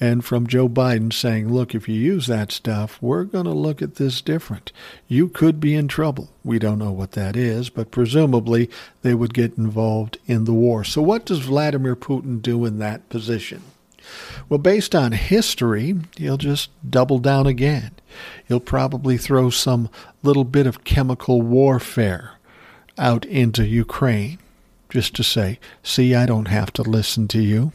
and 0.00 0.24
from 0.24 0.46
Joe 0.46 0.68
Biden 0.68 1.12
saying, 1.12 1.52
look, 1.52 1.74
if 1.74 1.88
you 1.88 1.96
use 1.96 2.26
that 2.28 2.52
stuff, 2.52 2.98
we're 3.00 3.24
going 3.24 3.46
to 3.46 3.50
look 3.50 3.82
at 3.82 3.96
this 3.96 4.20
different. 4.20 4.70
You 5.08 5.28
could 5.28 5.58
be 5.58 5.74
in 5.74 5.88
trouble. 5.88 6.30
We 6.44 6.58
don't 6.58 6.78
know 6.78 6.92
what 6.92 7.12
that 7.12 7.36
is, 7.36 7.68
but 7.68 7.90
presumably 7.90 8.70
they 9.02 9.14
would 9.14 9.34
get 9.34 9.58
involved 9.58 10.18
in 10.26 10.44
the 10.44 10.52
war. 10.52 10.84
So, 10.84 11.02
what 11.02 11.24
does 11.24 11.40
Vladimir 11.40 11.96
Putin 11.96 12.40
do 12.40 12.64
in 12.64 12.78
that 12.78 13.08
position? 13.08 13.62
Well, 14.48 14.58
based 14.58 14.94
on 14.94 15.12
history, 15.12 15.96
he'll 16.16 16.38
just 16.38 16.70
double 16.88 17.18
down 17.18 17.46
again. 17.46 17.90
He'll 18.46 18.60
probably 18.60 19.18
throw 19.18 19.50
some 19.50 19.90
little 20.22 20.44
bit 20.44 20.66
of 20.66 20.84
chemical 20.84 21.42
warfare 21.42 22.32
out 22.96 23.24
into 23.26 23.66
Ukraine 23.66 24.38
just 24.88 25.14
to 25.16 25.24
say, 25.24 25.58
see, 25.82 26.14
I 26.14 26.24
don't 26.24 26.48
have 26.48 26.72
to 26.74 26.82
listen 26.82 27.28
to 27.28 27.40
you. 27.42 27.72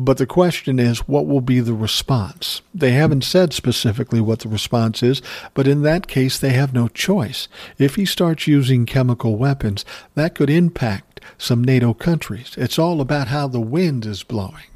But 0.00 0.18
the 0.18 0.26
question 0.26 0.78
is, 0.78 1.08
what 1.08 1.26
will 1.26 1.40
be 1.40 1.58
the 1.58 1.74
response? 1.74 2.62
They 2.72 2.92
haven't 2.92 3.24
said 3.24 3.52
specifically 3.52 4.20
what 4.20 4.38
the 4.38 4.48
response 4.48 5.02
is, 5.02 5.20
but 5.54 5.66
in 5.66 5.82
that 5.82 6.06
case, 6.06 6.38
they 6.38 6.50
have 6.50 6.72
no 6.72 6.86
choice. 6.86 7.48
If 7.78 7.96
he 7.96 8.04
starts 8.04 8.46
using 8.46 8.86
chemical 8.86 9.34
weapons, 9.36 9.84
that 10.14 10.36
could 10.36 10.50
impact 10.50 11.20
some 11.36 11.64
NATO 11.64 11.94
countries. 11.94 12.54
It's 12.56 12.78
all 12.78 13.00
about 13.00 13.26
how 13.26 13.48
the 13.48 13.60
wind 13.60 14.06
is 14.06 14.22
blowing. 14.22 14.66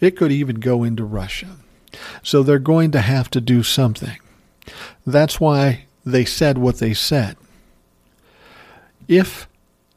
It 0.00 0.16
could 0.16 0.32
even 0.32 0.56
go 0.56 0.82
into 0.82 1.04
Russia. 1.04 1.58
So 2.24 2.42
they're 2.42 2.58
going 2.58 2.90
to 2.90 3.00
have 3.00 3.30
to 3.30 3.40
do 3.40 3.62
something. 3.62 4.18
That's 5.06 5.38
why 5.38 5.84
they 6.04 6.24
said 6.24 6.58
what 6.58 6.78
they 6.78 6.94
said. 6.94 7.36
If 9.06 9.46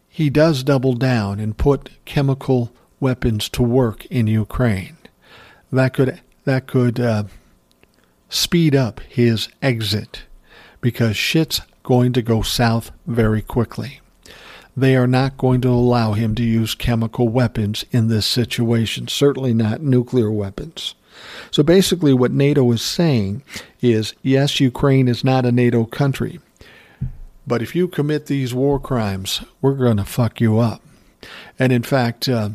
he 0.08 0.30
does 0.30 0.62
double 0.62 0.94
down 0.94 1.40
and 1.40 1.58
put 1.58 1.90
chemical 2.06 2.72
weapons 3.00 3.50
to 3.50 3.64
work 3.64 4.06
in 4.06 4.28
Ukraine. 4.28 4.98
That 5.72 5.94
could 5.94 6.22
that 6.46 6.68
could 6.68 7.00
uh, 7.00 7.24
speed 8.30 8.76
up 8.76 9.00
his 9.02 9.50
exit 9.62 10.24
because 10.82 11.18
shit's 11.18 11.62
going 11.84 12.14
to 12.14 12.22
go 12.22 12.42
south 12.42 12.92
very 13.08 13.42
quickly. 13.42 14.02
They 14.78 14.96
are 14.96 15.08
not 15.08 15.38
going 15.38 15.62
to 15.62 15.70
allow 15.70 16.14
him 16.14 16.36
to 16.36 16.44
use 16.44 16.76
chemical 16.76 17.30
weapons 17.30 17.86
in 17.92 18.08
this 18.08 18.26
situation, 18.26 19.08
certainly 19.08 19.54
not 19.54 19.82
nuclear 19.82 20.32
weapons. 20.32 20.96
So 21.50 21.64
basically, 21.64 22.14
what 22.14 22.32
NATO 22.32 22.70
is 22.72 22.82
saying 22.82 23.42
is 23.82 24.14
yes, 24.22 24.60
Ukraine 24.60 25.08
is 25.08 25.24
not 25.24 25.46
a 25.46 25.52
NATO 25.52 25.86
country, 25.86 26.40
but 27.48 27.62
if 27.62 27.76
you 27.76 27.88
commit 27.88 28.26
these 28.26 28.54
war 28.54 28.80
crimes, 28.80 29.42
we're 29.62 29.76
going 29.76 29.98
to 29.98 30.06
fuck 30.06 30.42
you 30.42 30.60
up. 30.60 30.82
And 31.58 31.72
in 31.72 31.84
fact, 31.84 32.28
uh, 32.28 32.50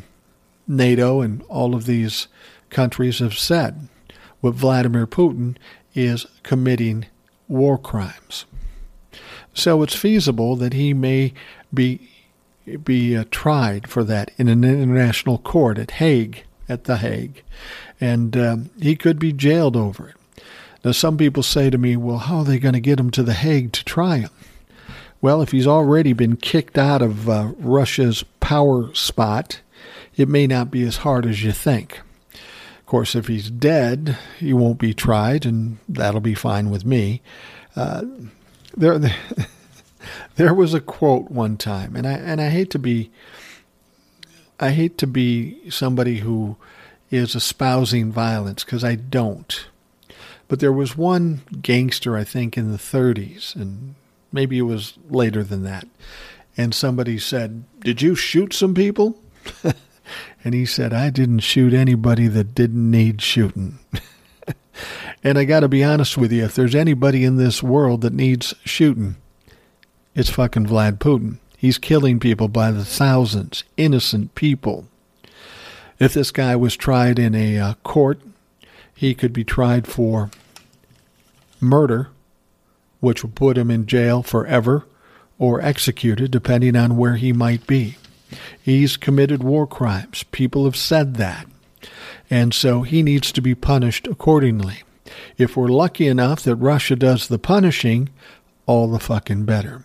NATO 0.71 1.21
and 1.21 1.43
all 1.43 1.75
of 1.75 1.85
these 1.85 2.27
countries 2.69 3.19
have 3.19 3.37
said 3.37 3.87
what 4.39 4.55
Vladimir 4.55 5.05
Putin 5.05 5.57
is 5.93 6.25
committing 6.43 7.05
war 7.47 7.77
crimes. 7.77 8.45
So 9.53 9.83
it's 9.83 9.95
feasible 9.95 10.55
that 10.55 10.73
he 10.73 10.93
may 10.93 11.33
be 11.73 12.07
be 12.83 13.17
uh, 13.17 13.25
tried 13.31 13.89
for 13.89 14.03
that 14.03 14.31
in 14.37 14.47
an 14.47 14.63
international 14.63 15.39
court 15.39 15.77
at 15.77 15.91
Hague 15.91 16.43
at 16.69 16.85
The 16.85 16.97
Hague, 16.97 17.43
and 17.99 18.37
um, 18.37 18.69
he 18.79 18.95
could 18.95 19.19
be 19.19 19.33
jailed 19.33 19.75
over 19.75 20.09
it. 20.09 20.15
Now, 20.83 20.91
some 20.91 21.17
people 21.17 21.43
say 21.43 21.69
to 21.69 21.77
me, 21.77 21.97
well, 21.97 22.19
how 22.19 22.37
are 22.37 22.43
they 22.45 22.59
going 22.59 22.73
to 22.73 22.79
get 22.79 22.99
him 22.99 23.09
to 23.11 23.23
The 23.23 23.33
Hague 23.33 23.71
to 23.73 23.83
try 23.83 24.19
him? 24.19 24.29
Well, 25.21 25.41
if 25.41 25.51
he's 25.51 25.67
already 25.67 26.13
been 26.13 26.37
kicked 26.37 26.77
out 26.77 27.01
of 27.01 27.27
uh, 27.27 27.51
Russia's 27.57 28.23
power 28.39 28.93
spot, 28.93 29.61
it 30.21 30.29
may 30.29 30.47
not 30.47 30.71
be 30.71 30.83
as 30.83 30.97
hard 30.97 31.25
as 31.25 31.43
you 31.43 31.51
think. 31.51 31.99
Of 32.33 32.85
course, 32.85 33.15
if 33.15 33.27
he's 33.27 33.49
dead, 33.49 34.17
he 34.37 34.53
won't 34.53 34.77
be 34.77 34.93
tried, 34.93 35.45
and 35.45 35.77
that'll 35.89 36.21
be 36.21 36.35
fine 36.35 36.69
with 36.69 36.85
me. 36.85 37.21
Uh, 37.75 38.03
there, 38.75 38.99
there 40.35 40.53
was 40.53 40.73
a 40.73 40.81
quote 40.81 41.31
one 41.31 41.57
time, 41.57 41.95
and 41.95 42.05
I 42.05 42.13
and 42.13 42.41
I 42.41 42.49
hate 42.49 42.69
to 42.71 42.79
be, 42.79 43.11
I 44.59 44.71
hate 44.71 44.97
to 44.99 45.07
be 45.07 45.69
somebody 45.69 46.19
who 46.19 46.57
is 47.09 47.35
espousing 47.35 48.11
violence 48.11 48.63
because 48.63 48.83
I 48.83 48.95
don't. 48.95 49.67
But 50.47 50.59
there 50.59 50.73
was 50.73 50.97
one 50.97 51.41
gangster, 51.61 52.17
I 52.17 52.25
think, 52.25 52.57
in 52.57 52.71
the 52.71 52.77
30s, 52.77 53.55
and 53.55 53.95
maybe 54.33 54.57
it 54.57 54.63
was 54.63 54.93
later 55.09 55.43
than 55.43 55.63
that. 55.63 55.87
And 56.57 56.75
somebody 56.75 57.17
said, 57.19 57.63
Did 57.79 58.01
you 58.01 58.15
shoot 58.15 58.53
some 58.53 58.75
people? 58.75 59.17
and 60.43 60.53
he 60.53 60.65
said, 60.65 60.93
I 60.93 61.09
didn't 61.09 61.39
shoot 61.39 61.73
anybody 61.73 62.27
that 62.27 62.55
didn't 62.55 62.89
need 62.89 63.21
shooting. 63.21 63.79
and 65.23 65.37
I 65.37 65.45
got 65.45 65.61
to 65.61 65.67
be 65.67 65.83
honest 65.83 66.17
with 66.17 66.31
you, 66.31 66.43
if 66.43 66.55
there's 66.55 66.75
anybody 66.75 67.23
in 67.23 67.37
this 67.37 67.61
world 67.61 68.01
that 68.01 68.13
needs 68.13 68.53
shooting, 68.65 69.15
it's 70.15 70.29
fucking 70.29 70.67
Vlad 70.67 70.97
Putin. 70.97 71.37
He's 71.57 71.77
killing 71.77 72.19
people 72.19 72.47
by 72.47 72.71
the 72.71 72.83
thousands, 72.83 73.63
innocent 73.77 74.33
people. 74.35 74.87
If 75.99 76.13
this 76.13 76.31
guy 76.31 76.55
was 76.55 76.75
tried 76.75 77.19
in 77.19 77.35
a 77.35 77.59
uh, 77.59 77.73
court, 77.83 78.19
he 78.95 79.13
could 79.13 79.33
be 79.33 79.43
tried 79.43 79.87
for 79.87 80.31
murder, 81.59 82.09
which 82.99 83.23
would 83.23 83.35
put 83.35 83.57
him 83.57 83.69
in 83.69 83.85
jail 83.85 84.23
forever, 84.23 84.85
or 85.37 85.61
executed, 85.61 86.31
depending 86.31 86.75
on 86.75 86.97
where 86.97 87.15
he 87.15 87.31
might 87.31 87.65
be. 87.67 87.97
He's 88.61 88.97
committed 88.97 89.43
war 89.43 89.67
crimes. 89.67 90.23
People 90.31 90.65
have 90.65 90.75
said 90.75 91.15
that. 91.15 91.47
And 92.29 92.53
so 92.53 92.83
he 92.83 93.03
needs 93.03 93.31
to 93.33 93.41
be 93.41 93.55
punished 93.55 94.07
accordingly. 94.07 94.83
If 95.37 95.57
we're 95.57 95.67
lucky 95.67 96.07
enough 96.07 96.41
that 96.43 96.55
Russia 96.55 96.95
does 96.95 97.27
the 97.27 97.39
punishing, 97.39 98.09
all 98.65 98.87
the 98.87 98.99
fucking 98.99 99.43
better. 99.43 99.83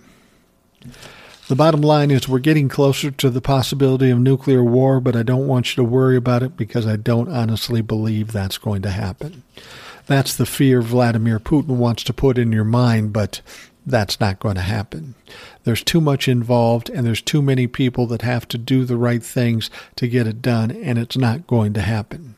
The 1.49 1.57
bottom 1.57 1.81
line 1.81 2.11
is 2.11 2.29
we're 2.29 2.41
getting 2.41 2.69
closer 2.69 3.11
to 3.13 3.31
the 3.31 3.41
possibility 3.41 4.11
of 4.11 4.19
nuclear 4.19 4.65
war, 4.65 5.01
but 5.01 5.15
I 5.15 5.23
don't 5.23 5.47
want 5.47 5.71
you 5.71 5.83
to 5.83 5.89
worry 5.89 6.17
about 6.17 6.43
it 6.43 6.57
because 6.57 6.87
I 6.87 6.97
don't 6.97 7.29
honestly 7.29 7.83
believe 7.83 8.33
that's 8.33 8.59
going 8.59 8.83
to 8.83 8.91
happen. 8.91 9.45
That's 10.07 10.35
the 10.35 10.47
fear 10.47 10.83
Vladimir 10.83 11.39
Putin 11.39 11.77
wants 11.77 12.03
to 12.05 12.13
put 12.13 12.39
in 12.39 12.51
your 12.51 12.65
mind, 12.65 13.13
but 13.13 13.43
that's 13.87 14.21
not 14.21 14.41
going 14.41 14.57
to 14.57 14.63
happen. 14.63 15.15
There's 15.65 15.85
too 15.85 16.01
much 16.01 16.27
involved, 16.27 16.91
and 16.91 17.07
there's 17.07 17.23
too 17.23 17.41
many 17.41 17.67
people 17.67 18.07
that 18.09 18.23
have 18.23 18.49
to 18.49 18.59
do 18.59 18.85
the 18.85 18.97
right 18.97 19.23
things 19.23 19.71
to 19.95 20.09
get 20.09 20.27
it 20.27 20.43
done, 20.43 20.71
and 20.71 20.99
it's 20.99 21.17
not 21.17 21.47
going 21.47 21.73
to 21.75 21.83
happen. 21.83 22.35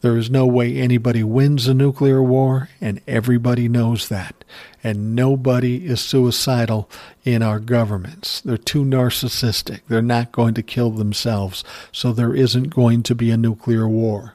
There 0.00 0.16
is 0.16 0.30
no 0.30 0.46
way 0.46 0.76
anybody 0.76 1.24
wins 1.24 1.66
a 1.66 1.74
nuclear 1.74 2.22
war, 2.22 2.68
and 2.80 3.00
everybody 3.08 3.68
knows 3.68 4.08
that. 4.08 4.44
And 4.84 5.16
nobody 5.16 5.86
is 5.86 6.00
suicidal 6.00 6.88
in 7.24 7.42
our 7.42 7.58
governments. 7.58 8.40
They're 8.40 8.56
too 8.56 8.84
narcissistic. 8.84 9.80
They're 9.88 10.02
not 10.02 10.30
going 10.30 10.54
to 10.54 10.62
kill 10.62 10.90
themselves, 10.90 11.64
so 11.90 12.12
there 12.12 12.34
isn't 12.34 12.70
going 12.74 13.02
to 13.04 13.14
be 13.14 13.32
a 13.32 13.36
nuclear 13.36 13.88
war. 13.88 14.34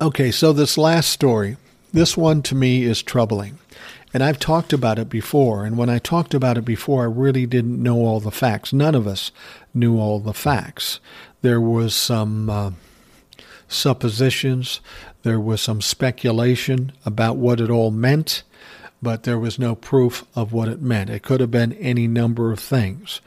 Okay, 0.00 0.30
so 0.30 0.52
this 0.52 0.76
last 0.76 1.10
story, 1.10 1.56
this 1.92 2.16
one 2.16 2.42
to 2.42 2.54
me 2.54 2.84
is 2.84 3.02
troubling. 3.02 3.58
And 4.14 4.22
I've 4.22 4.38
talked 4.38 4.72
about 4.72 4.98
it 4.98 5.08
before. 5.08 5.64
And 5.64 5.78
when 5.78 5.88
I 5.88 5.98
talked 5.98 6.34
about 6.34 6.58
it 6.58 6.64
before, 6.64 7.02
I 7.02 7.06
really 7.06 7.46
didn't 7.46 7.82
know 7.82 7.98
all 7.98 8.20
the 8.20 8.30
facts. 8.30 8.72
None 8.72 8.94
of 8.94 9.06
us 9.06 9.32
knew 9.72 9.98
all 9.98 10.20
the 10.20 10.34
facts. 10.34 11.00
There 11.40 11.60
was 11.60 11.94
some 11.94 12.50
uh, 12.50 12.70
suppositions, 13.68 14.80
there 15.22 15.40
was 15.40 15.60
some 15.60 15.80
speculation 15.80 16.92
about 17.06 17.36
what 17.36 17.60
it 17.60 17.70
all 17.70 17.90
meant, 17.90 18.42
but 19.00 19.22
there 19.22 19.38
was 19.38 19.58
no 19.58 19.74
proof 19.74 20.24
of 20.34 20.52
what 20.52 20.68
it 20.68 20.82
meant. 20.82 21.10
It 21.10 21.22
could 21.22 21.40
have 21.40 21.50
been 21.50 21.72
any 21.74 22.06
number 22.06 22.52
of 22.52 22.60
things. 22.60 23.20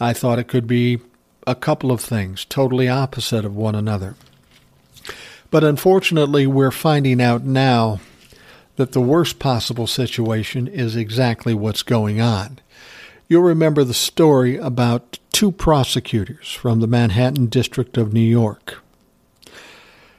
I 0.00 0.12
thought 0.12 0.38
it 0.38 0.48
could 0.48 0.66
be 0.66 1.00
a 1.46 1.54
couple 1.54 1.90
of 1.90 2.00
things, 2.00 2.44
totally 2.44 2.88
opposite 2.88 3.44
of 3.44 3.56
one 3.56 3.74
another. 3.74 4.14
But 5.50 5.64
unfortunately, 5.64 6.46
we're 6.46 6.70
finding 6.70 7.20
out 7.20 7.42
now 7.42 8.00
that 8.76 8.92
the 8.92 9.00
worst 9.00 9.38
possible 9.38 9.86
situation 9.86 10.68
is 10.68 10.96
exactly 10.96 11.54
what's 11.54 11.82
going 11.82 12.20
on. 12.20 12.58
You'll 13.28 13.42
remember 13.42 13.84
the 13.84 13.94
story 13.94 14.56
about 14.56 15.18
two 15.32 15.52
prosecutors 15.52 16.52
from 16.52 16.80
the 16.80 16.86
Manhattan 16.86 17.46
District 17.46 17.96
of 17.96 18.12
New 18.12 18.20
York. 18.20 18.82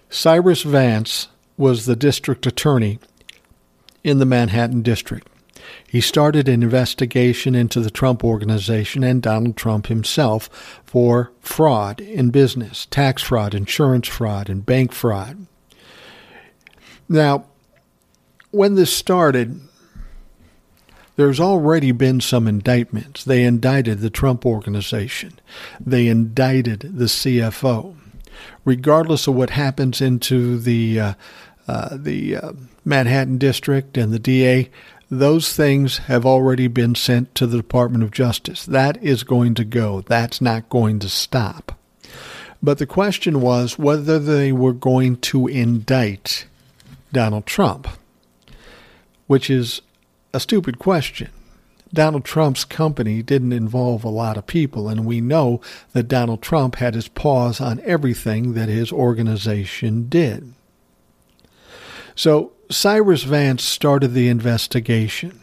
Cyrus 0.10 0.64
Vance 0.64 1.28
was 1.58 1.86
the 1.86 1.96
district 1.96 2.46
attorney 2.46 3.00
in 4.04 4.20
the 4.20 4.26
Manhattan 4.26 4.82
District. 4.82 5.28
He 5.88 6.02
started 6.02 6.48
an 6.48 6.64
investigation 6.64 7.56
into 7.56 7.80
the 7.80 7.92
Trump 7.92 8.24
Organization 8.24 9.04
and 9.04 9.22
Donald 9.22 9.58
Trump 9.58 9.88
himself 9.88 10.50
for 10.84 11.32
fraud 11.40 12.00
in 12.00 12.30
business, 12.30 12.88
tax 12.90 13.22
fraud, 13.22 13.54
insurance 13.54 14.08
fraud, 14.08 14.50
and 14.50 14.66
bank 14.66 14.92
fraud. 14.92 15.46
Now, 17.10 17.46
when 18.52 18.76
this 18.76 18.96
started, 18.96 19.60
there's 21.16 21.40
already 21.40 21.92
been 21.92 22.22
some 22.22 22.48
indictments. 22.48 23.24
They 23.24 23.44
indicted 23.44 24.00
the 24.00 24.10
Trump 24.10 24.46
Organization, 24.46 25.40
they 25.80 26.08
indicted 26.08 26.80
the 26.82 27.06
CFO. 27.06 27.96
Regardless 28.66 29.28
of 29.28 29.36
what 29.36 29.52
happens 29.52 30.02
into 30.02 30.58
the 30.58 31.00
uh, 31.00 31.14
uh, 31.68 31.90
the 31.92 32.36
uh, 32.36 32.52
Manhattan 32.84 33.38
District 33.38 33.98
and 33.98 34.12
the 34.12 34.20
DA, 34.20 34.70
those 35.12 35.54
things 35.54 35.98
have 35.98 36.26
already 36.26 36.70
been 36.70 36.96
sent 36.96 37.36
to 37.36 37.46
the 37.46 37.58
Department 37.58 38.02
of 38.02 38.12
Justice. 38.12 38.66
That 38.66 39.04
is 39.04 39.24
going 39.24 39.56
to 39.56 39.66
go. 39.66 40.00
That's 40.02 40.40
not 40.40 40.70
going 40.70 41.00
to 41.00 41.10
stop. 41.10 41.78
But 42.64 42.78
the 42.78 42.86
question 42.86 43.42
was 43.42 43.78
whether 43.78 44.20
they 44.20 44.54
were 44.54 44.72
going 44.72 45.18
to 45.18 45.48
indict 45.48 46.46
Donald 47.12 47.46
Trump, 47.46 47.90
which 49.28 49.50
is 49.50 49.82
a 50.34 50.40
stupid 50.40 50.80
question. 50.80 51.30
Donald 51.94 52.24
Trump's 52.24 52.64
company 52.64 53.22
didn't 53.22 53.52
involve 53.52 54.06
a 54.06 54.10
lot 54.10 54.38
of 54.38 54.48
people, 54.48 54.88
and 54.88 55.06
we 55.06 55.20
know 55.20 55.60
that 55.92 56.08
Donald 56.08 56.42
Trump 56.42 56.76
had 56.78 56.96
his 56.96 57.10
paws 57.10 57.60
on 57.60 57.82
everything 57.84 58.54
that 58.54 58.70
his 58.70 58.94
organization 58.94 60.08
did. 60.08 60.54
So 62.16 62.54
Cyrus 62.72 63.24
Vance 63.24 63.64
started 63.64 64.14
the 64.14 64.30
investigation, 64.30 65.40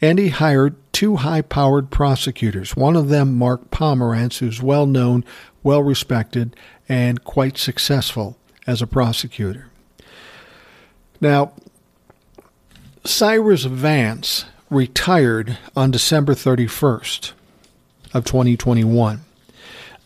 and 0.00 0.18
he 0.18 0.28
hired 0.28 0.76
two 0.92 1.16
high 1.16 1.42
powered 1.42 1.90
prosecutors, 1.90 2.76
one 2.76 2.94
of 2.94 3.08
them, 3.08 3.36
Mark 3.36 3.70
Pomerantz, 3.70 4.38
who's 4.38 4.62
well 4.62 4.86
known, 4.86 5.24
well 5.62 5.82
respected, 5.82 6.54
and 6.88 7.24
quite 7.24 7.56
successful 7.56 8.36
as 8.66 8.82
a 8.82 8.86
prosecutor. 8.86 9.68
Now, 11.20 11.52
Cyrus 13.04 13.64
Vance 13.64 14.44
retired 14.70 15.56
on 15.74 15.90
December 15.90 16.34
31st 16.34 17.32
of 18.12 18.24
2021. 18.24 19.24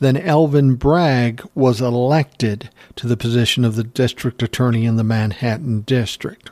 Then 0.03 0.16
Alvin 0.16 0.74
Bragg 0.74 1.48
was 1.55 1.80
elected 1.80 2.70
to 2.96 3.07
the 3.07 3.16
position 3.16 3.64
of 3.64 3.76
the 3.76 3.84
district 3.84 4.42
attorney 4.42 4.84
in 4.84 4.96
the 4.96 5.05
Manhattan 5.05 5.82
district. 5.82 6.50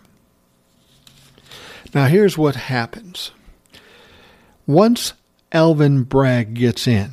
Now 1.92 2.06
here's 2.06 2.38
what 2.38 2.54
happens. 2.54 3.32
Once 4.68 5.14
Alvin 5.50 6.04
Bragg 6.04 6.54
gets 6.54 6.86
in, 6.86 7.10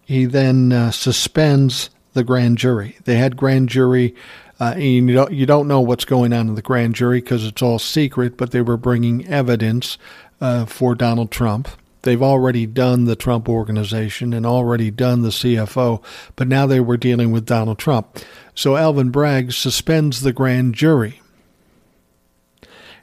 he 0.00 0.24
then 0.24 0.72
uh, 0.72 0.90
suspends 0.90 1.90
the 2.14 2.24
grand 2.24 2.56
jury. 2.56 2.96
They 3.04 3.16
had 3.16 3.36
grand 3.36 3.68
jury 3.68 4.14
uh, 4.58 4.72
and 4.76 4.82
you 4.82 5.12
don't, 5.12 5.32
you 5.32 5.44
don't 5.44 5.68
know 5.68 5.82
what's 5.82 6.06
going 6.06 6.32
on 6.32 6.48
in 6.48 6.54
the 6.54 6.62
grand 6.62 6.94
jury 6.94 7.20
because 7.20 7.44
it's 7.44 7.60
all 7.60 7.78
secret, 7.78 8.38
but 8.38 8.50
they 8.50 8.62
were 8.62 8.78
bringing 8.78 9.28
evidence 9.28 9.98
uh, 10.40 10.64
for 10.64 10.94
Donald 10.94 11.30
Trump. 11.30 11.68
They've 12.02 12.22
already 12.22 12.66
done 12.66 13.04
the 13.04 13.16
Trump 13.16 13.48
organization 13.48 14.32
and 14.32 14.44
already 14.44 14.90
done 14.90 15.22
the 15.22 15.28
CFO, 15.28 16.02
but 16.36 16.48
now 16.48 16.66
they 16.66 16.80
were 16.80 16.96
dealing 16.96 17.30
with 17.30 17.46
Donald 17.46 17.78
Trump. 17.78 18.18
So 18.54 18.76
Alvin 18.76 19.10
Bragg 19.10 19.52
suspends 19.52 20.20
the 20.20 20.32
grand 20.32 20.74
jury. 20.74 21.20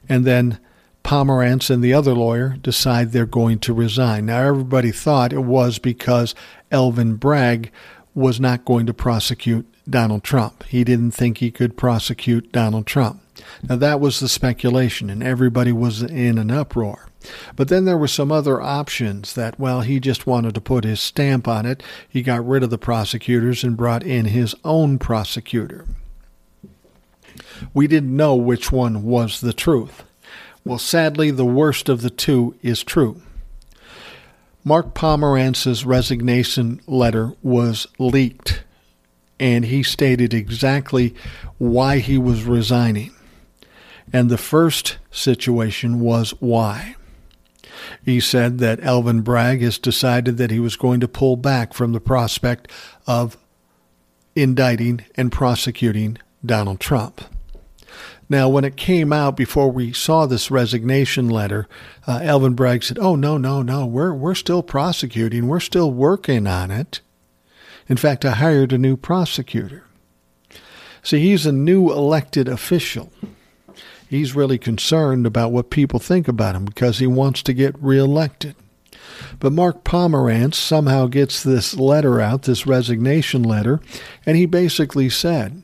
And 0.08 0.24
then 0.24 0.58
Pomerantz 1.02 1.70
and 1.70 1.82
the 1.82 1.94
other 1.94 2.14
lawyer 2.14 2.56
decide 2.60 3.12
they're 3.12 3.26
going 3.26 3.58
to 3.60 3.72
resign. 3.72 4.26
Now, 4.26 4.42
everybody 4.42 4.92
thought 4.92 5.32
it 5.32 5.44
was 5.44 5.78
because 5.78 6.34
Alvin 6.70 7.16
Bragg 7.16 7.70
was 8.14 8.38
not 8.38 8.64
going 8.64 8.86
to 8.86 8.94
prosecute 8.94 9.66
Donald 9.88 10.22
Trump. 10.22 10.62
He 10.64 10.84
didn't 10.84 11.12
think 11.12 11.38
he 11.38 11.50
could 11.50 11.76
prosecute 11.76 12.52
Donald 12.52 12.86
Trump. 12.86 13.22
Now, 13.68 13.76
that 13.76 14.00
was 14.00 14.20
the 14.20 14.28
speculation, 14.28 15.08
and 15.08 15.22
everybody 15.22 15.72
was 15.72 16.02
in 16.02 16.36
an 16.38 16.50
uproar. 16.50 17.09
But 17.54 17.68
then 17.68 17.84
there 17.84 17.98
were 17.98 18.08
some 18.08 18.32
other 18.32 18.60
options 18.60 19.34
that, 19.34 19.58
well, 19.60 19.82
he 19.82 20.00
just 20.00 20.26
wanted 20.26 20.54
to 20.54 20.60
put 20.60 20.84
his 20.84 21.00
stamp 21.00 21.46
on 21.46 21.66
it. 21.66 21.82
He 22.08 22.22
got 22.22 22.46
rid 22.46 22.62
of 22.62 22.70
the 22.70 22.78
prosecutors 22.78 23.62
and 23.62 23.76
brought 23.76 24.02
in 24.02 24.26
his 24.26 24.54
own 24.64 24.98
prosecutor. 24.98 25.86
We 27.74 27.86
didn't 27.86 28.16
know 28.16 28.34
which 28.34 28.72
one 28.72 29.02
was 29.02 29.40
the 29.40 29.52
truth. 29.52 30.04
Well, 30.64 30.78
sadly, 30.78 31.30
the 31.30 31.44
worst 31.44 31.88
of 31.88 32.02
the 32.02 32.10
two 32.10 32.54
is 32.62 32.82
true. 32.82 33.20
Mark 34.62 34.94
Pomerantz's 34.94 35.86
resignation 35.86 36.80
letter 36.86 37.32
was 37.42 37.86
leaked, 37.98 38.62
and 39.38 39.64
he 39.64 39.82
stated 39.82 40.34
exactly 40.34 41.14
why 41.56 41.98
he 41.98 42.18
was 42.18 42.44
resigning. 42.44 43.14
And 44.12 44.28
the 44.28 44.36
first 44.36 44.98
situation 45.10 46.00
was 46.00 46.32
why. 46.40 46.96
He 48.04 48.20
said 48.20 48.58
that 48.58 48.80
Alvin 48.80 49.22
Bragg 49.22 49.62
has 49.62 49.78
decided 49.78 50.36
that 50.36 50.50
he 50.50 50.60
was 50.60 50.76
going 50.76 51.00
to 51.00 51.08
pull 51.08 51.36
back 51.36 51.72
from 51.72 51.92
the 51.92 52.00
prospect 52.00 52.70
of 53.06 53.36
indicting 54.34 55.04
and 55.16 55.32
prosecuting 55.32 56.18
Donald 56.44 56.80
Trump. 56.80 57.22
Now, 58.28 58.48
when 58.48 58.64
it 58.64 58.76
came 58.76 59.12
out 59.12 59.36
before 59.36 59.72
we 59.72 59.92
saw 59.92 60.24
this 60.24 60.52
resignation 60.52 61.28
letter, 61.28 61.66
uh, 62.06 62.20
Alvin 62.22 62.54
Bragg 62.54 62.84
said, 62.84 62.98
"Oh 62.98 63.16
no, 63.16 63.36
no, 63.36 63.60
no, 63.60 63.84
we're 63.84 64.14
we're 64.14 64.36
still 64.36 64.62
prosecuting. 64.62 65.48
We're 65.48 65.58
still 65.58 65.92
working 65.92 66.46
on 66.46 66.70
it." 66.70 67.00
In 67.88 67.96
fact, 67.96 68.24
I 68.24 68.30
hired 68.30 68.72
a 68.72 68.78
new 68.78 68.96
prosecutor. 68.96 69.82
See, 71.02 71.20
he's 71.20 71.44
a 71.44 71.52
new 71.52 71.90
elected 71.90 72.46
official. 72.46 73.12
He's 74.10 74.34
really 74.34 74.58
concerned 74.58 75.24
about 75.24 75.52
what 75.52 75.70
people 75.70 76.00
think 76.00 76.26
about 76.26 76.56
him 76.56 76.64
because 76.64 76.98
he 76.98 77.06
wants 77.06 77.44
to 77.44 77.52
get 77.52 77.80
reelected. 77.80 78.56
But 79.38 79.52
Mark 79.52 79.84
Pomerantz 79.84 80.56
somehow 80.56 81.06
gets 81.06 81.44
this 81.44 81.76
letter 81.76 82.20
out, 82.20 82.42
this 82.42 82.66
resignation 82.66 83.44
letter, 83.44 83.78
and 84.26 84.36
he 84.36 84.46
basically 84.46 85.10
said, 85.10 85.62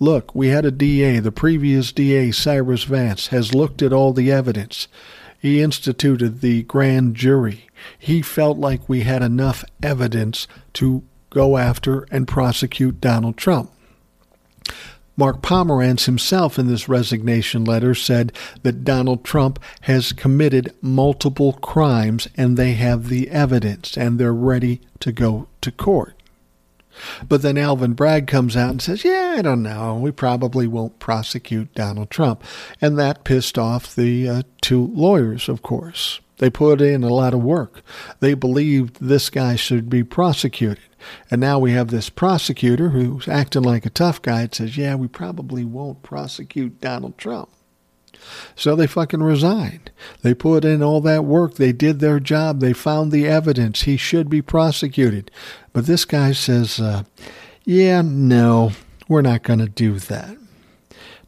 Look, 0.00 0.34
we 0.34 0.48
had 0.48 0.64
a 0.64 0.72
DA. 0.72 1.20
The 1.20 1.30
previous 1.30 1.92
DA, 1.92 2.32
Cyrus 2.32 2.82
Vance, 2.82 3.28
has 3.28 3.54
looked 3.54 3.80
at 3.80 3.92
all 3.92 4.12
the 4.12 4.32
evidence. 4.32 4.88
He 5.38 5.62
instituted 5.62 6.40
the 6.40 6.64
grand 6.64 7.14
jury. 7.14 7.68
He 7.96 8.22
felt 8.22 8.58
like 8.58 8.88
we 8.88 9.02
had 9.02 9.22
enough 9.22 9.64
evidence 9.80 10.48
to 10.72 11.04
go 11.30 11.58
after 11.58 12.08
and 12.10 12.26
prosecute 12.26 13.00
Donald 13.00 13.36
Trump. 13.36 13.70
Mark 15.22 15.40
Pomerantz 15.40 16.06
himself 16.06 16.58
in 16.58 16.66
this 16.66 16.88
resignation 16.88 17.62
letter 17.62 17.94
said 17.94 18.32
that 18.64 18.82
Donald 18.82 19.22
Trump 19.22 19.60
has 19.82 20.12
committed 20.12 20.74
multiple 20.82 21.52
crimes 21.52 22.26
and 22.36 22.56
they 22.56 22.72
have 22.72 23.08
the 23.08 23.30
evidence 23.30 23.96
and 23.96 24.18
they're 24.18 24.34
ready 24.34 24.80
to 24.98 25.12
go 25.12 25.46
to 25.60 25.70
court. 25.70 26.20
But 27.28 27.42
then 27.42 27.56
Alvin 27.56 27.92
Bragg 27.92 28.26
comes 28.26 28.56
out 28.56 28.70
and 28.70 28.82
says, 28.82 29.04
Yeah, 29.04 29.36
I 29.38 29.42
don't 29.42 29.62
know. 29.62 29.94
We 29.94 30.10
probably 30.10 30.66
won't 30.66 30.98
prosecute 30.98 31.72
Donald 31.72 32.10
Trump. 32.10 32.42
And 32.80 32.98
that 32.98 33.22
pissed 33.22 33.56
off 33.56 33.94
the 33.94 34.28
uh, 34.28 34.42
two 34.60 34.88
lawyers, 34.88 35.48
of 35.48 35.62
course. 35.62 36.18
They 36.42 36.50
put 36.50 36.80
in 36.80 37.04
a 37.04 37.14
lot 37.14 37.34
of 37.34 37.44
work. 37.44 37.82
They 38.18 38.34
believed 38.34 38.96
this 39.00 39.30
guy 39.30 39.54
should 39.54 39.88
be 39.88 40.02
prosecuted. 40.02 40.82
And 41.30 41.40
now 41.40 41.60
we 41.60 41.70
have 41.70 41.86
this 41.86 42.10
prosecutor 42.10 42.88
who's 42.88 43.28
acting 43.28 43.62
like 43.62 43.86
a 43.86 43.90
tough 43.90 44.20
guy 44.20 44.40
and 44.40 44.52
says, 44.52 44.76
Yeah, 44.76 44.96
we 44.96 45.06
probably 45.06 45.64
won't 45.64 46.02
prosecute 46.02 46.80
Donald 46.80 47.16
Trump. 47.16 47.48
So 48.56 48.74
they 48.74 48.88
fucking 48.88 49.22
resigned. 49.22 49.92
They 50.22 50.34
put 50.34 50.64
in 50.64 50.82
all 50.82 51.00
that 51.02 51.24
work. 51.24 51.54
They 51.54 51.70
did 51.70 52.00
their 52.00 52.18
job. 52.18 52.58
They 52.58 52.72
found 52.72 53.12
the 53.12 53.28
evidence. 53.28 53.82
He 53.82 53.96
should 53.96 54.28
be 54.28 54.42
prosecuted. 54.42 55.30
But 55.72 55.86
this 55.86 56.04
guy 56.04 56.32
says, 56.32 56.80
uh, 56.80 57.04
yeah, 57.62 58.02
no, 58.04 58.72
we're 59.06 59.22
not 59.22 59.44
going 59.44 59.60
to 59.60 59.68
do 59.68 60.00
that. 60.00 60.36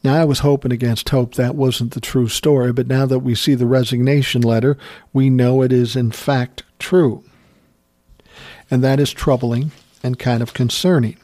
Now, 0.05 0.21
I 0.21 0.25
was 0.27 0.41
hoping 0.41 0.71
against 0.71 1.09
hope 1.09 1.35
that 1.35 1.55
wasn't 1.55 1.93
the 1.93 2.01
true 2.01 2.29
story, 2.29 2.75
but 2.75 2.87
now 2.87 3.07
that 3.07 3.21
we 3.21 3.35
see 3.35 3.55
the 3.55 3.67
resignation 3.67 4.43
letter, 4.43 4.77
we 5.15 5.31
know 5.31 5.63
it 5.63 5.73
is 5.73 5.97
in 5.97 6.11
fact 6.11 6.63
true. 6.79 7.25
And 8.71 8.85
that 8.85 9.01
is 9.01 9.15
troubling 9.15 9.73
and 10.03 10.19
kind 10.19 10.43
of 10.43 10.53
concerning. 10.53 11.17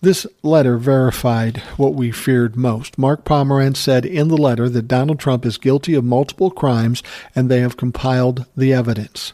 This 0.00 0.28
letter 0.44 0.78
verified 0.78 1.58
what 1.76 1.94
we 1.94 2.12
feared 2.12 2.54
most. 2.54 2.96
Mark 2.96 3.24
Pomerantz 3.24 3.78
said 3.78 4.06
in 4.06 4.28
the 4.28 4.36
letter 4.36 4.68
that 4.68 4.86
Donald 4.86 5.18
Trump 5.18 5.44
is 5.44 5.58
guilty 5.58 5.94
of 5.94 6.04
multiple 6.04 6.52
crimes 6.52 7.02
and 7.34 7.50
they 7.50 7.58
have 7.58 7.76
compiled 7.76 8.46
the 8.56 8.72
evidence. 8.72 9.32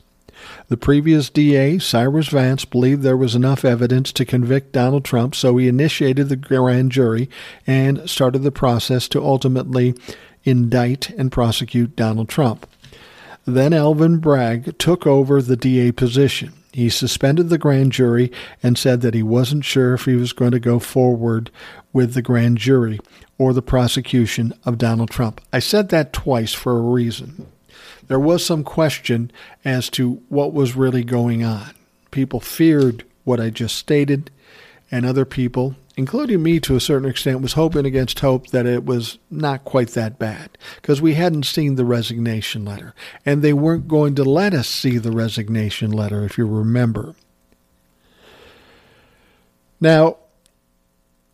The 0.69 0.77
previous 0.77 1.31
DA, 1.31 1.79
Cyrus 1.79 2.29
Vance, 2.29 2.65
believed 2.65 3.03
there 3.03 3.17
was 3.17 3.35
enough 3.35 3.65
evidence 3.65 4.13
to 4.13 4.25
convict 4.25 4.73
Donald 4.73 5.05
Trump, 5.05 5.35
so 5.35 5.57
he 5.57 5.69
initiated 5.69 6.29
the 6.29 6.37
grand 6.37 6.93
jury 6.93 7.29
and 7.67 8.09
started 8.09 8.41
the 8.41 8.53
process 8.53 9.09
to 9.09 9.23
ultimately 9.23 9.95
indict 10.45 11.11
and 11.11 11.33
prosecute 11.33 11.97
Donald 11.97 12.29
Trump. 12.29 12.67
Then 13.47 13.73
Alvin 13.73 14.19
Bragg 14.19 14.79
took 14.79 15.07
over 15.07 15.43
the 15.43 15.57
DA 15.57 15.93
position. 15.93 16.53
He 16.73 16.89
suspended 16.89 17.51
the 17.51 17.59
grand 17.59 17.93
jury 17.93 18.33
and 18.63 18.77
said 18.77 19.01
that 19.03 19.15
he 19.15 19.23
wasn't 19.23 19.65
sure 19.65 19.95
if 19.95 20.07
he 20.07 20.17
was 20.17 20.33
going 20.33 20.51
to 20.51 20.59
go 20.59 20.79
forward 20.79 21.51
with 21.93 22.15
the 22.15 22.23
grand 22.23 22.59
jury 22.59 22.99
or 23.39 23.53
the 23.53 23.63
prosecution 23.63 24.53
of 24.65 24.79
Donald 24.79 25.11
Trump. 25.11 25.41
I 25.53 25.61
said 25.61 25.91
that 25.91 26.13
twice 26.13 26.53
for 26.53 26.77
a 26.77 26.83
reason. 26.83 27.47
There 28.07 28.21
was 28.21 28.45
some 28.45 28.65
question 28.65 29.31
as 29.65 29.89
to 29.91 30.23
what 30.29 30.53
was 30.53 30.77
really 30.77 31.05
going 31.05 31.45
on. 31.45 31.75
People 32.11 32.41
feared 32.41 33.05
what 33.25 33.41
I 33.41 33.51
just 33.51 33.77
stated, 33.77 34.31
and 34.91 35.07
other 35.07 35.25
people 35.25 35.77
including 35.97 36.43
me 36.43 36.59
to 36.61 36.77
a 36.77 36.81
certain 36.81 37.09
extent, 37.09 37.41
was 37.41 37.53
hoping 37.53 37.87
against 37.87 38.21
hope 38.21 38.49
that 38.49 38.67
it 38.67 38.85
was 38.85 39.19
not 39.31 39.65
quite 39.65 39.91
that 39.91 40.19
bad 40.19 40.51
because 40.77 41.01
we 41.01 41.15
hadn't 41.15 41.47
seen 41.47 41.77
the 41.77 41.85
resignation 41.85 42.65
letter. 42.65 42.95
And 43.25 43.43
they 43.43 43.53
weren't 43.53 43.89
going 43.89 44.15
to 44.17 44.25
let 44.25 44.55
us 44.55 44.69
see 44.69 44.99
the 44.99 45.13
resignation 45.13 45.91
letter, 45.93 46.25
if 46.25 46.37
you 46.37 46.47
remember. 46.47 47.15
Now, 49.81 50.17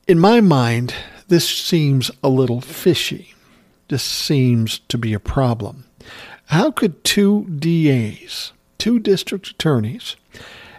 in 0.06 0.18
my 0.18 0.40
mind, 0.40 0.94
this 1.28 1.48
seems 1.48 2.10
a 2.22 2.28
little 2.28 2.60
fishy. 2.60 3.34
This 3.88 4.02
seems 4.02 4.80
to 4.88 4.98
be 4.98 5.14
a 5.14 5.20
problem. 5.20 5.84
How 6.50 6.72
could 6.72 7.04
two 7.04 7.44
DAs, 7.44 8.52
two 8.76 8.98
district 8.98 9.48
attorneys, 9.50 10.16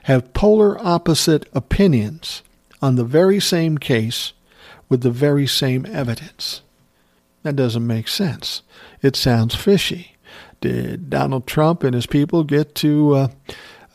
have 0.04 0.34
polar 0.34 0.78
opposite 0.86 1.48
opinions 1.54 2.44
on 2.82 2.96
the 2.96 3.06
very 3.06 3.40
same 3.40 3.78
case 3.78 4.34
with 4.90 5.00
the 5.02 5.12
very 5.12 5.48
same 5.48 5.86
evidence. 5.86 6.62
That 7.44 7.56
doesn't 7.56 7.88
make 7.88 8.10
sense. 8.10 8.64
It 9.02 9.16
sounds 9.16 9.56
fishy. 9.56 10.18
Did 10.60 11.10
Donald 11.10 11.48
Trump 11.48 11.84
and 11.84 11.96
his 11.96 12.06
people 12.06 12.44
get 12.44 12.76
to 12.76 13.16
uh, 13.16 13.28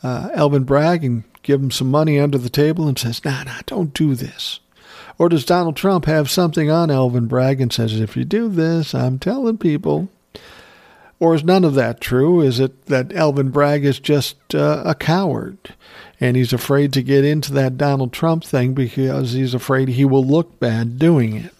uh, 0.01 0.29
Alvin 0.33 0.63
Bragg 0.63 1.03
and 1.03 1.25
give 1.43 1.61
him 1.61 1.69
some 1.69 1.91
money 1.91 2.19
under 2.19 2.39
the 2.39 2.49
table 2.49 2.87
and 2.87 2.97
says, 2.97 3.23
nah, 3.23 3.43
nah, 3.43 3.59
don't 3.67 3.93
do 3.93 4.15
this? 4.15 4.61
Or 5.19 5.29
does 5.29 5.45
Donald 5.45 5.75
Trump 5.75 6.05
have 6.05 6.27
something 6.27 6.71
on 6.71 6.89
Elvin 6.89 7.27
Bragg 7.27 7.61
and 7.61 7.71
says, 7.71 7.99
if 7.99 8.17
you 8.17 8.25
do 8.25 8.49
this, 8.49 8.95
I'm 8.95 9.19
telling 9.19 9.59
people? 9.59 10.09
Or 11.19 11.33
is 11.33 11.43
none 11.43 11.63
of 11.63 11.73
that 11.73 11.99
true? 11.99 12.41
Is 12.41 12.59
it 12.59 12.85
that 12.85 13.11
Alvin 13.13 13.49
Bragg 13.49 13.83
is 13.83 13.99
just 13.99 14.53
uh, 14.53 14.83
a 14.85 14.93
coward 14.93 15.73
and 16.19 16.35
he's 16.35 16.53
afraid 16.53 16.93
to 16.93 17.03
get 17.03 17.25
into 17.25 17.53
that 17.53 17.77
Donald 17.77 18.11
Trump 18.11 18.43
thing 18.43 18.73
because 18.73 19.33
he's 19.33 19.53
afraid 19.53 19.89
he 19.89 20.05
will 20.05 20.23
look 20.23 20.59
bad 20.59 20.97
doing 20.97 21.35
it. 21.35 21.53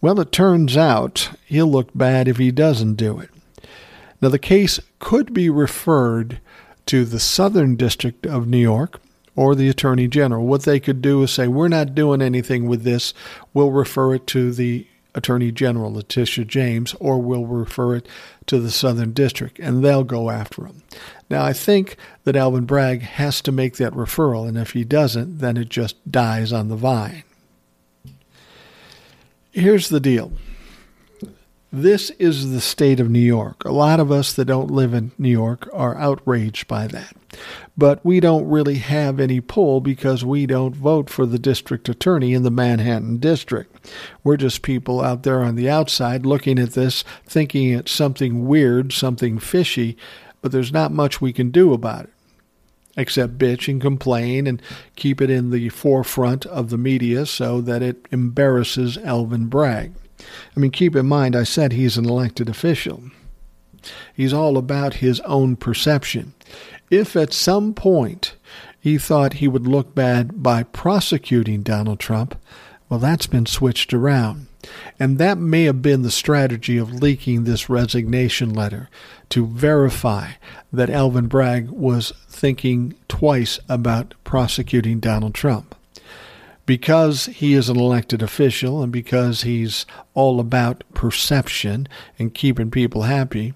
Well, 0.00 0.20
it 0.20 0.30
turns 0.30 0.76
out 0.76 1.30
he'll 1.46 1.66
look 1.66 1.90
bad 1.94 2.28
if 2.28 2.36
he 2.36 2.52
doesn't 2.52 2.94
do 2.94 3.18
it. 3.18 3.30
Now, 4.20 4.28
the 4.28 4.38
case 4.38 4.78
could 4.98 5.32
be 5.32 5.50
referred 5.50 6.40
to 6.86 7.04
the 7.04 7.20
Southern 7.20 7.76
District 7.76 8.26
of 8.26 8.46
New 8.46 8.58
York 8.58 9.00
or 9.34 9.54
the 9.54 9.68
Attorney 9.68 10.08
General. 10.08 10.46
What 10.46 10.62
they 10.62 10.80
could 10.80 11.02
do 11.02 11.22
is 11.22 11.32
say, 11.32 11.48
We're 11.48 11.68
not 11.68 11.94
doing 11.94 12.22
anything 12.22 12.66
with 12.66 12.84
this. 12.84 13.12
We'll 13.52 13.70
refer 13.70 14.14
it 14.14 14.26
to 14.28 14.52
the 14.52 14.86
Attorney 15.14 15.50
General, 15.50 15.92
Letitia 15.92 16.44
James, 16.44 16.94
or 17.00 17.20
we'll 17.20 17.46
refer 17.46 17.96
it 17.96 18.08
to 18.48 18.58
the 18.58 18.70
Southern 18.70 19.12
District, 19.12 19.58
and 19.58 19.84
they'll 19.84 20.04
go 20.04 20.30
after 20.30 20.66
him. 20.66 20.82
Now, 21.30 21.44
I 21.44 21.52
think 21.52 21.96
that 22.24 22.36
Alvin 22.36 22.64
Bragg 22.64 23.02
has 23.02 23.40
to 23.42 23.52
make 23.52 23.76
that 23.76 23.92
referral, 23.92 24.48
and 24.48 24.58
if 24.58 24.72
he 24.72 24.84
doesn't, 24.84 25.38
then 25.38 25.56
it 25.56 25.68
just 25.68 26.10
dies 26.10 26.52
on 26.52 26.68
the 26.68 26.76
vine. 26.76 27.22
Here's 29.50 29.88
the 29.88 30.00
deal 30.00 30.32
This 31.70 32.08
is 32.12 32.50
the 32.50 32.62
state 32.62 32.98
of 32.98 33.10
New 33.10 33.18
York. 33.18 33.62
A 33.66 33.72
lot 33.72 34.00
of 34.00 34.10
us 34.10 34.32
that 34.32 34.46
don't 34.46 34.70
live 34.70 34.94
in 34.94 35.12
New 35.18 35.28
York 35.28 35.68
are 35.74 35.98
outraged 35.98 36.66
by 36.66 36.86
that. 36.86 37.14
But 37.76 38.02
we 38.02 38.20
don't 38.20 38.48
really 38.48 38.76
have 38.76 39.20
any 39.20 39.42
pull 39.42 39.82
because 39.82 40.24
we 40.24 40.46
don't 40.46 40.74
vote 40.74 41.10
for 41.10 41.26
the 41.26 41.38
district 41.38 41.90
attorney 41.90 42.32
in 42.32 42.42
the 42.42 42.50
Manhattan 42.50 43.18
district. 43.18 43.90
We're 44.24 44.38
just 44.38 44.62
people 44.62 45.02
out 45.02 45.24
there 45.24 45.42
on 45.42 45.56
the 45.56 45.68
outside 45.68 46.24
looking 46.24 46.58
at 46.58 46.70
this, 46.70 47.04
thinking 47.26 47.68
it's 47.68 47.92
something 47.92 48.46
weird, 48.46 48.94
something 48.94 49.38
fishy, 49.38 49.98
but 50.40 50.52
there's 50.52 50.72
not 50.72 50.90
much 50.90 51.20
we 51.20 51.34
can 51.34 51.50
do 51.50 51.74
about 51.74 52.04
it 52.04 52.12
except 52.96 53.38
bitch 53.38 53.68
and 53.68 53.80
complain 53.80 54.46
and 54.46 54.60
keep 54.96 55.20
it 55.20 55.30
in 55.30 55.50
the 55.50 55.68
forefront 55.68 56.44
of 56.46 56.70
the 56.70 56.78
media 56.78 57.24
so 57.26 57.60
that 57.60 57.80
it 57.80 58.06
embarrasses 58.10 58.98
Alvin 58.98 59.46
Bragg. 59.46 59.92
I 60.18 60.60
mean, 60.60 60.70
keep 60.70 60.96
in 60.96 61.06
mind, 61.06 61.36
I 61.36 61.44
said 61.44 61.72
he's 61.72 61.96
an 61.96 62.08
elected 62.08 62.48
official. 62.48 63.04
He's 64.14 64.32
all 64.32 64.58
about 64.58 64.94
his 64.94 65.20
own 65.20 65.56
perception. 65.56 66.34
If 66.90 67.16
at 67.16 67.32
some 67.32 67.74
point 67.74 68.34
he 68.80 68.98
thought 68.98 69.34
he 69.34 69.48
would 69.48 69.66
look 69.66 69.94
bad 69.94 70.42
by 70.42 70.62
prosecuting 70.62 71.62
Donald 71.62 72.00
Trump, 72.00 72.38
well, 72.88 72.98
that's 72.98 73.26
been 73.26 73.46
switched 73.46 73.92
around. 73.92 74.46
And 74.98 75.18
that 75.18 75.38
may 75.38 75.64
have 75.64 75.82
been 75.82 76.02
the 76.02 76.10
strategy 76.10 76.78
of 76.78 76.92
leaking 76.92 77.44
this 77.44 77.68
resignation 77.68 78.52
letter 78.52 78.88
to 79.30 79.46
verify 79.46 80.32
that 80.72 80.90
Alvin 80.90 81.26
Bragg 81.26 81.70
was 81.70 82.12
thinking 82.28 82.94
twice 83.08 83.60
about 83.68 84.14
prosecuting 84.24 85.00
Donald 85.00 85.34
Trump. 85.34 85.74
Because 86.68 87.24
he 87.26 87.54
is 87.54 87.70
an 87.70 87.80
elected 87.80 88.20
official 88.20 88.82
and 88.82 88.92
because 88.92 89.40
he's 89.40 89.86
all 90.12 90.38
about 90.38 90.84
perception 90.92 91.88
and 92.18 92.34
keeping 92.34 92.70
people 92.70 93.04
happy, 93.04 93.54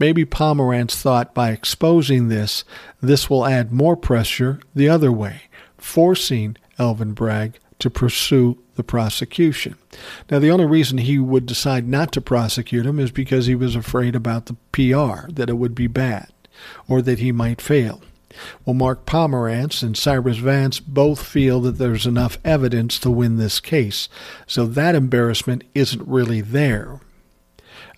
maybe 0.00 0.24
Pomerantz 0.24 0.96
thought 0.96 1.32
by 1.32 1.50
exposing 1.52 2.26
this, 2.26 2.64
this 3.00 3.30
will 3.30 3.46
add 3.46 3.70
more 3.70 3.96
pressure 3.96 4.58
the 4.74 4.88
other 4.88 5.12
way, 5.12 5.42
forcing 5.78 6.56
Elvin 6.76 7.12
Bragg 7.12 7.60
to 7.78 7.88
pursue 7.88 8.58
the 8.74 8.82
prosecution. 8.82 9.76
Now, 10.28 10.40
the 10.40 10.50
only 10.50 10.66
reason 10.66 10.98
he 10.98 11.20
would 11.20 11.46
decide 11.46 11.86
not 11.86 12.10
to 12.14 12.20
prosecute 12.20 12.84
him 12.84 12.98
is 12.98 13.12
because 13.12 13.46
he 13.46 13.54
was 13.54 13.76
afraid 13.76 14.16
about 14.16 14.46
the 14.46 14.56
PR, 14.72 15.30
that 15.30 15.48
it 15.48 15.56
would 15.56 15.76
be 15.76 15.86
bad, 15.86 16.32
or 16.88 17.00
that 17.00 17.20
he 17.20 17.30
might 17.30 17.60
fail. 17.60 18.02
Well, 18.64 18.74
Mark 18.74 19.06
Pomerantz 19.06 19.82
and 19.82 19.96
Cyrus 19.96 20.38
Vance 20.38 20.80
both 20.80 21.22
feel 21.22 21.60
that 21.62 21.78
there's 21.78 22.06
enough 22.06 22.38
evidence 22.44 22.98
to 23.00 23.10
win 23.10 23.36
this 23.36 23.60
case, 23.60 24.08
so 24.46 24.66
that 24.66 24.94
embarrassment 24.94 25.64
isn't 25.74 26.06
really 26.06 26.40
there. 26.40 27.00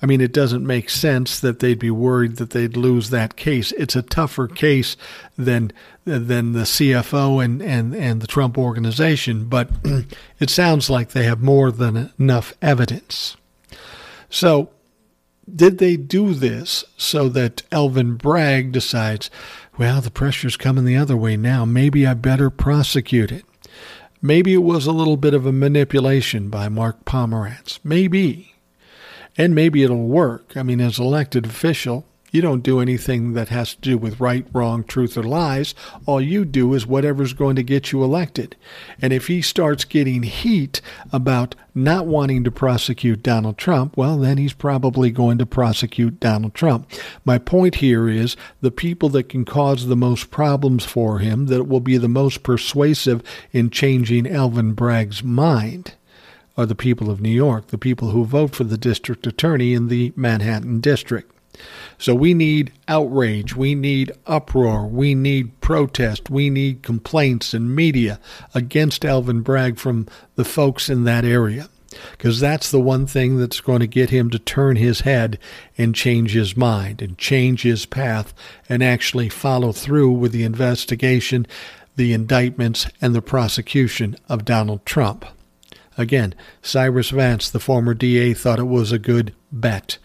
I 0.02 0.06
mean, 0.06 0.20
it 0.20 0.32
doesn't 0.32 0.66
make 0.66 0.90
sense 0.90 1.38
that 1.38 1.60
they'd 1.60 1.78
be 1.78 1.90
worried 1.90 2.36
that 2.36 2.50
they'd 2.50 2.76
lose 2.76 3.10
that 3.10 3.36
case. 3.36 3.70
It's 3.72 3.94
a 3.94 4.02
tougher 4.02 4.48
case 4.48 4.96
than 5.38 5.72
than 6.04 6.52
the 6.52 6.62
CFO 6.62 7.44
and, 7.44 7.62
and, 7.62 7.94
and 7.94 8.20
the 8.20 8.26
Trump 8.26 8.58
organization, 8.58 9.44
but 9.44 9.70
it 10.40 10.50
sounds 10.50 10.90
like 10.90 11.10
they 11.10 11.22
have 11.22 11.40
more 11.40 11.70
than 11.70 12.12
enough 12.18 12.54
evidence. 12.60 13.36
So, 14.28 14.70
did 15.54 15.78
they 15.78 15.96
do 15.96 16.34
this 16.34 16.84
so 16.96 17.28
that 17.28 17.62
Elvin 17.70 18.16
Bragg 18.16 18.72
decides, 18.72 19.30
well, 19.78 20.00
the 20.00 20.10
pressure's 20.10 20.56
coming 20.56 20.84
the 20.84 20.96
other 20.96 21.16
way 21.16 21.36
now. 21.36 21.64
Maybe 21.64 22.06
I 22.06 22.14
better 22.14 22.50
prosecute 22.50 23.32
it. 23.32 23.44
Maybe 24.20 24.54
it 24.54 24.62
was 24.62 24.86
a 24.86 24.92
little 24.92 25.16
bit 25.16 25.34
of 25.34 25.46
a 25.46 25.52
manipulation 25.52 26.48
by 26.48 26.68
Mark 26.68 27.04
Pomerantz. 27.04 27.80
Maybe. 27.82 28.54
And 29.36 29.54
maybe 29.54 29.82
it'll 29.82 30.06
work. 30.06 30.56
I 30.56 30.62
mean, 30.62 30.80
as 30.80 30.98
elected 30.98 31.46
official, 31.46 32.04
you 32.32 32.40
don't 32.40 32.62
do 32.62 32.80
anything 32.80 33.34
that 33.34 33.50
has 33.50 33.74
to 33.74 33.80
do 33.80 33.98
with 33.98 34.18
right, 34.18 34.46
wrong, 34.52 34.82
truth, 34.82 35.18
or 35.18 35.22
lies. 35.22 35.74
All 36.06 36.20
you 36.20 36.46
do 36.46 36.72
is 36.72 36.86
whatever's 36.86 37.34
going 37.34 37.56
to 37.56 37.62
get 37.62 37.92
you 37.92 38.02
elected. 38.02 38.56
And 39.00 39.12
if 39.12 39.26
he 39.26 39.42
starts 39.42 39.84
getting 39.84 40.22
heat 40.22 40.80
about 41.12 41.54
not 41.74 42.06
wanting 42.06 42.42
to 42.44 42.50
prosecute 42.50 43.22
Donald 43.22 43.58
Trump, 43.58 43.96
well, 43.98 44.16
then 44.16 44.38
he's 44.38 44.54
probably 44.54 45.10
going 45.10 45.36
to 45.38 45.46
prosecute 45.46 46.20
Donald 46.20 46.54
Trump. 46.54 46.90
My 47.24 47.36
point 47.36 47.76
here 47.76 48.08
is 48.08 48.34
the 48.62 48.70
people 48.70 49.10
that 49.10 49.28
can 49.28 49.44
cause 49.44 49.86
the 49.86 49.96
most 49.96 50.30
problems 50.30 50.86
for 50.86 51.18
him, 51.18 51.46
that 51.46 51.64
will 51.64 51.80
be 51.80 51.98
the 51.98 52.08
most 52.08 52.42
persuasive 52.42 53.22
in 53.52 53.68
changing 53.68 54.26
Alvin 54.26 54.72
Bragg's 54.72 55.22
mind 55.22 55.94
are 56.56 56.66
the 56.66 56.74
people 56.74 57.10
of 57.10 57.20
New 57.20 57.30
York, 57.30 57.68
the 57.68 57.78
people 57.78 58.10
who 58.10 58.24
vote 58.24 58.54
for 58.54 58.64
the 58.64 58.78
district 58.78 59.26
attorney 59.26 59.74
in 59.74 59.88
the 59.88 60.12
Manhattan 60.16 60.80
district. 60.80 61.30
So 62.02 62.16
we 62.16 62.34
need 62.34 62.72
outrage, 62.88 63.54
we 63.54 63.76
need 63.76 64.10
uproar, 64.26 64.88
we 64.88 65.14
need 65.14 65.60
protest, 65.60 66.28
we 66.28 66.50
need 66.50 66.82
complaints 66.82 67.54
and 67.54 67.76
media 67.76 68.18
against 68.56 69.04
Alvin 69.04 69.42
Bragg 69.42 69.78
from 69.78 70.08
the 70.34 70.44
folks 70.44 70.90
in 70.90 71.04
that 71.04 71.24
area. 71.24 71.68
Because 72.10 72.40
that's 72.40 72.72
the 72.72 72.80
one 72.80 73.06
thing 73.06 73.38
that's 73.38 73.60
going 73.60 73.78
to 73.78 73.86
get 73.86 74.10
him 74.10 74.30
to 74.30 74.40
turn 74.40 74.74
his 74.74 75.02
head 75.02 75.38
and 75.78 75.94
change 75.94 76.32
his 76.32 76.56
mind 76.56 77.00
and 77.00 77.16
change 77.18 77.62
his 77.62 77.86
path 77.86 78.34
and 78.68 78.82
actually 78.82 79.28
follow 79.28 79.70
through 79.70 80.10
with 80.10 80.32
the 80.32 80.42
investigation, 80.42 81.46
the 81.94 82.12
indictments, 82.12 82.88
and 83.00 83.14
the 83.14 83.22
prosecution 83.22 84.16
of 84.28 84.44
Donald 84.44 84.84
Trump. 84.84 85.24
Again, 85.98 86.34
Cyrus 86.62 87.10
Vance, 87.10 87.50
the 87.50 87.60
former 87.60 87.94
DA, 87.94 88.34
thought 88.34 88.58
it 88.58 88.64
was 88.64 88.92
a 88.92 88.98
good 88.98 89.34
bet. 89.50 89.98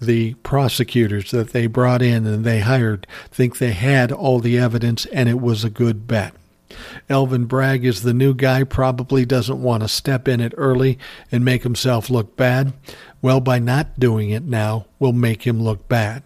The 0.00 0.34
prosecutors 0.34 1.30
that 1.30 1.50
they 1.50 1.66
brought 1.66 2.02
in 2.02 2.26
and 2.26 2.44
they 2.44 2.60
hired 2.60 3.06
think 3.30 3.58
they 3.58 3.72
had 3.72 4.12
all 4.12 4.38
the 4.38 4.58
evidence 4.58 5.06
and 5.06 5.28
it 5.28 5.40
was 5.40 5.64
a 5.64 5.70
good 5.70 6.06
bet. 6.06 6.34
Elvin 7.08 7.46
Bragg 7.46 7.84
is 7.84 8.02
the 8.02 8.14
new 8.14 8.34
guy, 8.34 8.64
probably 8.64 9.24
doesn't 9.24 9.62
want 9.62 9.82
to 9.82 9.88
step 9.88 10.28
in 10.28 10.40
it 10.40 10.54
early 10.56 10.98
and 11.32 11.44
make 11.44 11.62
himself 11.62 12.08
look 12.10 12.36
bad. 12.36 12.72
Well, 13.20 13.40
by 13.40 13.58
not 13.58 13.98
doing 13.98 14.30
it 14.30 14.44
now 14.44 14.86
will 14.98 15.12
make 15.12 15.46
him 15.46 15.60
look 15.60 15.88
bad. 15.88 16.22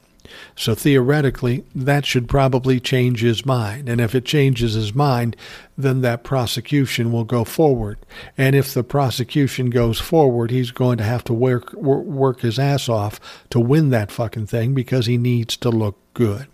So 0.57 0.75
theoretically, 0.75 1.65
that 1.75 2.07
should 2.07 2.29
probably 2.29 2.81
change 2.81 3.21
his 3.21 3.45
mind. 3.45 3.89
And 3.89 4.01
if 4.01 4.15
it 4.15 4.25
changes 4.25 4.75
his 4.75 4.95
mind, 4.95 5.37
then 5.77 6.01
that 6.03 6.25
prosecution 6.25 7.13
will 7.13 7.25
go 7.25 7.45
forward. 7.45 7.99
And 8.39 8.55
if 8.55 8.73
the 8.73 8.85
prosecution 8.85 9.71
goes 9.71 10.01
forward, 10.01 10.51
he's 10.51 10.71
going 10.71 10.99
to 10.99 11.05
have 11.05 11.25
to 11.25 11.33
work 11.33 11.73
work 11.75 12.41
his 12.41 12.59
ass 12.59 12.89
off 12.89 13.21
to 13.51 13.61
win 13.61 13.91
that 13.91 14.13
fucking 14.13 14.47
thing 14.47 14.75
because 14.75 15.07
he 15.07 15.19
needs 15.19 15.57
to 15.59 15.71
look 15.71 15.97
good. 16.15 16.47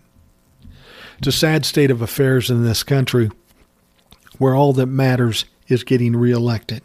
It's 1.19 1.29
a 1.29 1.33
sad 1.33 1.67
state 1.67 1.91
of 1.91 2.01
affairs 2.01 2.51
in 2.51 2.65
this 2.65 2.83
country 2.83 3.31
where 4.39 4.55
all 4.55 4.73
that 4.73 4.87
matters 4.87 5.45
is 5.69 5.85
getting 5.85 6.17
reelected. 6.17 6.83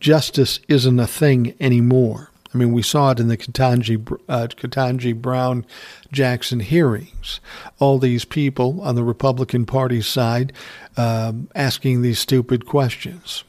Justice 0.00 0.60
isn't 0.66 0.98
a 0.98 1.06
thing 1.06 1.54
anymore. 1.60 2.29
I 2.52 2.58
mean, 2.58 2.72
we 2.72 2.82
saw 2.82 3.12
it 3.12 3.20
in 3.20 3.28
the 3.28 3.36
Ketanji, 3.36 4.18
uh, 4.28 5.14
Brown 5.14 5.66
Jackson 6.10 6.60
hearings. 6.60 7.40
All 7.78 7.98
these 7.98 8.24
people 8.24 8.80
on 8.80 8.96
the 8.96 9.04
Republican 9.04 9.66
Party 9.66 10.02
side 10.02 10.52
um, 10.96 11.48
asking 11.54 12.02
these 12.02 12.18
stupid 12.18 12.66
questions. 12.66 13.44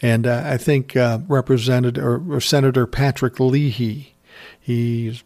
And 0.00 0.26
uh, 0.26 0.42
I 0.44 0.56
think 0.56 0.96
uh, 0.96 1.18
Representative 1.28 2.30
or 2.30 2.40
Senator 2.40 2.86
Patrick 2.86 3.38
Leahy, 3.40 4.14
he's 4.58 5.22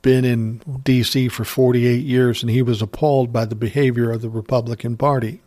been 0.00 0.24
in 0.24 0.62
D.C. 0.84 1.28
for 1.28 1.44
48 1.44 2.04
years, 2.04 2.42
and 2.42 2.50
he 2.50 2.62
was 2.62 2.80
appalled 2.80 3.32
by 3.32 3.44
the 3.44 3.56
behavior 3.56 4.12
of 4.12 4.22
the 4.22 4.30
Republican 4.30 4.96
Party. 4.96 5.42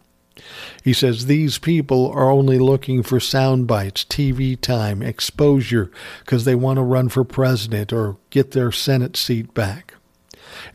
He 0.84 0.94
says 0.94 1.26
these 1.26 1.58
people 1.58 2.10
are 2.12 2.30
only 2.30 2.60
looking 2.60 3.04
for 3.04 3.20
sound 3.20 3.68
bites, 3.68 4.04
TV 4.04 4.60
time, 4.60 5.02
exposure, 5.02 5.92
because 6.20 6.46
they 6.46 6.56
want 6.56 6.78
to 6.78 6.84
run 6.84 7.10
for 7.10 7.24
president 7.24 7.92
or 7.92 8.18
get 8.30 8.52
their 8.52 8.72
Senate 8.72 9.18
seat 9.18 9.54
back. 9.54 9.94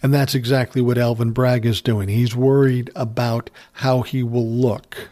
And 0.03 0.13
that's 0.13 0.35
exactly 0.35 0.81
what 0.81 0.99
Alvin 0.99 1.33
Bragg 1.33 1.67
is 1.67 1.81
doing. 1.81 2.09
He's 2.09 2.37
worried 2.37 2.91
about 2.95 3.51
how 3.75 4.03
he 4.03 4.23
will 4.23 4.49
look. 4.49 5.11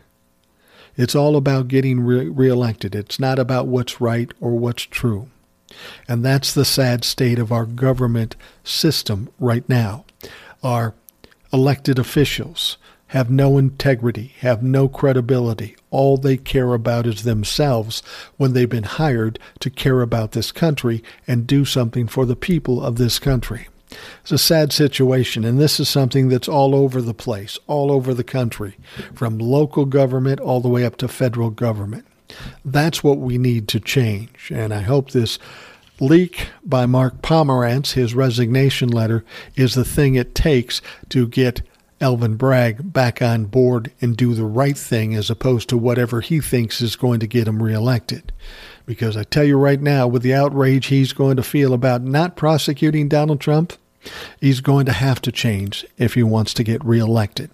It's 0.96 1.14
all 1.14 1.36
about 1.36 1.68
getting 1.68 2.00
re- 2.00 2.28
reelected. 2.28 2.94
It's 2.94 3.18
not 3.18 3.38
about 3.38 3.66
what's 3.66 4.00
right 4.00 4.30
or 4.40 4.52
what's 4.52 4.82
true. 4.82 5.28
And 6.06 6.24
that's 6.24 6.52
the 6.52 6.64
sad 6.64 7.04
state 7.04 7.38
of 7.38 7.50
our 7.50 7.64
government 7.64 8.36
system 8.62 9.30
right 9.38 9.66
now. 9.68 10.04
Our 10.62 10.94
elected 11.52 11.98
officials, 11.98 12.76
have 13.12 13.28
no 13.28 13.58
integrity, 13.58 14.32
have 14.38 14.62
no 14.62 14.88
credibility. 14.88 15.76
All 15.90 16.16
they 16.16 16.38
care 16.38 16.72
about 16.72 17.06
is 17.06 17.24
themselves 17.24 18.02
when 18.38 18.54
they've 18.54 18.66
been 18.66 18.84
hired 18.84 19.38
to 19.60 19.68
care 19.68 20.00
about 20.00 20.32
this 20.32 20.50
country 20.50 21.04
and 21.28 21.46
do 21.46 21.66
something 21.66 22.06
for 22.06 22.24
the 22.24 22.36
people 22.36 22.82
of 22.82 22.96
this 22.96 23.18
country. 23.18 23.68
It's 24.22 24.32
a 24.32 24.38
sad 24.38 24.72
situation, 24.72 25.44
and 25.44 25.60
this 25.60 25.78
is 25.78 25.90
something 25.90 26.30
that's 26.30 26.48
all 26.48 26.74
over 26.74 27.02
the 27.02 27.12
place, 27.12 27.58
all 27.66 27.92
over 27.92 28.14
the 28.14 28.24
country, 28.24 28.78
from 29.14 29.36
local 29.36 29.84
government 29.84 30.40
all 30.40 30.62
the 30.62 30.70
way 30.70 30.86
up 30.86 30.96
to 30.96 31.06
federal 31.06 31.50
government. 31.50 32.06
That's 32.64 33.04
what 33.04 33.18
we 33.18 33.36
need 33.36 33.68
to 33.68 33.80
change, 33.80 34.50
and 34.50 34.72
I 34.72 34.80
hope 34.80 35.10
this 35.10 35.38
leak 36.00 36.48
by 36.64 36.86
Mark 36.86 37.20
Pomerantz, 37.20 37.92
his 37.92 38.14
resignation 38.14 38.88
letter, 38.88 39.22
is 39.54 39.74
the 39.74 39.84
thing 39.84 40.14
it 40.14 40.34
takes 40.34 40.80
to 41.10 41.28
get 41.28 41.60
Alvin 42.02 42.34
Bragg 42.34 42.92
back 42.92 43.22
on 43.22 43.44
board 43.44 43.92
and 44.00 44.16
do 44.16 44.34
the 44.34 44.44
right 44.44 44.76
thing 44.76 45.14
as 45.14 45.30
opposed 45.30 45.68
to 45.68 45.78
whatever 45.78 46.20
he 46.20 46.40
thinks 46.40 46.80
is 46.80 46.96
going 46.96 47.20
to 47.20 47.26
get 47.28 47.46
him 47.46 47.62
reelected. 47.62 48.32
Because 48.84 49.16
I 49.16 49.22
tell 49.22 49.44
you 49.44 49.56
right 49.56 49.80
now, 49.80 50.08
with 50.08 50.22
the 50.22 50.34
outrage 50.34 50.86
he's 50.86 51.12
going 51.12 51.36
to 51.36 51.42
feel 51.42 51.72
about 51.72 52.02
not 52.02 52.36
prosecuting 52.36 53.08
Donald 53.08 53.40
Trump, 53.40 53.74
he's 54.40 54.60
going 54.60 54.84
to 54.86 54.92
have 54.92 55.22
to 55.22 55.30
change 55.30 55.86
if 55.96 56.14
he 56.14 56.24
wants 56.24 56.52
to 56.54 56.64
get 56.64 56.84
reelected. 56.84 57.50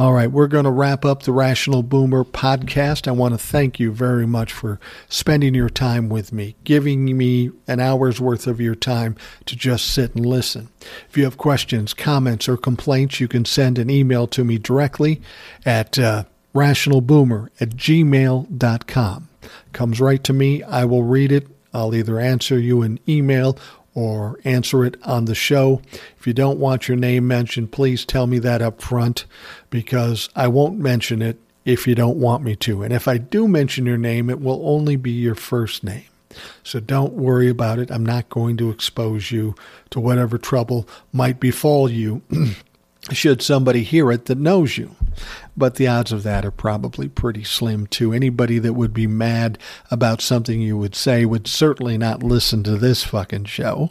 All 0.00 0.12
right, 0.12 0.30
we're 0.30 0.46
going 0.46 0.64
to 0.64 0.70
wrap 0.70 1.04
up 1.04 1.24
the 1.24 1.32
Rational 1.32 1.82
Boomer 1.82 2.22
podcast. 2.22 3.08
I 3.08 3.10
want 3.10 3.34
to 3.34 3.38
thank 3.38 3.80
you 3.80 3.90
very 3.90 4.28
much 4.28 4.52
for 4.52 4.78
spending 5.08 5.56
your 5.56 5.68
time 5.68 6.08
with 6.08 6.32
me, 6.32 6.54
giving 6.62 7.18
me 7.18 7.50
an 7.66 7.80
hour's 7.80 8.20
worth 8.20 8.46
of 8.46 8.60
your 8.60 8.76
time 8.76 9.16
to 9.46 9.56
just 9.56 9.92
sit 9.92 10.14
and 10.14 10.24
listen. 10.24 10.68
If 11.08 11.16
you 11.16 11.24
have 11.24 11.36
questions, 11.36 11.94
comments, 11.94 12.48
or 12.48 12.56
complaints, 12.56 13.18
you 13.18 13.26
can 13.26 13.44
send 13.44 13.76
an 13.76 13.90
email 13.90 14.28
to 14.28 14.44
me 14.44 14.56
directly 14.56 15.20
at 15.66 15.98
uh, 15.98 16.26
rationalboomer 16.54 17.48
at 17.60 17.70
gmail.com. 17.70 19.28
Comes 19.72 20.00
right 20.00 20.22
to 20.22 20.32
me. 20.32 20.62
I 20.62 20.84
will 20.84 21.02
read 21.02 21.32
it. 21.32 21.48
I'll 21.74 21.92
either 21.92 22.20
answer 22.20 22.56
you 22.56 22.82
in 22.82 23.00
email 23.08 23.58
or 23.98 24.38
answer 24.44 24.84
it 24.84 24.96
on 25.02 25.24
the 25.24 25.34
show. 25.34 25.82
If 26.20 26.24
you 26.24 26.32
don't 26.32 26.60
want 26.60 26.86
your 26.86 26.96
name 26.96 27.26
mentioned, 27.26 27.72
please 27.72 28.04
tell 28.04 28.28
me 28.28 28.38
that 28.38 28.62
up 28.62 28.80
front 28.80 29.24
because 29.70 30.28
I 30.36 30.46
won't 30.46 30.78
mention 30.78 31.20
it 31.20 31.36
if 31.64 31.84
you 31.84 31.96
don't 31.96 32.16
want 32.16 32.44
me 32.44 32.54
to. 32.54 32.84
And 32.84 32.92
if 32.92 33.08
I 33.08 33.18
do 33.18 33.48
mention 33.48 33.86
your 33.86 33.98
name, 33.98 34.30
it 34.30 34.40
will 34.40 34.60
only 34.62 34.94
be 34.94 35.10
your 35.10 35.34
first 35.34 35.82
name. 35.82 36.04
So 36.62 36.78
don't 36.78 37.14
worry 37.14 37.48
about 37.48 37.80
it. 37.80 37.90
I'm 37.90 38.06
not 38.06 38.28
going 38.28 38.56
to 38.58 38.70
expose 38.70 39.32
you 39.32 39.56
to 39.90 39.98
whatever 39.98 40.38
trouble 40.38 40.88
might 41.12 41.40
befall 41.40 41.90
you 41.90 42.22
should 43.12 43.42
somebody 43.42 43.82
hear 43.82 44.10
it 44.10 44.26
that 44.26 44.38
knows 44.38 44.76
you. 44.76 44.94
But 45.56 45.74
the 45.74 45.88
odds 45.88 46.12
of 46.12 46.22
that 46.22 46.44
are 46.44 46.52
probably 46.52 47.08
pretty 47.08 47.42
slim 47.44 47.86
too. 47.86 48.12
Anybody 48.12 48.58
that 48.60 48.74
would 48.74 48.94
be 48.94 49.06
mad 49.06 49.58
about 49.90 50.20
something 50.20 50.60
you 50.60 50.78
would 50.78 50.94
say 50.94 51.24
would 51.24 51.46
certainly 51.46 51.98
not 51.98 52.22
listen 52.22 52.62
to 52.64 52.76
this 52.76 53.02
fucking 53.04 53.46
show. 53.46 53.90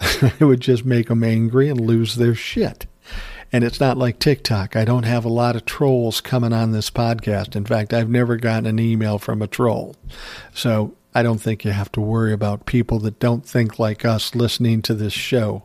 it 0.00 0.44
would 0.44 0.60
just 0.60 0.84
make 0.84 1.08
them 1.08 1.22
angry 1.22 1.68
and 1.68 1.80
lose 1.80 2.16
their 2.16 2.34
shit. 2.34 2.86
And 3.52 3.62
it's 3.62 3.78
not 3.78 3.96
like 3.96 4.18
TikTok. 4.18 4.74
I 4.74 4.84
don't 4.84 5.04
have 5.04 5.24
a 5.24 5.30
lot 5.30 5.54
of 5.54 5.64
trolls 5.64 6.20
coming 6.20 6.52
on 6.52 6.72
this 6.72 6.90
podcast. 6.90 7.54
In 7.54 7.64
fact, 7.64 7.94
I've 7.94 8.10
never 8.10 8.36
gotten 8.36 8.66
an 8.66 8.80
email 8.80 9.18
from 9.18 9.40
a 9.40 9.46
troll. 9.46 9.94
So 10.52 10.96
I 11.14 11.22
don't 11.22 11.38
think 11.38 11.64
you 11.64 11.70
have 11.70 11.92
to 11.92 12.00
worry 12.00 12.32
about 12.32 12.66
people 12.66 12.98
that 13.00 13.20
don't 13.20 13.46
think 13.46 13.78
like 13.78 14.04
us 14.04 14.34
listening 14.34 14.82
to 14.82 14.94
this 14.94 15.12
show. 15.12 15.62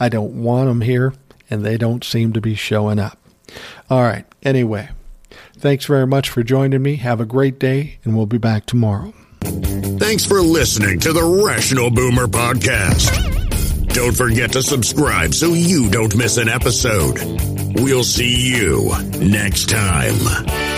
I 0.00 0.08
don't 0.08 0.42
want 0.42 0.68
them 0.68 0.80
here 0.80 1.12
and 1.50 1.64
they 1.64 1.76
don't 1.76 2.04
seem 2.04 2.32
to 2.32 2.40
be 2.40 2.54
showing 2.54 2.98
up. 2.98 3.18
All 3.88 4.02
right. 4.02 4.24
Anyway, 4.42 4.88
thanks 5.56 5.86
very 5.86 6.06
much 6.06 6.28
for 6.28 6.42
joining 6.42 6.82
me. 6.82 6.96
Have 6.96 7.20
a 7.20 7.26
great 7.26 7.58
day, 7.58 7.98
and 8.04 8.16
we'll 8.16 8.26
be 8.26 8.38
back 8.38 8.66
tomorrow. 8.66 9.12
Thanks 9.40 10.24
for 10.24 10.40
listening 10.40 11.00
to 11.00 11.12
the 11.12 11.42
Rational 11.44 11.90
Boomer 11.90 12.26
Podcast. 12.26 13.94
Don't 13.94 14.16
forget 14.16 14.52
to 14.52 14.62
subscribe 14.62 15.34
so 15.34 15.48
you 15.54 15.90
don't 15.90 16.14
miss 16.16 16.36
an 16.36 16.48
episode. 16.48 17.18
We'll 17.80 18.04
see 18.04 18.54
you 18.56 18.92
next 19.18 19.68
time. 19.68 20.77